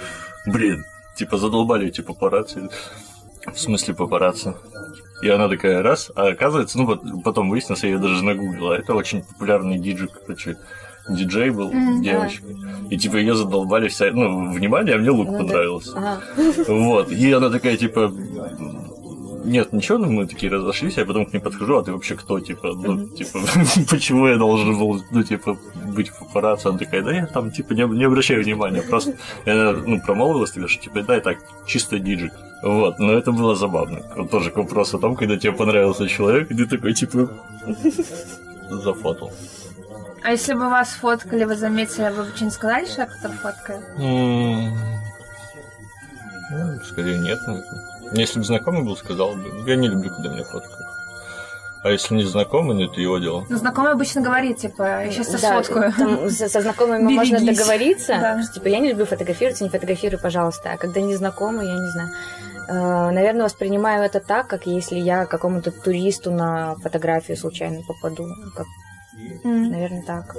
блин, 0.47 0.85
типа, 1.15 1.37
задолбали 1.37 1.87
эти 1.87 2.01
папарацци. 2.01 2.69
В 3.45 3.59
смысле 3.59 3.93
папарацци? 3.93 4.55
И 5.21 5.29
она 5.29 5.47
такая, 5.49 5.81
раз, 5.81 6.11
а 6.15 6.27
оказывается, 6.27 6.77
ну, 6.77 7.21
потом 7.21 7.49
выяснилось, 7.49 7.83
я 7.83 7.89
ее 7.89 7.97
даже 7.97 8.23
нагуглила, 8.23 8.73
это 8.73 8.93
очень 8.93 9.23
популярный 9.23 9.79
диджей, 9.79 10.09
короче, 10.09 10.57
диджей 11.09 11.49
был, 11.49 11.71
mm, 11.71 12.01
девочка. 12.01 12.45
Да. 12.47 12.87
И 12.89 12.97
типа 12.97 13.15
ее 13.17 13.35
задолбали 13.35 13.87
вся, 13.87 14.11
ну, 14.11 14.51
внимание, 14.51 14.95
а 14.95 14.97
мне 14.99 15.09
лук 15.09 15.29
ну, 15.29 15.37
понравился. 15.39 15.93
Да. 15.93 16.21
Ага. 16.35 16.53
Вот. 16.67 17.11
И 17.11 17.31
она 17.31 17.49
такая, 17.49 17.77
типа, 17.77 18.13
нет, 19.47 19.73
ничего, 19.73 19.97
ну, 19.97 20.11
мы 20.11 20.27
такие 20.27 20.51
разошлись, 20.51 20.97
я 20.97 21.05
потом 21.05 21.25
к 21.25 21.33
ней 21.33 21.39
подхожу, 21.39 21.77
а 21.77 21.83
ты 21.83 21.93
вообще 21.93 22.15
кто, 22.15 22.39
типа, 22.39 22.73
ну, 22.73 23.07
типа, 23.07 23.39
почему 23.89 24.27
я 24.27 24.37
должен 24.37 24.77
был, 24.77 25.01
ну, 25.11 25.23
типа, 25.23 25.57
быть 25.95 26.09
в 26.09 26.19
папарацци? 26.19 26.67
Она 26.67 26.77
такая, 26.77 27.01
да 27.01 27.11
я 27.11 27.25
там, 27.25 27.51
типа, 27.51 27.73
не, 27.73 27.83
не 27.83 28.03
обращаю 28.03 28.43
внимания, 28.43 28.81
просто, 28.81 29.13
я, 29.45 29.71
ну, 29.71 30.01
промолвилась 30.01 30.51
тебе, 30.51 30.67
что, 30.67 30.83
типа, 30.83 31.01
да, 31.01 31.19
так, 31.21 31.37
чисто 31.65 31.97
диджик. 31.97 32.33
Вот, 32.61 32.99
но 32.99 33.13
это 33.13 33.31
было 33.31 33.55
забавно. 33.55 34.01
Вот 34.15 34.31
тоже 34.31 34.51
к 34.51 34.57
вопросу 34.57 34.97
о 34.97 34.99
том, 34.99 35.15
когда 35.15 35.37
тебе 35.37 35.53
понравился 35.53 36.07
человек, 36.07 36.51
и 36.51 36.55
ты 36.55 36.65
такой, 36.65 36.93
типа, 36.93 37.29
зафотал. 38.69 39.31
А 40.23 40.31
если 40.31 40.55
бы 40.55 40.69
вас 40.69 40.89
фоткали, 40.89 41.45
вы 41.45 41.55
заметили, 41.55 42.09
вы 42.09 42.23
бы 42.23 42.29
что-нибудь 42.35 42.53
сказали, 42.53 42.85
что 42.85 43.01
я 43.01 43.07
кто 43.07 43.29
фоткает? 43.29 43.81
Ну, 43.97 44.73
скорее 46.83 47.19
нет, 47.19 47.39
наверное. 47.47 47.96
Если 48.13 48.39
бы 48.39 48.45
знакомый 48.45 48.83
был, 48.83 48.95
сказал 48.97 49.35
бы. 49.35 49.69
Я 49.69 49.75
не 49.75 49.87
люблю, 49.87 50.09
когда 50.13 50.29
меня 50.29 50.43
фоткают. 50.43 50.87
А 51.83 51.91
если 51.91 52.15
не 52.15 52.23
знакомый, 52.23 52.75
ну 52.75 52.91
это 52.91 52.99
его 52.99 53.17
дело. 53.17 53.45
Ну, 53.49 53.57
знакомый 53.57 53.91
обычно 53.91 54.21
говорит, 54.21 54.57
типа, 54.57 55.05
я 55.05 55.11
сейчас 55.11 55.29
да, 55.39 55.63
сфоткаю. 55.63 55.93
Там, 55.93 56.29
со, 56.29 56.49
со 56.49 56.61
знакомыми 56.61 57.03
можно 57.13 57.39
договориться, 57.39 58.17
да. 58.19 58.43
что, 58.43 58.55
типа, 58.55 58.67
я 58.67 58.79
не 58.79 58.89
люблю 58.89 59.05
фотографироваться, 59.05 59.63
не 59.63 59.69
фотографируй, 59.69 60.19
пожалуйста. 60.19 60.71
А 60.73 60.77
когда 60.77 61.01
не 61.01 61.15
знакомый, 61.15 61.67
я 61.67 61.75
не 61.75 61.89
знаю. 61.89 62.09
Э, 62.67 63.11
наверное, 63.11 63.45
воспринимаю 63.45 64.03
это 64.03 64.19
так, 64.19 64.47
как 64.47 64.65
если 64.65 64.97
я 64.97 65.25
какому-то 65.25 65.71
туристу 65.71 66.31
на 66.31 66.75
фотографию 66.75 67.37
случайно 67.37 67.81
попаду. 67.87 68.27
Как... 68.55 68.65
Mm. 69.45 69.69
Наверное, 69.69 70.03
так. 70.03 70.35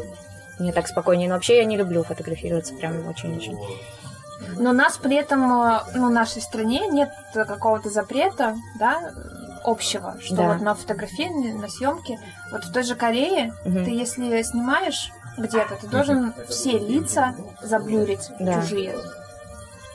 Мне 0.58 0.72
так 0.72 0.88
спокойнее. 0.88 1.28
Но 1.28 1.36
вообще 1.36 1.58
я 1.58 1.64
не 1.64 1.76
люблю 1.76 2.02
фотографироваться 2.02 2.74
прям 2.74 3.06
очень-очень. 3.06 3.56
Но 4.56 4.70
у 4.70 4.72
нас 4.72 4.96
при 4.96 5.16
этом, 5.16 5.50
э, 5.52 5.80
ну, 5.94 6.08
в 6.08 6.10
нашей 6.10 6.42
стране 6.42 6.86
нет 6.88 7.10
какого-то 7.32 7.90
запрета, 7.90 8.56
да, 8.78 9.12
общего, 9.64 10.16
что 10.20 10.36
да. 10.36 10.52
вот 10.52 10.60
на 10.60 10.74
фотографии, 10.74 11.52
на 11.52 11.68
съемке, 11.68 12.18
вот 12.50 12.64
в 12.64 12.72
той 12.72 12.82
же 12.82 12.94
Корее, 12.94 13.52
угу. 13.64 13.84
ты 13.84 13.90
если 13.90 14.42
снимаешь 14.42 15.12
где-то, 15.36 15.76
ты 15.76 15.86
должен 15.86 16.34
все 16.48 16.78
лица 16.78 17.34
заблюрить 17.62 18.30
да. 18.38 18.60
чужие. 18.60 18.94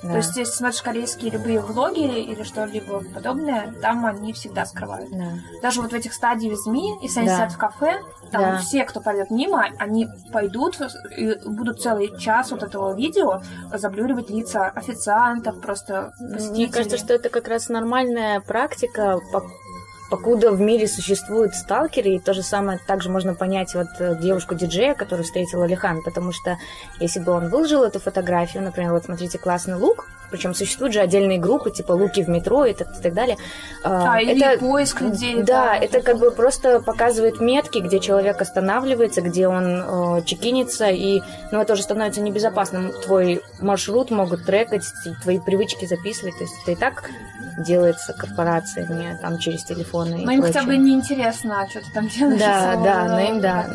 Да. 0.03 0.09
То 0.09 0.17
есть, 0.17 0.35
если 0.35 0.53
смотришь 0.53 0.81
корейские 0.81 1.31
любые 1.31 1.59
влоги 1.59 2.05
или 2.05 2.43
что-либо 2.43 3.01
подобное, 3.13 3.73
там 3.81 4.05
они 4.05 4.33
всегда 4.33 4.65
скрывают. 4.65 5.09
Да. 5.11 5.31
Даже 5.61 5.81
вот 5.81 5.91
в 5.91 5.95
этих 5.95 6.13
стадиях 6.13 6.59
СМИ, 6.59 6.99
если 7.01 7.19
они 7.19 7.29
да. 7.29 7.35
сидят 7.35 7.51
в 7.53 7.57
кафе, 7.57 8.01
там 8.31 8.41
да. 8.41 8.57
все, 8.57 8.83
кто 8.83 8.99
пойдет 8.99 9.31
мимо, 9.31 9.65
они 9.77 10.07
пойдут 10.31 10.79
и 11.15 11.35
будут 11.45 11.81
целый 11.81 12.17
час 12.17 12.51
вот 12.51 12.63
этого 12.63 12.95
видео 12.95 13.41
заблюривать 13.73 14.29
лица 14.29 14.67
официантов, 14.67 15.61
просто 15.61 16.13
посетителей. 16.19 16.65
Мне 16.65 16.73
кажется, 16.73 16.97
что 16.97 17.13
это 17.13 17.29
как 17.29 17.47
раз 17.47 17.69
нормальная 17.69 18.41
практика 18.41 19.19
покуда 20.13 20.51
в 20.51 20.61
мире 20.61 20.87
существуют 20.87 21.55
сталкеры, 21.55 22.11
и 22.11 22.19
то 22.19 22.35
же 22.35 22.43
самое 22.43 22.77
также 22.85 23.09
можно 23.09 23.33
понять 23.33 23.73
вот 23.73 23.87
э, 23.97 24.15
девушку-диджея, 24.21 24.93
которую 24.93 25.23
встретила 25.23 25.65
Лихан, 25.65 26.03
потому 26.03 26.31
что 26.31 26.59
если 26.99 27.19
бы 27.19 27.31
он 27.31 27.49
выложил 27.49 27.81
эту 27.83 27.99
фотографию, 27.99 28.61
например, 28.61 28.91
вот 28.91 29.05
смотрите, 29.05 29.39
классный 29.39 29.75
лук, 29.75 30.07
причем 30.33 30.55
существуют 30.55 30.95
же 30.95 30.99
отдельные 30.99 31.37
группы, 31.37 31.69
типа 31.69 31.91
луки 31.91 32.23
в 32.23 32.27
метро 32.27 32.65
и 32.65 32.73
так, 32.73 32.87
и 32.97 33.01
так 33.03 33.13
далее. 33.13 33.37
А, 33.83 34.19
или 34.19 34.43
это, 34.43 34.59
поиск 34.59 34.99
людей. 34.99 35.43
Да, 35.43 35.77
это 35.77 36.01
как 36.01 36.17
бы 36.17 36.31
просто 36.31 36.79
показывает 36.79 37.39
метки, 37.39 37.77
где 37.77 37.99
человек 37.99 38.41
останавливается, 38.41 39.21
где 39.21 39.47
он 39.47 40.17
э, 40.17 40.23
чекинится, 40.25 40.89
и 40.89 41.21
ну, 41.51 41.61
это 41.61 41.73
уже 41.73 41.83
становится 41.83 42.21
небезопасным. 42.21 42.91
Твой 43.05 43.43
маршрут 43.59 44.09
могут 44.09 44.43
трекать, 44.43 44.85
твои 45.21 45.37
привычки 45.37 45.85
записывать, 45.85 46.35
то 46.39 46.43
есть 46.45 46.53
это 46.63 46.71
и 46.71 46.75
так 46.75 47.11
делается 47.59 48.13
корпорациями, 48.13 49.19
там, 49.21 49.37
через 49.37 49.63
телефоны. 49.63 50.17
Но 50.17 50.31
им 50.31 50.41
прочее. 50.41 50.61
хотя 50.61 50.65
бы 50.65 50.77
неинтересно, 50.77 51.61
а 51.61 51.69
что 51.69 51.81
ты 51.81 51.91
там 51.93 52.07
делаешь. 52.07 52.39
Да, 52.39 52.75
да, 52.83 53.05
но 53.05 53.19
им 53.19 53.39
да. 53.39 53.67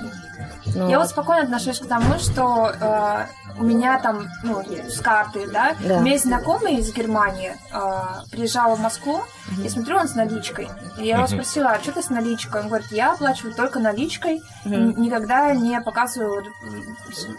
Но... 0.75 0.89
Я 0.89 0.99
вот 0.99 1.09
спокойно 1.09 1.43
отношусь 1.45 1.81
к 1.81 1.87
тому, 1.87 2.19
что 2.19 2.73
э, 2.81 3.27
у 3.59 3.65
меня 3.65 3.99
там, 3.99 4.29
ну, 4.43 4.63
с 4.89 5.01
карты, 5.01 5.49
да, 5.51 5.75
да. 5.81 5.97
у 5.97 6.01
меня 6.01 6.13
есть 6.13 6.25
знакомый 6.25 6.77
из 6.77 6.93
Германии, 6.93 7.53
э, 7.73 8.31
приезжал 8.31 8.75
в 8.77 8.81
Москву, 8.81 9.21
mm-hmm. 9.21 9.67
и 9.67 9.69
смотрю, 9.69 9.97
он 9.97 10.09
с 10.09 10.15
наличкой. 10.15 10.69
И 10.99 11.07
я 11.07 11.17
его 11.17 11.25
mm-hmm. 11.25 11.29
спросила, 11.29 11.71
а 11.71 11.81
что 11.81 11.93
ты 11.93 12.03
с 12.03 12.11
наличкой? 12.11 12.63
Он 12.63 12.69
говорит, 12.69 12.91
я 12.93 13.13
оплачиваю 13.13 13.55
только 13.55 13.79
наличкой, 13.81 14.43
mm-hmm. 14.65 15.01
никогда 15.01 15.53
не 15.55 15.81
показываю 15.81 16.45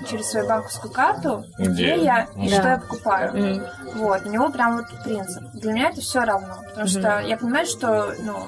через 0.09 0.29
свою 0.29 0.47
банковскую 0.47 0.91
карту, 0.91 1.45
где, 1.57 1.95
где 1.95 2.03
я 2.03 2.27
и 2.35 2.49
да. 2.49 2.59
что 2.59 2.67
я 2.69 2.77
покупаю. 2.77 3.33
Mm-hmm. 3.33 3.97
Вот, 3.97 4.25
у 4.25 4.29
него 4.29 4.49
прям 4.49 4.77
вот 4.77 5.03
принцип. 5.03 5.43
Для 5.53 5.73
меня 5.73 5.89
это 5.89 6.01
все 6.01 6.21
равно, 6.23 6.57
потому 6.67 6.87
mm-hmm. 6.87 6.99
что 6.99 7.19
я 7.19 7.37
понимаю, 7.37 7.65
что, 7.65 8.13
ну, 8.19 8.47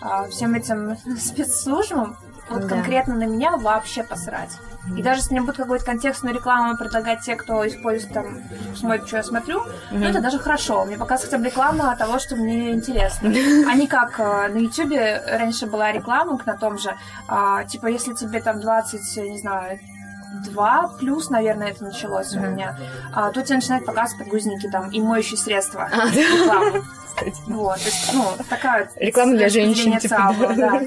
а, 0.00 0.28
всем 0.28 0.54
этим 0.54 0.96
спецслужбам 1.18 2.16
вот 2.50 2.62
да. 2.62 2.68
конкретно 2.68 3.14
на 3.14 3.24
меня 3.24 3.56
вообще 3.56 4.02
посрать. 4.02 4.50
И 4.96 5.02
даже 5.02 5.20
если 5.20 5.32
мне 5.32 5.42
будет 5.42 5.56
какой-то 5.56 5.84
контекстную 5.84 6.34
рекламу 6.34 6.76
предлагать 6.76 7.20
те, 7.20 7.36
кто 7.36 7.66
использует 7.66 8.12
там, 8.12 8.38
смотрит, 8.74 9.06
что 9.06 9.18
я 9.18 9.22
смотрю, 9.22 9.60
mm-hmm. 9.60 9.92
ну 9.92 10.06
это 10.06 10.20
даже 10.20 10.38
хорошо. 10.38 10.84
Мне 10.84 10.96
показывает 10.96 11.40
бы 11.40 11.46
реклама 11.46 11.94
того, 11.96 12.18
что 12.18 12.36
мне 12.36 12.72
интересно. 12.72 13.28
А 13.28 13.74
не 13.74 13.86
как 13.86 14.18
э, 14.18 14.48
на 14.48 14.58
Ютубе 14.58 15.22
раньше 15.26 15.66
была 15.66 15.92
реклама 15.92 16.38
на 16.44 16.56
том 16.56 16.78
же, 16.78 16.96
а, 17.28 17.64
типа, 17.64 17.86
если 17.86 18.14
тебе 18.14 18.40
там 18.40 18.60
20, 18.60 19.16
не 19.28 19.38
знаю, 19.38 19.78
два 20.44 20.88
плюс, 20.98 21.28
наверное, 21.30 21.68
это 21.68 21.84
началось 21.84 22.34
mm-hmm. 22.34 22.46
у 22.46 22.50
меня, 22.50 22.78
а, 23.12 23.30
то 23.30 23.42
тебе 23.42 23.56
начинают 23.56 23.86
показывать 23.86 24.24
подгузники 24.24 24.68
там 24.70 24.90
и 24.90 25.00
моющие 25.00 25.38
средства. 25.38 25.88
А, 25.92 26.08
рекламу. 26.08 26.84
Вот, 27.48 27.78
то 27.78 27.84
есть, 27.84 28.10
ну, 28.14 28.24
такая... 28.48 28.88
Реклама 28.96 29.32
для 29.32 29.50
женщин, 29.50 29.98
типа, 29.98 30.34
да. 30.56 30.80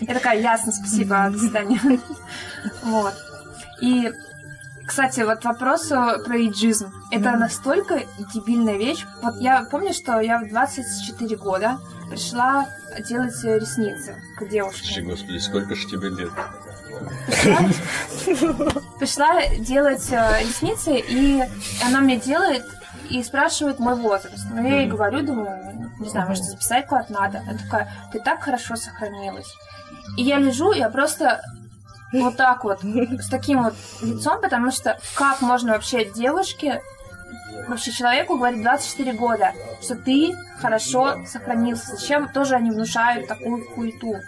Я 0.00 0.14
такая, 0.14 0.40
ясно, 0.40 0.72
спасибо, 0.72 1.28
до 1.30 1.38
свидания. 1.38 1.80
Вот. 2.82 3.14
И, 3.80 4.10
кстати, 4.86 5.20
вот 5.20 5.44
вопрос 5.44 5.88
про 5.88 6.46
иджизм. 6.46 6.92
Это 7.10 7.32
настолько 7.32 8.02
дебильная 8.34 8.76
вещь. 8.76 9.04
Вот 9.22 9.36
я 9.40 9.64
помню, 9.70 9.92
что 9.92 10.20
я 10.20 10.38
в 10.38 10.48
24 10.48 11.36
года 11.36 11.78
пришла 12.10 12.66
делать 13.08 13.34
ресницы 13.44 14.16
к 14.38 14.48
девушке. 14.48 14.84
Слушай, 14.84 15.04
господи, 15.04 15.38
сколько 15.38 15.74
же 15.74 15.86
тебе 15.86 16.08
лет? 16.10 16.30
Пришла, 18.98 19.46
делать 19.58 20.06
э, 20.10 20.40
ресницы, 20.40 20.96
и 20.96 21.42
она 21.84 22.00
мне 22.00 22.16
делает 22.16 22.64
и 23.10 23.22
спрашивает 23.22 23.78
мой 23.78 23.94
возраст. 23.96 24.46
Ну, 24.50 24.62
я 24.66 24.80
ей 24.80 24.88
говорю, 24.88 25.22
думаю, 25.22 25.90
не 25.98 26.08
знаю, 26.08 26.28
может, 26.28 26.44
записать 26.44 26.86
куда-то 26.86 27.12
надо. 27.12 27.42
Она 27.46 27.58
такая, 27.58 27.92
ты 28.12 28.20
так 28.20 28.42
хорошо 28.42 28.76
сохранилась. 28.76 29.52
И 30.16 30.22
я 30.22 30.38
лежу, 30.38 30.72
я 30.72 30.88
просто 30.88 31.40
вот 32.12 32.36
так 32.36 32.64
вот, 32.64 32.80
с 32.82 33.28
таким 33.28 33.62
вот 33.64 33.74
лицом, 34.02 34.40
потому 34.40 34.70
что 34.70 34.98
как 35.14 35.40
можно 35.42 35.72
вообще 35.72 36.04
девушке, 36.04 36.82
вообще 37.68 37.90
человеку 37.90 38.36
говорить 38.36 38.62
24 38.62 39.12
года, 39.14 39.52
что 39.82 39.96
ты 39.96 40.34
хорошо 40.60 41.24
сохранился? 41.26 41.96
Зачем 41.96 42.28
тоже 42.28 42.54
они 42.54 42.70
внушают 42.70 43.28
такую 43.28 43.64
культуру? 43.74 44.20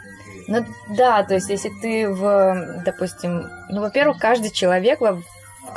Ну 0.48 0.64
да, 0.96 1.22
то 1.24 1.34
есть 1.34 1.50
если 1.50 1.70
ты 1.80 2.08
в, 2.08 2.82
допустим, 2.84 3.50
ну, 3.68 3.80
во-первых, 3.82 4.18
каждый 4.18 4.50
человек 4.50 5.00
в 5.00 5.22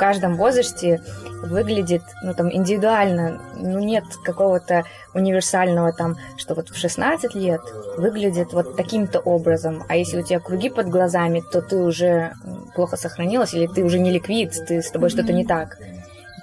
каждом 0.02 0.34
возрасте 0.34 1.00
выглядит, 1.44 2.02
ну, 2.24 2.34
там, 2.34 2.52
индивидуально. 2.52 3.40
Ну, 3.54 3.78
нет 3.78 4.02
какого-то 4.24 4.82
универсального 5.14 5.92
там, 5.92 6.16
что 6.36 6.54
вот 6.56 6.70
в 6.70 6.76
16 6.76 7.36
лет 7.36 7.60
выглядит 7.96 8.52
вот 8.52 8.74
таким-то 8.76 9.20
образом, 9.20 9.84
а 9.88 9.94
если 9.94 10.20
у 10.20 10.24
тебя 10.24 10.40
круги 10.40 10.70
под 10.70 10.88
глазами, 10.88 11.40
то 11.52 11.62
ты 11.62 11.76
уже 11.76 12.32
плохо 12.74 12.96
сохранилась, 12.96 13.54
или 13.54 13.68
ты 13.68 13.84
уже 13.84 14.00
не 14.00 14.10
ликвид, 14.10 14.50
ты, 14.66 14.82
с 14.82 14.90
тобой 14.90 15.08
что-то 15.08 15.32
не 15.32 15.46
так. 15.46 15.78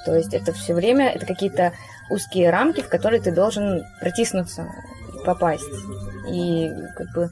То 0.06 0.16
есть 0.16 0.34
это 0.34 0.54
все 0.54 0.74
время, 0.74 1.10
это 1.10 1.26
какие-то 1.26 1.74
узкие 2.10 2.52
рамки, 2.52 2.80
в 2.80 2.88
которые 2.88 3.22
ты 3.22 3.34
должен 3.34 3.84
протиснуться, 4.00 4.70
попасть. 5.30 5.70
И 6.28 6.72
как 6.98 7.12
бы 7.14 7.30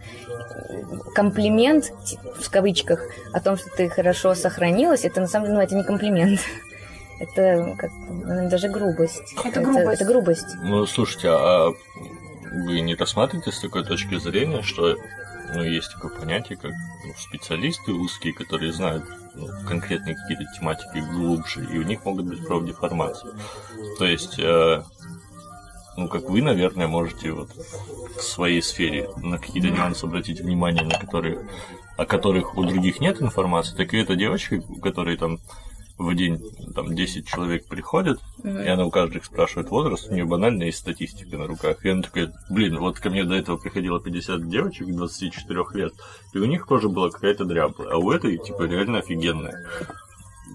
комплимент, 1.16 1.92
в 2.40 2.50
кавычках, 2.52 3.02
о 3.34 3.40
том, 3.40 3.58
что 3.58 3.70
ты 3.76 3.90
хорошо 3.90 4.36
сохранилась, 4.36 5.04
это 5.04 5.20
на 5.20 5.28
самом 5.28 5.48
деле, 5.48 5.58
ну, 5.58 5.64
это 5.64 5.76
не 5.76 5.84
комплимент. 5.84 6.40
Это 7.20 7.76
как, 7.80 7.90
даже 8.48 8.70
грубость. 8.70 9.34
Это, 9.44 9.48
это 9.50 9.62
грубость. 9.62 10.02
Это 10.02 10.06
грубость. 10.06 10.56
Ну, 10.62 10.86
слушайте, 10.86 11.30
а 11.32 11.72
вы 12.68 12.82
не 12.82 12.94
рассматриваете 12.94 13.52
с 13.52 13.60
такой 13.60 13.84
точки 13.84 14.20
зрения, 14.20 14.62
что 14.62 14.96
ну, 15.56 15.64
есть 15.64 15.92
такое 15.92 16.12
понятие, 16.12 16.60
как 16.60 16.70
ну, 17.04 17.14
специалисты 17.18 17.92
узкие, 17.92 18.34
которые 18.34 18.72
знают 18.72 19.04
ну, 19.34 19.48
конкретные 19.68 20.16
какие-то 20.16 20.46
тематики 20.60 21.00
глубже, 21.12 21.66
и 21.66 21.80
у 21.80 21.82
них 21.82 22.06
могут 22.06 22.26
быть 22.26 22.46
профдеформации. 22.46 23.32
То 23.98 24.06
есть 24.06 24.38
э, 24.38 24.84
ну, 25.98 26.08
как 26.08 26.30
вы, 26.30 26.42
наверное, 26.42 26.88
можете 26.88 27.32
вот 27.32 27.50
в 28.16 28.22
своей 28.22 28.62
сфере 28.62 29.10
на 29.18 29.40
какие-то 29.40 29.70
нюансы 29.70 30.06
обратить 30.06 30.40
внимание, 30.40 30.84
на 30.84 30.98
которые, 30.98 31.40
о 31.98 32.06
которых 32.06 32.56
у 32.56 32.64
других 32.64 33.02
нет 33.02 33.22
информации, 33.22 33.76
так 33.76 33.94
и 33.94 33.98
эта 33.98 34.16
девочка, 34.16 34.62
у 34.70 34.76
которой 34.76 35.18
там 35.18 35.40
в 35.98 36.14
день 36.14 36.40
там 36.76 36.96
10 36.96 37.28
человек 37.28 37.66
приходят, 37.66 38.20
mm-hmm. 38.44 38.66
и 38.66 38.68
она 38.68 38.86
у 38.86 38.92
каждого 38.92 39.24
спрашивает 39.24 39.72
возраст, 39.72 40.08
у 40.10 40.14
нее 40.14 40.26
банально 40.26 40.64
есть 40.64 40.78
статистика 40.78 41.36
на 41.38 41.48
руках. 41.48 41.84
И 41.84 41.90
она 41.90 42.04
такая, 42.04 42.32
блин, 42.52 42.78
вот 42.78 43.00
ко 43.00 43.10
мне 43.10 43.24
до 43.24 43.34
этого 43.34 43.58
приходило 43.58 44.00
50 44.00 44.48
девочек 44.48 44.88
24 44.88 45.64
лет, 45.74 45.94
и 46.34 46.38
у 46.38 46.46
них 46.46 46.68
тоже 46.68 46.90
была 46.90 47.10
какая-то 47.10 47.46
дрябла, 47.46 47.88
а 47.92 47.98
у 47.98 48.12
этой, 48.12 48.38
типа, 48.38 48.64
реально 48.64 49.00
офигенная. 49.00 49.66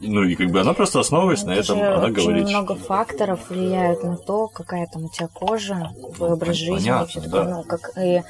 Ну 0.02 0.24
и 0.24 0.34
как 0.34 0.50
бы 0.50 0.60
она 0.60 0.72
просто 0.72 1.00
основываясь 1.00 1.44
на 1.44 1.52
этом, 1.52 1.80
она 1.80 2.06
очень 2.06 2.14
говорит. 2.14 2.48
много 2.48 2.74
факторов 2.74 3.48
влияют 3.48 4.02
на 4.02 4.16
то, 4.16 4.48
какая 4.48 4.86
там 4.86 5.04
у 5.04 5.08
тебя 5.08 5.28
кожа, 5.32 5.92
твой 6.16 6.32
образ 6.32 6.56
жизни, 6.56 6.88
Понятно, 6.88 7.06
все 7.06 7.20
такое, 7.20 7.44
да. 7.44 7.50
ну 7.50 7.62
как 7.62 7.90
и 7.96 8.22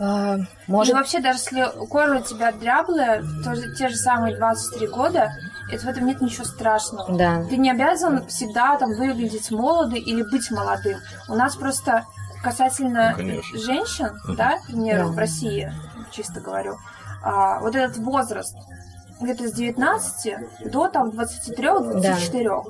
а, 0.00 0.36
может... 0.68 0.94
Ну, 0.94 1.00
вообще, 1.00 1.20
даже 1.20 1.38
если 1.38 1.86
кожа 1.88 2.18
у 2.18 2.22
тебя 2.22 2.52
дряблая, 2.52 3.22
то 3.42 3.54
те 3.76 3.88
же 3.88 3.96
самые 3.96 4.36
23 4.36 4.86
года, 4.88 5.32
это 5.70 5.84
в 5.84 5.88
этом 5.88 6.06
нет 6.06 6.20
ничего 6.20 6.44
страшного. 6.44 7.16
Да. 7.16 7.44
Ты 7.44 7.56
не 7.56 7.70
обязан 7.70 8.26
всегда 8.26 8.76
там 8.76 8.90
выглядеть 8.94 9.50
молодым 9.50 9.98
или 9.98 10.22
быть 10.22 10.50
молодым. 10.50 10.98
У 11.28 11.34
нас 11.34 11.56
просто 11.56 12.04
касательно 12.42 13.16
ну, 13.18 13.42
женщин, 13.58 14.10
да, 14.36 14.58
к 14.58 14.66
примеру, 14.66 15.08
да. 15.08 15.12
в 15.12 15.18
России, 15.18 15.72
чисто 16.12 16.40
говорю, 16.40 16.78
а, 17.22 17.58
вот 17.60 17.74
этот 17.74 17.96
возраст, 17.98 18.56
где-то 19.20 19.48
с 19.48 19.52
19 19.52 20.70
до 20.70 20.88
там 20.88 21.10
23-24. 21.10 22.00
Да. 22.00 22.62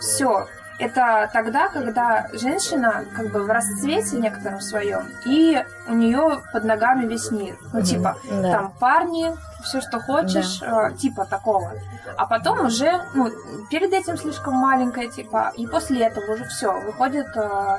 Все. 0.00 0.46
Это 0.78 1.30
тогда, 1.32 1.68
когда 1.68 2.28
женщина 2.34 3.06
как 3.16 3.32
бы 3.32 3.44
в 3.44 3.48
расцвете 3.48 4.18
некотором 4.18 4.60
своем, 4.60 5.08
и 5.24 5.64
у 5.88 5.94
нее 5.94 6.42
под 6.52 6.64
ногами 6.64 7.06
весь 7.06 7.30
мир. 7.30 7.56
Ну, 7.72 7.80
типа, 7.80 8.18
да. 8.30 8.52
там 8.52 8.72
парни, 8.78 9.34
все, 9.64 9.80
что 9.80 10.00
хочешь, 10.00 10.58
да. 10.58 10.90
э, 10.90 10.96
типа 10.96 11.24
такого. 11.24 11.72
А 12.18 12.26
потом 12.26 12.66
уже, 12.66 13.00
ну, 13.14 13.30
перед 13.70 13.92
этим 13.94 14.18
слишком 14.18 14.54
маленькая, 14.54 15.08
типа, 15.08 15.52
и 15.56 15.66
после 15.66 16.06
этого 16.06 16.34
уже 16.34 16.44
все, 16.44 16.78
выходит 16.82 17.26
э, 17.34 17.78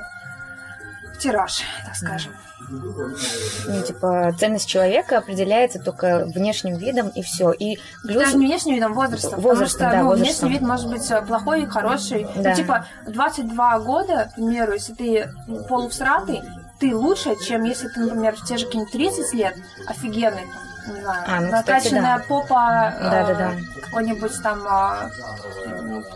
тираж, 1.19 1.61
так 1.85 1.95
скажем. 1.95 2.33
Ну, 2.69 3.81
типа, 3.81 4.33
ценность 4.37 4.67
человека 4.67 5.17
определяется 5.17 5.79
только 5.79 6.25
внешним 6.25 6.75
видом 6.75 7.09
и 7.09 7.21
все. 7.21 7.51
И 7.51 7.79
плюс... 8.03 8.17
Даже 8.17 8.37
не 8.37 8.47
внешним 8.47 8.75
видом, 8.75 8.93
возрастом. 8.93 9.39
Возрастом, 9.39 9.45
потому 9.45 9.69
что, 9.69 9.79
да, 9.79 10.03
ну, 10.03 10.09
возрастом. 10.09 10.49
внешний 10.49 10.49
вид 10.49 10.67
может 10.67 10.89
быть 10.89 11.11
э, 11.11 11.21
плохой 11.21 11.63
и 11.63 11.65
хороший. 11.65 12.27
Ну, 12.35 12.43
да. 12.43 12.49
Ну, 12.49 12.55
типа, 12.55 12.85
22 13.07 13.79
года, 13.79 14.29
к 14.31 14.35
примеру, 14.35 14.73
если 14.73 14.93
ты 14.93 15.29
полувсратый, 15.69 16.41
ты 16.79 16.95
лучше, 16.95 17.35
чем 17.45 17.63
если 17.63 17.87
ты, 17.87 18.01
например, 18.01 18.35
в 18.35 18.45
те 18.45 18.57
же 18.57 18.65
какие-нибудь 18.65 18.93
30 18.93 19.33
лет 19.33 19.55
офигенный, 19.87 20.43
не 20.87 21.01
знаю, 21.01 21.23
А, 21.27 21.39
ну, 21.41 21.45
кстати, 21.47 21.67
накачанная 21.93 22.17
да. 22.17 22.23
попа, 22.27 22.93
э, 22.99 23.03
Да-да-да. 23.03 23.51
какое-нибудь 23.83 24.31
там 24.43 24.59
а, 24.67 25.09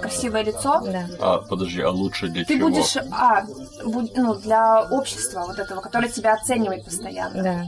красивое 0.01 0.43
лицо. 0.43 0.82
Да. 0.86 1.05
А, 1.19 1.38
подожди, 1.39 1.82
а 1.82 1.89
лучше 1.89 2.28
для 2.28 2.45
Ты 2.45 2.57
чего? 2.57 2.69
будешь, 2.69 2.95
а, 3.11 3.43
будь- 3.86 4.15
ну, 4.15 4.36
для 4.36 4.82
общества 4.84 5.43
вот 5.47 5.59
этого, 5.59 5.82
которое 5.82 6.07
тебя 6.09 6.34
оценивает 6.34 6.86
постоянно. 6.86 7.43
Да. 7.43 7.63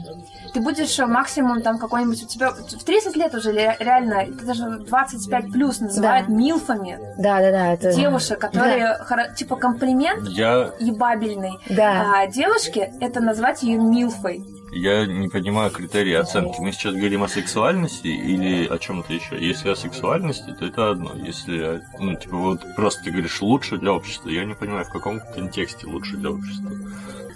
Ты 0.52 0.60
будешь 0.60 0.98
э, 0.98 1.06
максимум 1.06 1.62
там 1.62 1.78
какой-нибудь, 1.78 2.22
у 2.22 2.26
тебя 2.26 2.50
в 2.52 2.84
30 2.84 3.16
лет 3.16 3.34
уже 3.34 3.50
ре- 3.52 3.76
реально, 3.80 4.14
это 4.22 4.46
даже 4.46 4.64
25 4.78 5.50
плюс 5.52 5.80
называют 5.80 6.28
Да. 6.28 6.32
милфами 6.32 6.98
Да, 7.18 7.40
да, 7.40 7.50
да. 7.50 7.72
Это... 7.74 7.92
девушек, 7.92 8.38
которые, 8.38 8.96
хоро- 9.08 9.34
типа, 9.34 9.56
комплимент 9.56 10.28
Я, 10.28 10.70
ебабельный. 10.78 11.58
Да. 11.68 12.12
А 12.16 12.26
девушке 12.26 12.92
это 13.00 13.20
назвать 13.20 13.62
ее 13.62 13.78
милфой. 13.78 14.44
Я 14.74 15.06
не 15.06 15.28
понимаю 15.28 15.70
критерии 15.70 16.14
оценки. 16.14 16.60
Мы 16.60 16.72
сейчас 16.72 16.94
говорим 16.94 17.22
о 17.22 17.28
сексуальности 17.28 18.08
или 18.08 18.66
о 18.66 18.78
чем-то 18.78 19.12
еще? 19.12 19.38
Если 19.38 19.68
о 19.68 19.76
сексуальности, 19.76 20.54
то 20.58 20.66
это 20.66 20.90
одно. 20.90 21.14
Если, 21.14 21.82
ну, 21.98 22.14
типа, 22.16 22.36
вот 22.36 22.60
просто 22.74 23.04
ты 23.04 23.10
говоришь 23.10 23.40
лучше 23.40 23.78
для 23.78 23.92
общества, 23.92 24.28
я 24.28 24.44
не 24.44 24.54
понимаю, 24.54 24.84
в 24.84 24.90
каком 24.90 25.20
контексте 25.20 25.86
лучше 25.86 26.16
для 26.16 26.30
общества. 26.30 26.70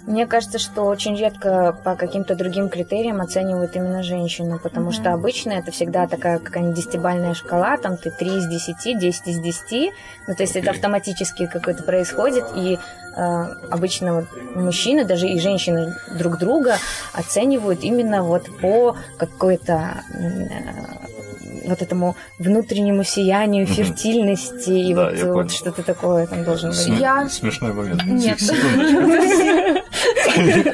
Мне 0.05 0.25
кажется, 0.25 0.57
что 0.59 0.83
очень 0.83 1.15
редко 1.15 1.77
по 1.83 1.95
каким-то 1.95 2.35
другим 2.35 2.69
критериям 2.69 3.21
оценивают 3.21 3.75
именно 3.75 4.01
женщину, 4.01 4.59
потому 4.59 4.87
Мгм. 4.87 4.93
что 4.93 5.13
обычно 5.13 5.51
это 5.53 5.71
всегда 5.71 6.07
такая 6.07 6.39
какая-нибудь 6.39 6.75
десятибальная 6.75 7.33
шкала, 7.33 7.77
там 7.77 7.97
ты 7.97 8.09
3 8.09 8.37
из 8.37 8.47
10, 8.47 8.97
10 8.97 9.27
из 9.27 9.39
10, 9.39 9.91
ну 10.27 10.35
то 10.35 10.43
есть 10.43 10.55
это 10.55 10.69
Окей. 10.69 10.77
автоматически 10.77 11.45
какое-то 11.47 11.83
происходит, 11.83 12.45
и 12.55 12.77
э, 13.15 13.21
обычно 13.69 14.15
вот 14.21 14.25
мужчины, 14.55 15.05
даже 15.05 15.27
и 15.27 15.39
женщины 15.39 15.95
друг 16.17 16.37
друга 16.39 16.77
оценивают 17.13 17.83
именно 17.83 18.23
вот 18.23 18.47
по 18.61 18.95
какой-то 19.17 20.03
э, 20.13 21.18
вот 21.65 21.81
этому 21.81 22.15
внутреннему 22.37 23.03
сиянию, 23.03 23.65
фертильности, 23.65 24.69
и 24.71 24.93
Да, 24.93 25.11
вот, 25.11 25.33
вот 25.33 25.51
что-то 25.51 25.83
такое 25.83 26.27
там 26.27 26.43
должен 26.43 26.69
быть. 26.69 26.79
Сме- 26.79 26.99
Я- 26.99 27.29
Смешной 27.29 27.73
момент. 27.73 28.03
Нет. 28.05 28.39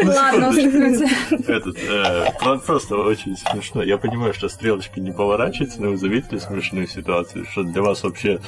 Ладно. 0.06 0.54
Этот, 1.48 1.78
э, 1.78 2.26
про- 2.40 2.58
просто 2.60 2.96
очень 2.98 3.36
смешно. 3.38 3.84
Я 3.84 3.98
понимаю, 3.98 4.34
что 4.34 4.50
стрелочка 4.50 5.00
не 5.00 5.12
поворачивается, 5.12 5.82
но 5.82 5.90
вы 5.92 5.98
заметили 5.98 6.38
смешную 6.38 6.88
ситуацию, 6.88 7.46
что 7.52 7.64
для 7.64 7.82
вас 7.82 8.04
вообще 8.04 8.40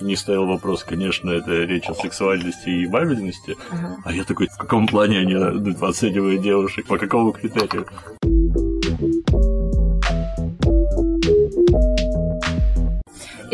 не 0.00 0.16
стоял 0.16 0.46
вопрос, 0.46 0.82
конечно, 0.84 1.30
это 1.30 1.50
речь 1.52 1.88
о 1.88 1.94
сексуальности 1.94 2.70
и 2.70 2.86
бабельности, 2.86 3.56
Ага. 3.70 3.96
а 4.04 4.12
я 4.12 4.24
такой, 4.24 4.48
в 4.48 4.56
каком 4.56 4.86
плане 4.86 5.18
они 5.18 5.34
оценивают 5.34 6.42
девушек, 6.42 6.86
по 6.86 6.96
какому 6.98 7.32
критерию? 7.32 7.86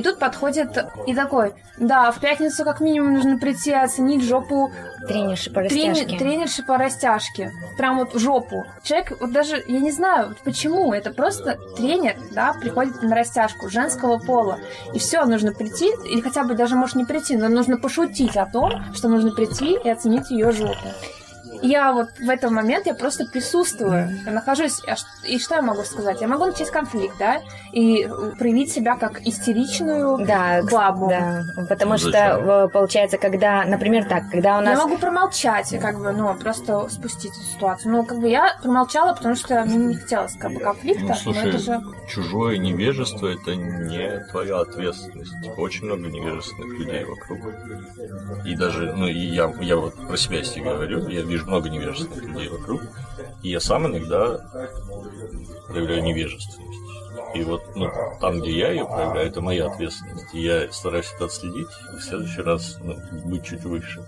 Тут 0.06 0.18
подходит 0.18 0.78
и 1.06 1.14
такой, 1.14 1.52
да, 1.78 2.10
в 2.10 2.20
пятницу 2.20 2.64
как 2.64 2.80
минимум 2.80 3.14
нужно 3.14 3.38
прийти 3.38 3.72
оценить 3.72 4.22
жопу 4.22 4.70
Тренерши 5.08 5.50
по 5.50 5.60
трени- 5.60 5.90
растяжке. 5.90 6.18
тренерши 6.18 6.62
по 6.62 6.78
растяжке. 6.78 7.52
Прям 7.76 7.98
вот 7.98 8.14
жопу. 8.14 8.64
Человек, 8.82 9.20
вот 9.20 9.32
даже, 9.32 9.62
я 9.66 9.80
не 9.80 9.90
знаю, 9.90 10.28
вот 10.28 10.38
почему, 10.38 10.92
это 10.92 11.10
просто 11.12 11.58
тренер, 11.76 12.16
да, 12.32 12.54
приходит 12.54 13.02
на 13.02 13.14
растяжку 13.14 13.68
женского 13.68 14.18
пола. 14.18 14.58
И 14.94 14.98
все, 14.98 15.24
нужно 15.24 15.52
прийти, 15.52 15.90
или 16.08 16.20
хотя 16.20 16.44
бы 16.44 16.54
даже 16.54 16.76
может 16.76 16.96
не 16.96 17.04
прийти, 17.04 17.36
но 17.36 17.48
нужно 17.48 17.76
пошутить 17.76 18.36
о 18.36 18.46
том, 18.46 18.94
что 18.94 19.08
нужно 19.08 19.32
прийти 19.32 19.76
и 19.82 19.88
оценить 19.88 20.30
ее 20.30 20.52
жопу. 20.52 20.88
Я 21.62 21.92
вот 21.92 22.08
в 22.18 22.28
этот 22.28 22.50
момент 22.50 22.86
я 22.86 22.94
просто 22.94 23.24
присутствую, 23.26 24.08
я 24.24 24.32
нахожусь, 24.32 24.80
а 24.86 24.94
и 25.26 25.38
что 25.38 25.56
я 25.56 25.62
могу 25.62 25.82
сказать? 25.82 26.20
Я 26.20 26.28
могу 26.28 26.46
начать 26.46 26.70
конфликт, 26.70 27.16
да, 27.18 27.40
и 27.72 28.04
э, 28.04 28.32
проявить 28.38 28.72
себя 28.72 28.96
как 28.96 29.20
истеричную 29.26 30.18
Да, 30.26 30.62
бабу. 30.70 31.08
да, 31.08 31.42
потому 31.68 31.92
Ну, 31.92 31.98
что 31.98 32.10
зачем? 32.10 32.48
э, 32.50 32.68
получается, 32.68 33.18
когда, 33.18 33.64
например, 33.64 34.04
так, 34.04 34.30
когда 34.30 34.58
у 34.58 34.62
Я 34.62 34.70
нас 34.70 34.78
могу 34.78 34.96
промолчать 34.98 35.74
как 35.80 35.98
бы, 35.98 36.12
ну, 36.12 36.34
просто 36.34 36.88
спустить 36.88 37.32
эту 37.32 37.42
ситуацию. 37.44 37.92
Ну, 37.92 38.04
как 38.04 38.18
бы 38.18 38.28
я 38.28 38.56
промолчала, 38.62 39.14
потому 39.14 39.34
что 39.34 39.64
мне 39.64 39.76
не 39.76 39.94
хотелось 39.94 40.34
как 40.36 40.52
бы 40.52 40.60
конфликта. 40.60 41.02
Ну, 41.02 41.08
но 41.08 41.14
слушай, 41.14 41.48
это 41.48 41.58
же... 41.58 41.80
чужое 42.08 42.58
невежество 42.58 43.26
это 43.28 43.54
не 43.54 44.20
твоя 44.30 44.60
ответственность. 44.60 45.32
Типа, 45.42 45.60
очень 45.60 45.86
много 45.86 46.08
невежественных 46.08 46.78
людей 46.78 47.04
вокруг. 47.04 47.40
И 48.44 48.54
даже, 48.54 48.92
ну, 48.94 49.06
и 49.06 49.18
я, 49.18 49.52
я 49.60 49.76
вот 49.76 49.94
про 50.06 50.16
себя 50.16 50.38
если 50.38 50.60
говорю, 50.60 51.08
я 51.08 51.22
вижу 51.22 51.45
много 51.46 51.68
невежественных 51.70 52.22
людей 52.22 52.48
вокруг, 52.48 52.82
и 53.42 53.50
я 53.50 53.60
сам 53.60 53.86
иногда 53.86 54.40
проявляю 55.68 56.02
невежественность. 56.02 56.80
И 57.34 57.42
вот 57.42 57.62
ну, 57.74 57.90
там, 58.20 58.40
где 58.40 58.56
я 58.56 58.70
ее 58.70 58.86
проявляю, 58.86 59.28
это 59.28 59.40
моя 59.40 59.66
ответственность. 59.66 60.32
И 60.32 60.40
я 60.40 60.70
стараюсь 60.72 61.12
это 61.14 61.26
отследить, 61.26 61.68
и 61.92 61.96
в 61.96 62.02
следующий 62.02 62.42
раз 62.42 62.78
ну, 62.82 62.96
быть 63.24 63.44
чуть 63.44 63.64
выше. 63.64 64.04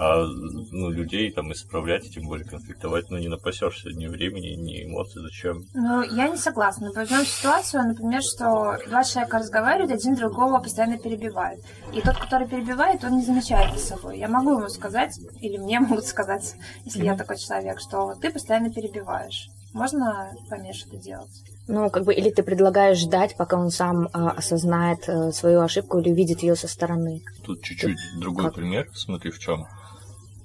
А 0.00 0.24
ну, 0.24 0.90
людей 0.90 1.32
там 1.32 1.50
исправлять, 1.50 2.06
и 2.06 2.10
тем 2.10 2.28
более 2.28 2.46
конфликтовать, 2.46 3.10
ну, 3.10 3.18
не 3.18 3.26
напасешься 3.26 3.88
ни 3.88 4.06
времени, 4.06 4.54
ни 4.54 4.84
эмоций, 4.84 5.20
зачем? 5.22 5.64
Ну, 5.74 6.02
я 6.02 6.28
не 6.28 6.36
согласна. 6.36 6.92
Возьмем 6.94 7.24
ситуацию, 7.24 7.82
например, 7.82 8.22
что 8.22 8.78
два 8.86 9.02
человека 9.02 9.38
разговаривают, 9.38 9.90
один 9.90 10.14
другого 10.14 10.60
постоянно 10.60 10.98
перебивает. 10.98 11.58
И 11.92 12.00
тот, 12.00 12.16
который 12.16 12.46
перебивает, 12.46 13.02
он 13.02 13.16
не 13.16 13.24
замечает 13.24 13.76
за 13.76 13.84
собой. 13.84 14.18
Я 14.18 14.28
могу 14.28 14.52
ему 14.52 14.68
сказать, 14.68 15.18
или 15.40 15.56
мне 15.56 15.80
могут 15.80 16.06
сказать, 16.06 16.54
если 16.84 17.04
я 17.04 17.16
такой 17.16 17.36
человек, 17.36 17.80
что 17.80 18.14
ты 18.20 18.30
постоянно 18.30 18.72
перебиваешь. 18.72 19.48
Можно 19.72 20.30
поменьше 20.48 20.86
это 20.86 20.96
делать? 20.96 21.42
Ну, 21.66 21.90
как 21.90 22.04
бы, 22.04 22.14
или 22.14 22.30
ты 22.30 22.44
предлагаешь 22.44 22.98
ждать, 22.98 23.36
пока 23.36 23.58
он 23.58 23.70
сам 23.70 24.08
а, 24.12 24.30
осознает 24.30 25.08
э, 25.08 25.32
свою 25.32 25.60
ошибку 25.60 25.98
или 25.98 26.12
увидит 26.12 26.42
ее 26.42 26.54
со 26.54 26.68
стороны. 26.68 27.20
Тут 27.44 27.62
чуть-чуть 27.62 27.98
другой 28.16 28.44
как? 28.44 28.54
пример, 28.54 28.88
смотри 28.94 29.30
в 29.30 29.38
чем. 29.38 29.66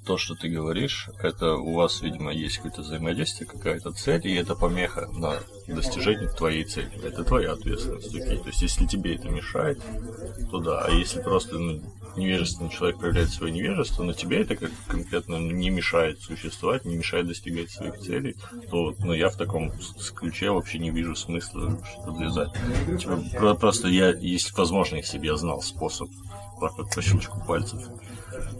То, 0.05 0.17
что 0.17 0.35
ты 0.35 0.49
говоришь, 0.49 1.09
это 1.21 1.55
у 1.55 1.73
вас, 1.73 2.01
видимо, 2.01 2.31
есть 2.31 2.57
какое-то 2.57 2.81
взаимодействие, 2.81 3.49
какая-то 3.49 3.91
цель, 3.91 4.27
и 4.27 4.35
это 4.35 4.53
помеха 4.53 5.07
на 5.13 5.39
достижение 5.67 6.29
твоей 6.29 6.65
цели. 6.65 6.91
Это 7.03 7.23
твоя 7.23 7.53
ответственность, 7.53 8.13
окей. 8.13 8.37
То 8.37 8.47
есть, 8.47 8.61
если 8.61 8.85
тебе 8.85 9.15
это 9.15 9.29
мешает, 9.29 9.81
то 10.51 10.59
да. 10.59 10.81
А 10.81 10.91
если 10.91 11.21
просто 11.21 11.57
ну, 11.57 11.81
невежественный 12.17 12.69
человек 12.69 12.99
проявляет 12.99 13.29
свое 13.29 13.53
невежество, 13.53 14.03
но 14.03 14.13
тебе 14.13 14.41
это 14.41 14.55
как 14.55 14.71
конкретно 14.87 15.35
не 15.37 15.69
мешает 15.69 16.19
существовать, 16.21 16.85
не 16.85 16.95
мешает 16.95 17.27
достигать 17.27 17.71
своих 17.71 17.97
целей, 17.99 18.35
то 18.69 18.93
ну, 18.99 19.13
я 19.13 19.29
в 19.29 19.37
таком 19.37 19.71
ключе 20.15 20.51
вообще 20.51 20.79
не 20.79 20.89
вижу 20.89 21.15
смысла 21.15 21.79
что-то 21.85 22.11
влезать. 22.11 22.49
Типа, 22.99 23.23
про- 23.37 23.55
просто 23.55 23.87
я, 23.87 24.09
если 24.09 24.53
возможно, 24.53 24.97
если 24.97 25.17
бы 25.17 25.25
я 25.25 25.37
знал 25.37 25.61
способ 25.61 26.09
так 26.59 26.77
вот 26.77 26.93
по 26.93 27.01
щелчку 27.01 27.39
пальцев 27.45 27.81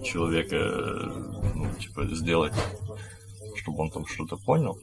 человека, 0.03 1.11
ну, 1.55 1.73
типа, 1.79 2.05
сделать, 2.15 2.53
чтобы 3.55 3.83
он 3.83 3.91
там 3.91 4.05
что-то 4.05 4.37
понял, 4.37 4.77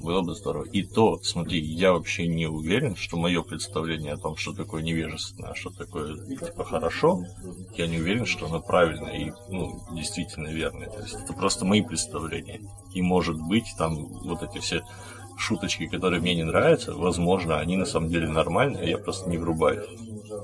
было 0.00 0.22
бы 0.22 0.34
здорово. 0.34 0.64
И 0.64 0.82
то, 0.82 1.18
смотри, 1.22 1.60
я 1.60 1.92
вообще 1.92 2.26
не 2.26 2.46
уверен, 2.46 2.96
что 2.96 3.16
мое 3.16 3.42
представление 3.42 4.12
о 4.12 4.18
том, 4.18 4.36
что 4.36 4.52
такое 4.52 4.82
невежественное, 4.82 5.50
а 5.50 5.54
что 5.54 5.70
такое, 5.70 6.16
типа, 6.16 6.64
хорошо, 6.64 7.24
я 7.76 7.86
не 7.86 7.98
уверен, 7.98 8.26
что 8.26 8.46
оно 8.46 8.60
правильное 8.60 9.16
и, 9.16 9.32
ну, 9.48 9.82
действительно 9.92 10.48
верное. 10.48 10.88
То 10.88 11.00
есть 11.00 11.14
это 11.14 11.32
просто 11.32 11.64
мои 11.64 11.82
представления. 11.82 12.60
И, 12.92 13.02
может 13.02 13.40
быть, 13.40 13.66
там 13.78 13.96
вот 13.96 14.42
эти 14.42 14.58
все 14.58 14.82
шуточки, 15.38 15.86
которые 15.86 16.20
мне 16.20 16.34
не 16.34 16.44
нравятся, 16.44 16.94
возможно, 16.94 17.58
они 17.58 17.76
на 17.76 17.86
самом 17.86 18.08
деле 18.08 18.28
нормальные, 18.28 18.82
а 18.82 18.86
я 18.86 18.98
просто 18.98 19.28
не 19.28 19.38
врубаюсь. 19.38 19.86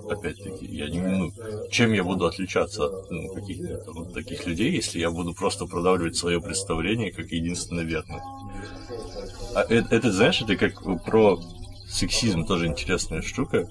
Опять-таки, 0.08 0.66
я 0.66 0.88
не, 0.88 1.00
ну, 1.00 1.32
чем 1.70 1.92
я 1.92 2.04
буду 2.04 2.26
отличаться 2.26 2.86
от 2.86 3.10
ну, 3.10 3.28
каких-то 3.34 3.78
там 3.78 4.12
таких 4.12 4.46
людей, 4.46 4.72
если 4.72 4.98
я 4.98 5.10
буду 5.10 5.34
просто 5.34 5.66
продавливать 5.66 6.16
свое 6.16 6.40
представление 6.40 7.12
как 7.12 7.30
единственно 7.30 7.80
верное. 7.80 8.22
А 9.54 9.62
это, 9.68 9.94
это, 9.94 10.12
знаешь, 10.12 10.40
это 10.40 10.56
как 10.56 10.82
про 11.04 11.40
сексизм 11.88 12.44
тоже 12.44 12.66
интересная 12.66 13.22
штука. 13.22 13.68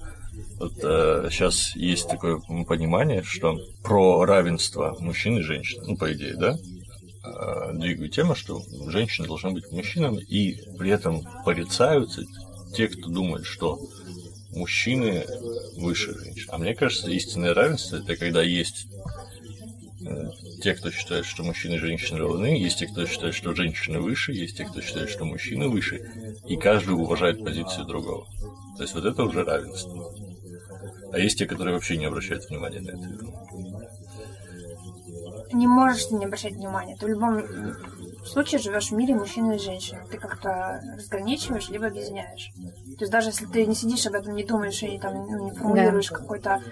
Вот 0.58 0.74
сейчас 0.74 1.74
есть 1.76 2.08
такое 2.08 2.40
понимание, 2.66 3.22
что 3.22 3.58
про 3.82 4.24
равенство 4.24 4.96
мужчин 5.00 5.38
и 5.38 5.42
женщин, 5.42 5.82
ну, 5.86 5.96
по 5.96 6.12
идее, 6.12 6.36
да, 6.36 6.56
э, 6.56 7.72
двигают 7.74 8.14
тему, 8.14 8.34
что 8.34 8.62
женщины 8.88 9.26
должны 9.26 9.50
быть 9.50 9.70
мужчинами, 9.72 10.20
и 10.22 10.56
при 10.78 10.90
этом 10.90 11.22
порицаются 11.44 12.22
те, 12.74 12.88
кто 12.88 13.08
думает, 13.10 13.44
что 13.44 13.78
мужчины 14.52 15.24
выше 15.76 16.18
женщин. 16.18 16.48
А 16.48 16.58
мне 16.58 16.74
кажется, 16.74 17.10
истинное 17.10 17.54
равенство 17.54 17.96
это 17.96 18.16
когда 18.16 18.42
есть 18.42 18.86
э, 20.06 20.30
те, 20.62 20.74
кто 20.74 20.90
считает, 20.90 21.24
что 21.24 21.42
мужчины 21.42 21.74
и 21.74 21.78
женщины 21.78 22.18
равны, 22.18 22.58
есть 22.58 22.78
те, 22.78 22.86
кто 22.86 23.06
считает, 23.06 23.34
что 23.34 23.54
женщины 23.54 24.00
выше, 24.00 24.32
есть 24.32 24.56
те, 24.56 24.64
кто 24.64 24.80
считает, 24.80 25.10
что 25.10 25.24
мужчины 25.24 25.68
выше, 25.68 26.36
и 26.46 26.56
каждый 26.56 26.94
уважает 26.94 27.44
позицию 27.44 27.86
другого. 27.86 28.26
То 28.76 28.82
есть 28.82 28.94
вот 28.94 29.04
это 29.04 29.22
уже 29.22 29.44
равенство. 29.44 30.14
А 31.12 31.18
есть 31.18 31.38
те, 31.38 31.46
которые 31.46 31.74
вообще 31.74 31.96
не 31.96 32.06
обращают 32.06 32.48
внимания 32.48 32.80
на 32.80 32.90
это. 32.90 33.08
Не 35.54 35.66
можешь 35.66 36.10
не 36.10 36.24
обращать 36.24 36.54
внимания. 36.54 36.96
Ты 36.98 37.06
в 37.06 37.08
любом... 37.10 37.42
случае 38.26 38.60
живешь 38.60 38.90
в 38.90 38.92
мире 38.92 39.14
мужчины 39.14 39.56
и 39.56 39.58
женщин. 39.58 39.98
Ты 40.10 40.18
как-то 40.18 40.80
разграничиваешь, 40.96 41.68
либо 41.68 41.86
объединяешь. 41.86 42.50
То 42.98 43.04
есть 43.04 43.12
даже 43.12 43.30
если 43.30 43.46
ты 43.46 43.66
не 43.66 43.74
сидишь 43.74 44.06
об 44.06 44.14
этом, 44.14 44.34
не 44.34 44.44
думаешь 44.44 44.82
и 44.82 44.98
там, 44.98 45.14
ну, 45.14 45.44
не 45.44 45.50
формулируешь 45.52 46.08
да. 46.08 46.16
какую-то 46.16 46.62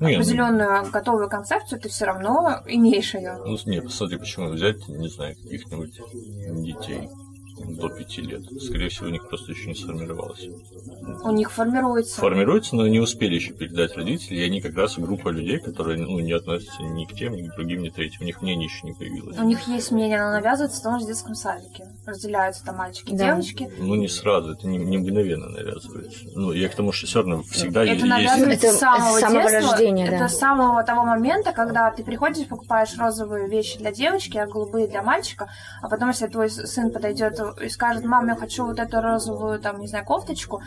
ну, 0.00 0.06
определенную 0.08 0.90
готовую 0.90 1.28
концепцию, 1.28 1.80
ты 1.80 1.88
все 1.88 2.04
равно 2.04 2.62
имеешь 2.66 3.14
ее. 3.14 3.38
Ну, 3.44 3.56
нет, 3.66 3.86
кстати, 3.86 4.16
почему 4.16 4.48
взять, 4.48 4.86
не 4.88 5.08
знаю, 5.08 5.34
каких-нибудь 5.36 6.00
детей 6.64 7.10
до 7.66 7.88
пяти 7.88 8.22
лет. 8.22 8.42
Скорее 8.60 8.88
всего, 8.88 9.06
у 9.06 9.10
них 9.10 9.28
просто 9.28 9.52
еще 9.52 9.68
не 9.68 9.74
сформировалось. 9.74 10.48
У 11.24 11.30
них 11.30 11.50
формируется. 11.50 12.20
Формируется, 12.20 12.76
но 12.76 12.86
не 12.86 13.00
успели 13.00 13.34
еще 13.34 13.52
передать 13.52 13.96
родители, 13.96 14.36
и 14.36 14.42
они 14.42 14.60
как 14.60 14.76
раз 14.76 14.98
группа 14.98 15.28
людей, 15.28 15.58
которые 15.58 15.98
ну, 15.98 16.18
не 16.20 16.32
относятся 16.32 16.82
ни 16.82 17.04
к 17.04 17.14
тем, 17.14 17.34
ни 17.34 17.48
к 17.48 17.54
другим, 17.54 17.82
ни 17.82 17.88
к 17.88 17.94
третьим. 17.94 18.22
У 18.22 18.24
них 18.24 18.42
мнение 18.42 18.66
еще 18.66 18.86
не 18.86 18.92
появилось. 18.92 19.38
У 19.38 19.44
них 19.44 19.66
есть 19.68 19.90
мнение, 19.90 20.20
оно 20.20 20.32
навязывается 20.32 20.80
в 20.80 20.82
том 20.82 21.00
же 21.00 21.06
детском 21.06 21.34
садике. 21.34 21.88
Разделяются 22.06 22.64
там 22.64 22.76
мальчики 22.76 23.12
и 23.12 23.16
да. 23.16 23.26
девочки. 23.26 23.70
Ну, 23.78 23.94
не 23.94 24.08
сразу, 24.08 24.52
это 24.52 24.66
не, 24.66 24.78
не 24.78 24.98
мгновенно 24.98 25.48
навязывается. 25.48 26.20
Ну, 26.34 26.52
я 26.52 26.68
к 26.68 26.74
тому, 26.74 26.92
что 26.92 27.06
все 27.06 27.18
равно 27.20 27.42
всегда 27.42 27.84
это 27.84 27.92
есть... 27.92 28.06
Навязывается 28.06 28.66
это 28.66 28.76
с 28.76 28.78
самого, 28.78 29.16
с 29.16 29.20
самого 29.20 29.50
детства, 29.50 29.70
рождения, 29.72 30.10
да. 30.10 30.16
Это 30.16 30.28
с 30.28 30.38
самого 30.38 30.82
того 30.84 31.04
момента, 31.04 31.52
когда 31.52 31.90
ты 31.90 32.04
приходишь, 32.04 32.46
покупаешь 32.46 32.96
розовые 32.98 33.48
вещи 33.48 33.78
для 33.78 33.92
девочки, 33.92 34.36
а 34.38 34.46
голубые 34.46 34.86
для 34.88 35.02
мальчика, 35.02 35.50
а 35.82 35.88
потом, 35.88 36.08
если 36.08 36.26
твой 36.26 36.50
сын 36.50 36.90
подойдет 36.90 37.40
и 37.60 37.68
скажет, 37.68 38.04
мам, 38.04 38.28
я 38.28 38.36
хочу 38.36 38.64
вот 38.66 38.78
эту 38.78 39.00
розовую, 39.00 39.60
там, 39.60 39.80
не 39.80 39.86
знаю, 39.86 40.04
кофточку, 40.04 40.60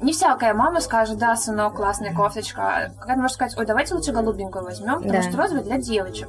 не 0.00 0.12
всякая 0.12 0.54
мама 0.54 0.80
скажет, 0.80 1.18
да, 1.18 1.36
сынок, 1.36 1.76
классная 1.76 2.14
кофточка. 2.14 2.92
Какая-то 2.98 3.20
может 3.20 3.34
сказать, 3.34 3.56
ой, 3.58 3.66
давайте 3.66 3.94
лучше 3.94 4.12
голубенькую 4.12 4.64
возьмем, 4.64 5.02
потому 5.02 5.12
да. 5.12 5.22
что 5.22 5.36
розовая 5.36 5.62
для 5.62 5.78
девочек. 5.78 6.28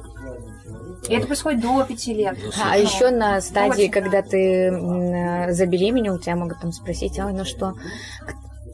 И 1.08 1.14
это 1.14 1.26
происходит 1.26 1.60
до 1.60 1.82
пяти 1.82 2.14
лет. 2.14 2.38
А, 2.62 2.72
а 2.72 2.76
еще 2.76 3.10
на 3.10 3.40
стадии, 3.40 3.82
Очень, 3.82 3.90
когда 3.90 4.22
да. 4.22 4.28
ты 4.28 5.52
забеременел, 5.52 6.18
тебя 6.18 6.36
могут 6.36 6.60
там 6.60 6.72
спросить, 6.72 7.18
ой, 7.18 7.32
ну 7.32 7.44
что, 7.44 7.74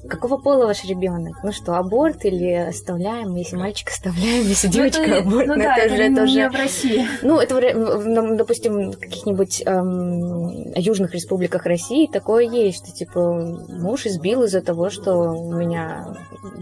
Какого 0.08 0.38
пола 0.38 0.66
ваш 0.66 0.84
ребенок? 0.84 1.36
Ну 1.42 1.52
что, 1.52 1.74
аборт 1.74 2.24
или 2.24 2.52
оставляем? 2.52 3.34
Если 3.36 3.56
мальчик 3.56 3.88
оставляем, 3.88 4.46
если 4.46 4.68
ну, 4.68 4.72
девочка 4.72 5.02
это, 5.02 5.18
аборт, 5.18 5.46
ну, 5.46 5.54
ну 5.54 5.62
да, 5.62 5.76
это, 5.76 5.94
это 5.94 6.26
же 6.26 6.40
не 6.40 6.48
в 6.48 6.54
России. 6.54 7.06
Ну, 7.22 7.38
это, 7.38 7.54
ну, 7.74 8.36
допустим, 8.36 8.92
в 8.92 8.98
каких-нибудь 8.98 9.62
эм, 9.66 10.72
южных 10.74 11.14
республиках 11.14 11.66
России 11.66 12.06
такое 12.06 12.48
есть, 12.48 12.84
что 12.84 12.96
типа 12.96 13.58
муж 13.68 14.06
избил 14.06 14.44
из-за 14.44 14.62
того, 14.62 14.88
что 14.90 15.12
у 15.12 15.52
меня 15.52 16.06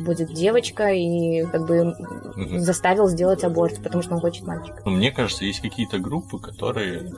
будет 0.05 0.33
девочка 0.33 0.89
и 0.89 1.45
как 1.45 1.67
бы 1.67 1.91
угу. 1.91 2.59
заставил 2.59 3.09
сделать 3.09 3.45
аборт, 3.45 3.83
потому 3.83 4.03
что 4.03 4.15
он 4.15 4.21
хочет 4.21 4.47
мальчика. 4.47 4.83
Мне 4.85 5.13
кажется, 5.13 5.45
есть 5.45 5.61
какие-то 5.61 5.99
группы, 5.99 6.39
которые 6.39 7.13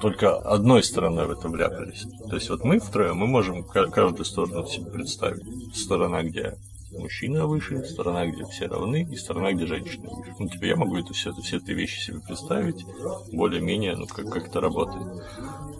только 0.00 0.36
одной 0.36 0.82
стороной 0.82 1.26
в 1.26 1.30
это 1.30 1.48
вляпались. 1.48 2.06
То 2.28 2.36
есть 2.36 2.50
вот 2.50 2.64
мы 2.64 2.78
втроем, 2.78 3.16
мы 3.16 3.26
можем 3.26 3.64
каждую 3.64 4.24
сторону 4.24 4.66
себе 4.66 4.90
представить. 4.90 5.44
Сторона, 5.74 6.22
где 6.22 6.56
мужчина 6.92 7.46
выше, 7.46 7.84
сторона, 7.84 8.26
где 8.26 8.44
все 8.44 8.66
равны, 8.66 9.06
и 9.10 9.16
сторона, 9.16 9.52
где 9.52 9.66
женщина 9.66 10.08
выше. 10.10 10.34
Ну, 10.38 10.48
типа, 10.48 10.64
я 10.64 10.76
могу 10.76 10.96
это 10.96 11.12
все, 11.12 11.32
все 11.32 11.56
эти 11.58 11.72
вещи 11.72 12.00
себе 12.00 12.20
представить, 12.20 12.84
более-менее, 13.32 13.96
ну, 13.96 14.06
как, 14.06 14.28
как 14.30 14.48
это 14.48 14.60
работает. 14.60 15.06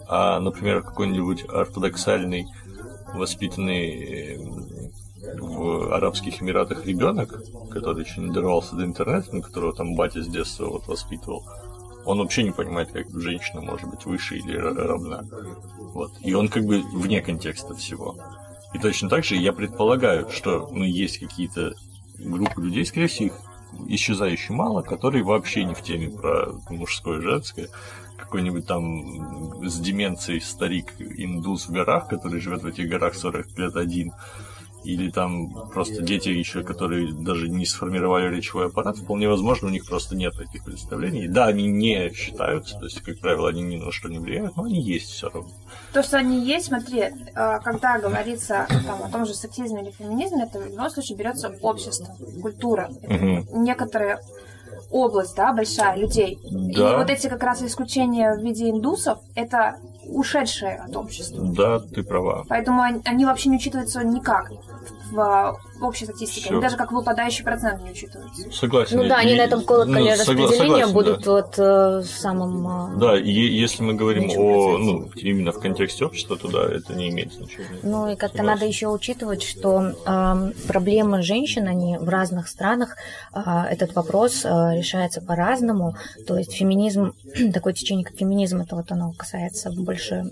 А, 0.07 0.39
например, 0.39 0.83
какой-нибудь 0.83 1.45
ортодоксальный, 1.47 2.47
воспитанный 3.13 4.35
эм, 4.35 4.91
в 5.39 5.93
Арабских 5.93 6.41
Эмиратах 6.41 6.85
ребенок, 6.85 7.41
который 7.71 8.03
еще 8.03 8.21
не 8.21 8.31
дорвался 8.31 8.75
до 8.75 8.85
интернета, 8.85 9.35
на 9.35 9.41
которого 9.41 9.73
там 9.73 9.95
батя 9.95 10.23
с 10.23 10.27
детства 10.27 10.65
вот 10.65 10.87
воспитывал, 10.87 11.43
он 12.07 12.19
вообще 12.19 12.43
не 12.43 12.51
понимает, 12.51 12.91
как 12.91 13.09
женщина 13.11 13.61
может 13.61 13.89
быть 13.89 14.05
выше 14.05 14.37
или 14.37 14.55
равна. 14.55 15.25
Вот. 15.77 16.13
И 16.23 16.33
он 16.33 16.47
как 16.47 16.63
бы 16.63 16.81
вне 16.93 17.21
контекста 17.21 17.75
всего. 17.75 18.15
И 18.73 18.79
точно 18.79 19.09
так 19.09 19.25
же 19.25 19.35
я 19.35 19.51
предполагаю, 19.51 20.29
что 20.29 20.69
ну, 20.71 20.85
есть 20.85 21.19
какие-то 21.19 21.73
группы 22.17 22.61
людей, 22.61 22.85
скорее 22.85 23.07
всего, 23.07 23.27
их 23.27 23.33
исчезающе 23.87 24.53
мало, 24.53 24.83
которые 24.83 25.25
вообще 25.25 25.65
не 25.65 25.73
в 25.73 25.81
теме 25.81 26.09
про 26.09 26.53
мужское 26.69 27.19
и 27.19 27.21
женское. 27.21 27.67
Какой-нибудь 28.15 28.65
там 28.65 29.67
с 29.67 29.77
деменцией 29.77 30.39
старик 30.39 30.93
индус 30.99 31.67
в 31.67 31.71
горах, 31.71 32.07
который 32.07 32.39
живет 32.39 32.63
в 32.63 32.67
этих 32.67 32.87
горах 32.89 33.15
40 33.15 33.57
лет 33.57 33.75
один, 33.75 34.13
или 34.87 35.09
там 35.09 35.69
просто 35.73 36.01
дети 36.01 36.29
еще, 36.29 36.63
которые 36.63 37.11
даже 37.11 37.49
не 37.49 37.65
сформировали 37.65 38.33
речевой 38.33 38.67
аппарат, 38.67 38.97
вполне 38.97 39.27
возможно, 39.27 39.67
у 39.67 39.71
них 39.71 39.85
просто 39.85 40.15
нет 40.15 40.33
таких 40.37 40.63
представлений. 40.63 41.27
Да, 41.27 41.47
они 41.47 41.67
не 41.67 42.13
считаются, 42.13 42.77
то 42.77 42.85
есть, 42.85 43.01
как 43.01 43.19
правило, 43.19 43.49
они 43.49 43.61
ни 43.61 43.75
на 43.75 43.91
что 43.91 44.07
не 44.07 44.19
влияют, 44.19 44.55
но 44.55 44.63
они 44.63 44.81
есть 44.81 45.09
все 45.09 45.29
равно. 45.29 45.51
То, 45.91 46.03
что 46.03 46.17
они 46.17 46.45
есть, 46.45 46.67
смотри, 46.67 47.03
а, 47.35 47.59
когда 47.59 47.99
говорится 47.99 48.65
там, 48.85 49.03
о 49.03 49.09
том 49.09 49.25
же 49.25 49.33
сексизме 49.33 49.83
или 49.83 49.91
феминизме, 49.91 50.43
это 50.43 50.59
в 50.59 50.67
любом 50.67 50.89
случае 50.89 51.17
берется 51.17 51.53
общество, 51.61 52.15
культура. 52.41 52.89
Угу. 53.03 53.59
Некоторые 53.59 54.19
область, 54.91 55.35
да, 55.35 55.53
большая, 55.53 55.95
людей. 55.97 56.39
Да. 56.43 56.93
И 56.93 56.95
вот 56.95 57.09
эти 57.09 57.27
как 57.27 57.43
раз 57.43 57.61
исключения 57.61 58.33
в 58.33 58.41
виде 58.41 58.69
индусов, 58.69 59.19
это 59.35 59.77
ушедшие 60.07 60.75
от 60.77 60.95
общества. 60.95 61.43
Да, 61.43 61.79
ты 61.79 62.03
права. 62.03 62.45
Поэтому 62.47 62.81
они, 62.81 63.01
они 63.05 63.25
вообще 63.25 63.49
не 63.49 63.57
учитываются 63.57 64.03
никак 64.03 64.51
в 65.11 65.59
общей 65.81 66.05
статистике. 66.05 66.49
Они 66.49 66.61
даже 66.61 66.77
как 66.77 66.91
выпадающий 66.91 67.43
процент 67.43 67.83
не 67.83 67.91
учитываются. 67.91 68.51
Согласен. 68.51 68.97
Ну 68.97 69.07
да, 69.07 69.17
они 69.17 69.35
на 69.35 69.41
этом 69.41 69.63
колоколе 69.63 70.15
ну, 70.15 70.19
распределения 70.19 70.85
согласен, 70.85 70.93
будут 70.93 71.23
да. 71.23 71.31
вот 71.31 71.53
э, 71.57 72.03
самым... 72.03 72.95
Э, 72.95 72.99
да, 72.99 73.19
и 73.19 73.31
если 73.31 73.83
мы 73.83 73.93
говорим 73.93 74.29
о, 74.37 74.77
ну, 74.77 75.09
именно 75.15 75.51
в 75.51 75.59
контексте 75.59 76.05
общества, 76.05 76.37
то 76.37 76.47
да, 76.49 76.63
это 76.73 76.93
не 76.93 77.09
имеет 77.09 77.33
значения. 77.33 77.79
Ну 77.83 78.09
и 78.09 78.15
как-то 78.15 78.43
надо 78.43 78.65
еще 78.65 78.87
учитывать, 78.87 79.43
что 79.43 79.93
э, 80.05 80.51
проблемы 80.67 81.21
женщин, 81.21 81.67
они 81.67 81.97
в 81.97 82.09
разных 82.09 82.47
странах, 82.47 82.95
э, 83.33 83.39
этот 83.69 83.95
вопрос 83.95 84.45
э, 84.45 84.49
решается 84.75 85.21
по-разному. 85.21 85.95
То 86.25 86.37
есть 86.37 86.53
феминизм, 86.53 87.13
такое 87.53 87.73
течение, 87.73 88.05
как 88.05 88.15
феминизм, 88.17 88.61
это 88.61 88.75
вот 88.75 88.91
оно 88.91 89.13
касается 89.13 89.71
больше 89.71 90.25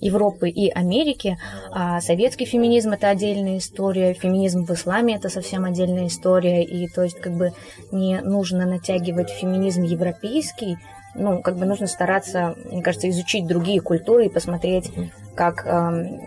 Европы 0.00 0.48
и 0.48 0.70
Америки, 0.70 1.38
а 1.70 2.00
советский 2.00 2.44
феминизм 2.44 2.92
это 2.92 3.08
отдельная 3.08 3.58
история, 3.58 4.14
феминизм 4.14 4.64
в 4.64 4.70
исламе 4.86 5.16
это 5.16 5.28
совсем 5.28 5.64
отдельная 5.64 6.06
история, 6.06 6.62
и 6.62 6.86
то 6.88 7.02
есть 7.02 7.18
как 7.20 7.32
бы 7.32 7.52
не 7.90 8.20
нужно 8.20 8.66
натягивать 8.66 9.30
феминизм 9.30 9.82
европейский, 9.82 10.78
ну, 11.14 11.42
как 11.42 11.56
бы 11.56 11.66
нужно 11.66 11.88
стараться, 11.88 12.54
мне 12.70 12.82
кажется, 12.82 13.08
изучить 13.10 13.46
другие 13.46 13.80
культуры 13.80 14.26
и 14.26 14.30
посмотреть, 14.30 14.92
как 15.34 15.66
э, 15.66 16.20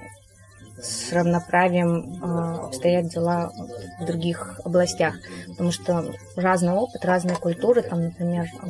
с 0.82 1.14
равноправием 1.14 2.22
э, 2.22 2.66
обстоят 2.66 3.08
дела 3.08 3.52
в 4.00 4.06
других 4.06 4.60
областях. 4.66 5.16
Потому 5.48 5.72
что 5.72 6.12
разный 6.36 6.74
опыт, 6.74 7.06
разные 7.06 7.38
культуры, 7.38 7.82
там, 7.84 8.06
например, 8.06 8.48
э, 8.64 8.68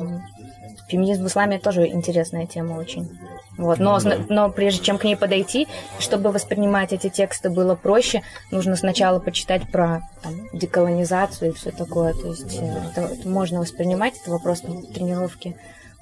феминизм 0.90 1.24
в 1.24 1.28
исламе 1.28 1.58
тоже 1.58 1.86
интересная 1.86 2.46
тема 2.46 2.74
очень. 2.74 3.08
Вот. 3.56 3.78
Но, 3.78 3.98
но 4.28 4.50
прежде 4.50 4.82
чем 4.82 4.98
к 4.98 5.04
ней 5.04 5.16
подойти, 5.16 5.68
чтобы 5.98 6.32
воспринимать 6.32 6.92
эти 6.92 7.08
тексты 7.08 7.50
было 7.50 7.74
проще, 7.74 8.22
нужно 8.50 8.74
сначала 8.74 9.20
почитать 9.20 9.70
про 9.70 10.02
там, 10.22 10.34
деколонизацию 10.52 11.50
и 11.50 11.54
все 11.54 11.70
такое. 11.70 12.14
То 12.14 12.28
есть 12.28 12.58
э, 12.58 12.82
это, 12.90 13.02
это 13.02 13.28
можно 13.28 13.60
воспринимать, 13.60 14.14
это 14.20 14.30
вопрос 14.30 14.62
там, 14.62 14.82
тренировки 14.86 15.56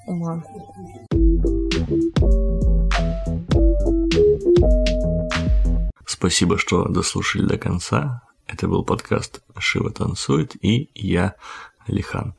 ума. 0.07 0.43
Спасибо, 6.05 6.57
что 6.57 6.85
дослушали 6.87 7.45
до 7.45 7.57
конца. 7.57 8.21
Это 8.47 8.67
был 8.67 8.83
подкаст 8.83 9.41
«Шива 9.57 9.91
танцует» 9.91 10.55
и 10.63 10.89
я, 10.95 11.35
Лихан. 11.87 12.38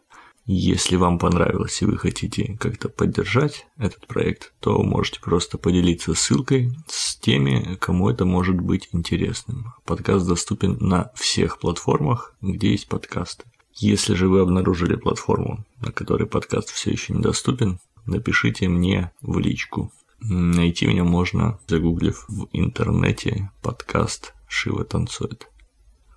Если 0.53 0.97
вам 0.97 1.21
понравилось 1.21 1.81
и 1.81 1.85
вы 1.85 1.97
хотите 1.97 2.57
как-то 2.59 2.89
поддержать 2.89 3.69
этот 3.77 4.09
проект, 4.09 4.53
то 4.59 4.83
можете 4.83 5.21
просто 5.21 5.59
поделиться 5.59 6.13
ссылкой 6.13 6.73
с 6.89 7.15
теми, 7.15 7.77
кому 7.77 8.11
это 8.11 8.25
может 8.25 8.61
быть 8.61 8.89
интересным. 8.91 9.73
Подкаст 9.85 10.27
доступен 10.27 10.77
на 10.81 11.13
всех 11.15 11.61
платформах, 11.61 12.35
где 12.41 12.73
есть 12.73 12.89
подкасты. 12.89 13.45
Если 13.77 14.15
же 14.15 14.27
вы 14.27 14.41
обнаружили 14.41 14.97
платформу, 14.97 15.65
на 15.79 15.93
которой 15.93 16.27
подкаст 16.27 16.71
все 16.71 16.91
еще 16.91 17.15
недоступен, 17.15 17.79
напишите 18.05 18.67
мне 18.67 19.13
в 19.21 19.39
личку. 19.39 19.93
Найти 20.19 20.89
меня 20.89 21.05
можно, 21.05 21.61
загуглив 21.69 22.25
в 22.27 22.49
интернете 22.51 23.53
подкаст 23.63 24.35
«Шива 24.49 24.83
танцует». 24.85 25.49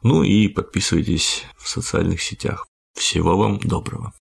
Ну 0.02 0.24
и 0.24 0.48
подписывайтесь 0.48 1.44
в 1.56 1.70
социальных 1.70 2.20
сетях. 2.24 2.66
Всего 2.96 3.38
вам 3.38 3.60
доброго. 3.60 4.12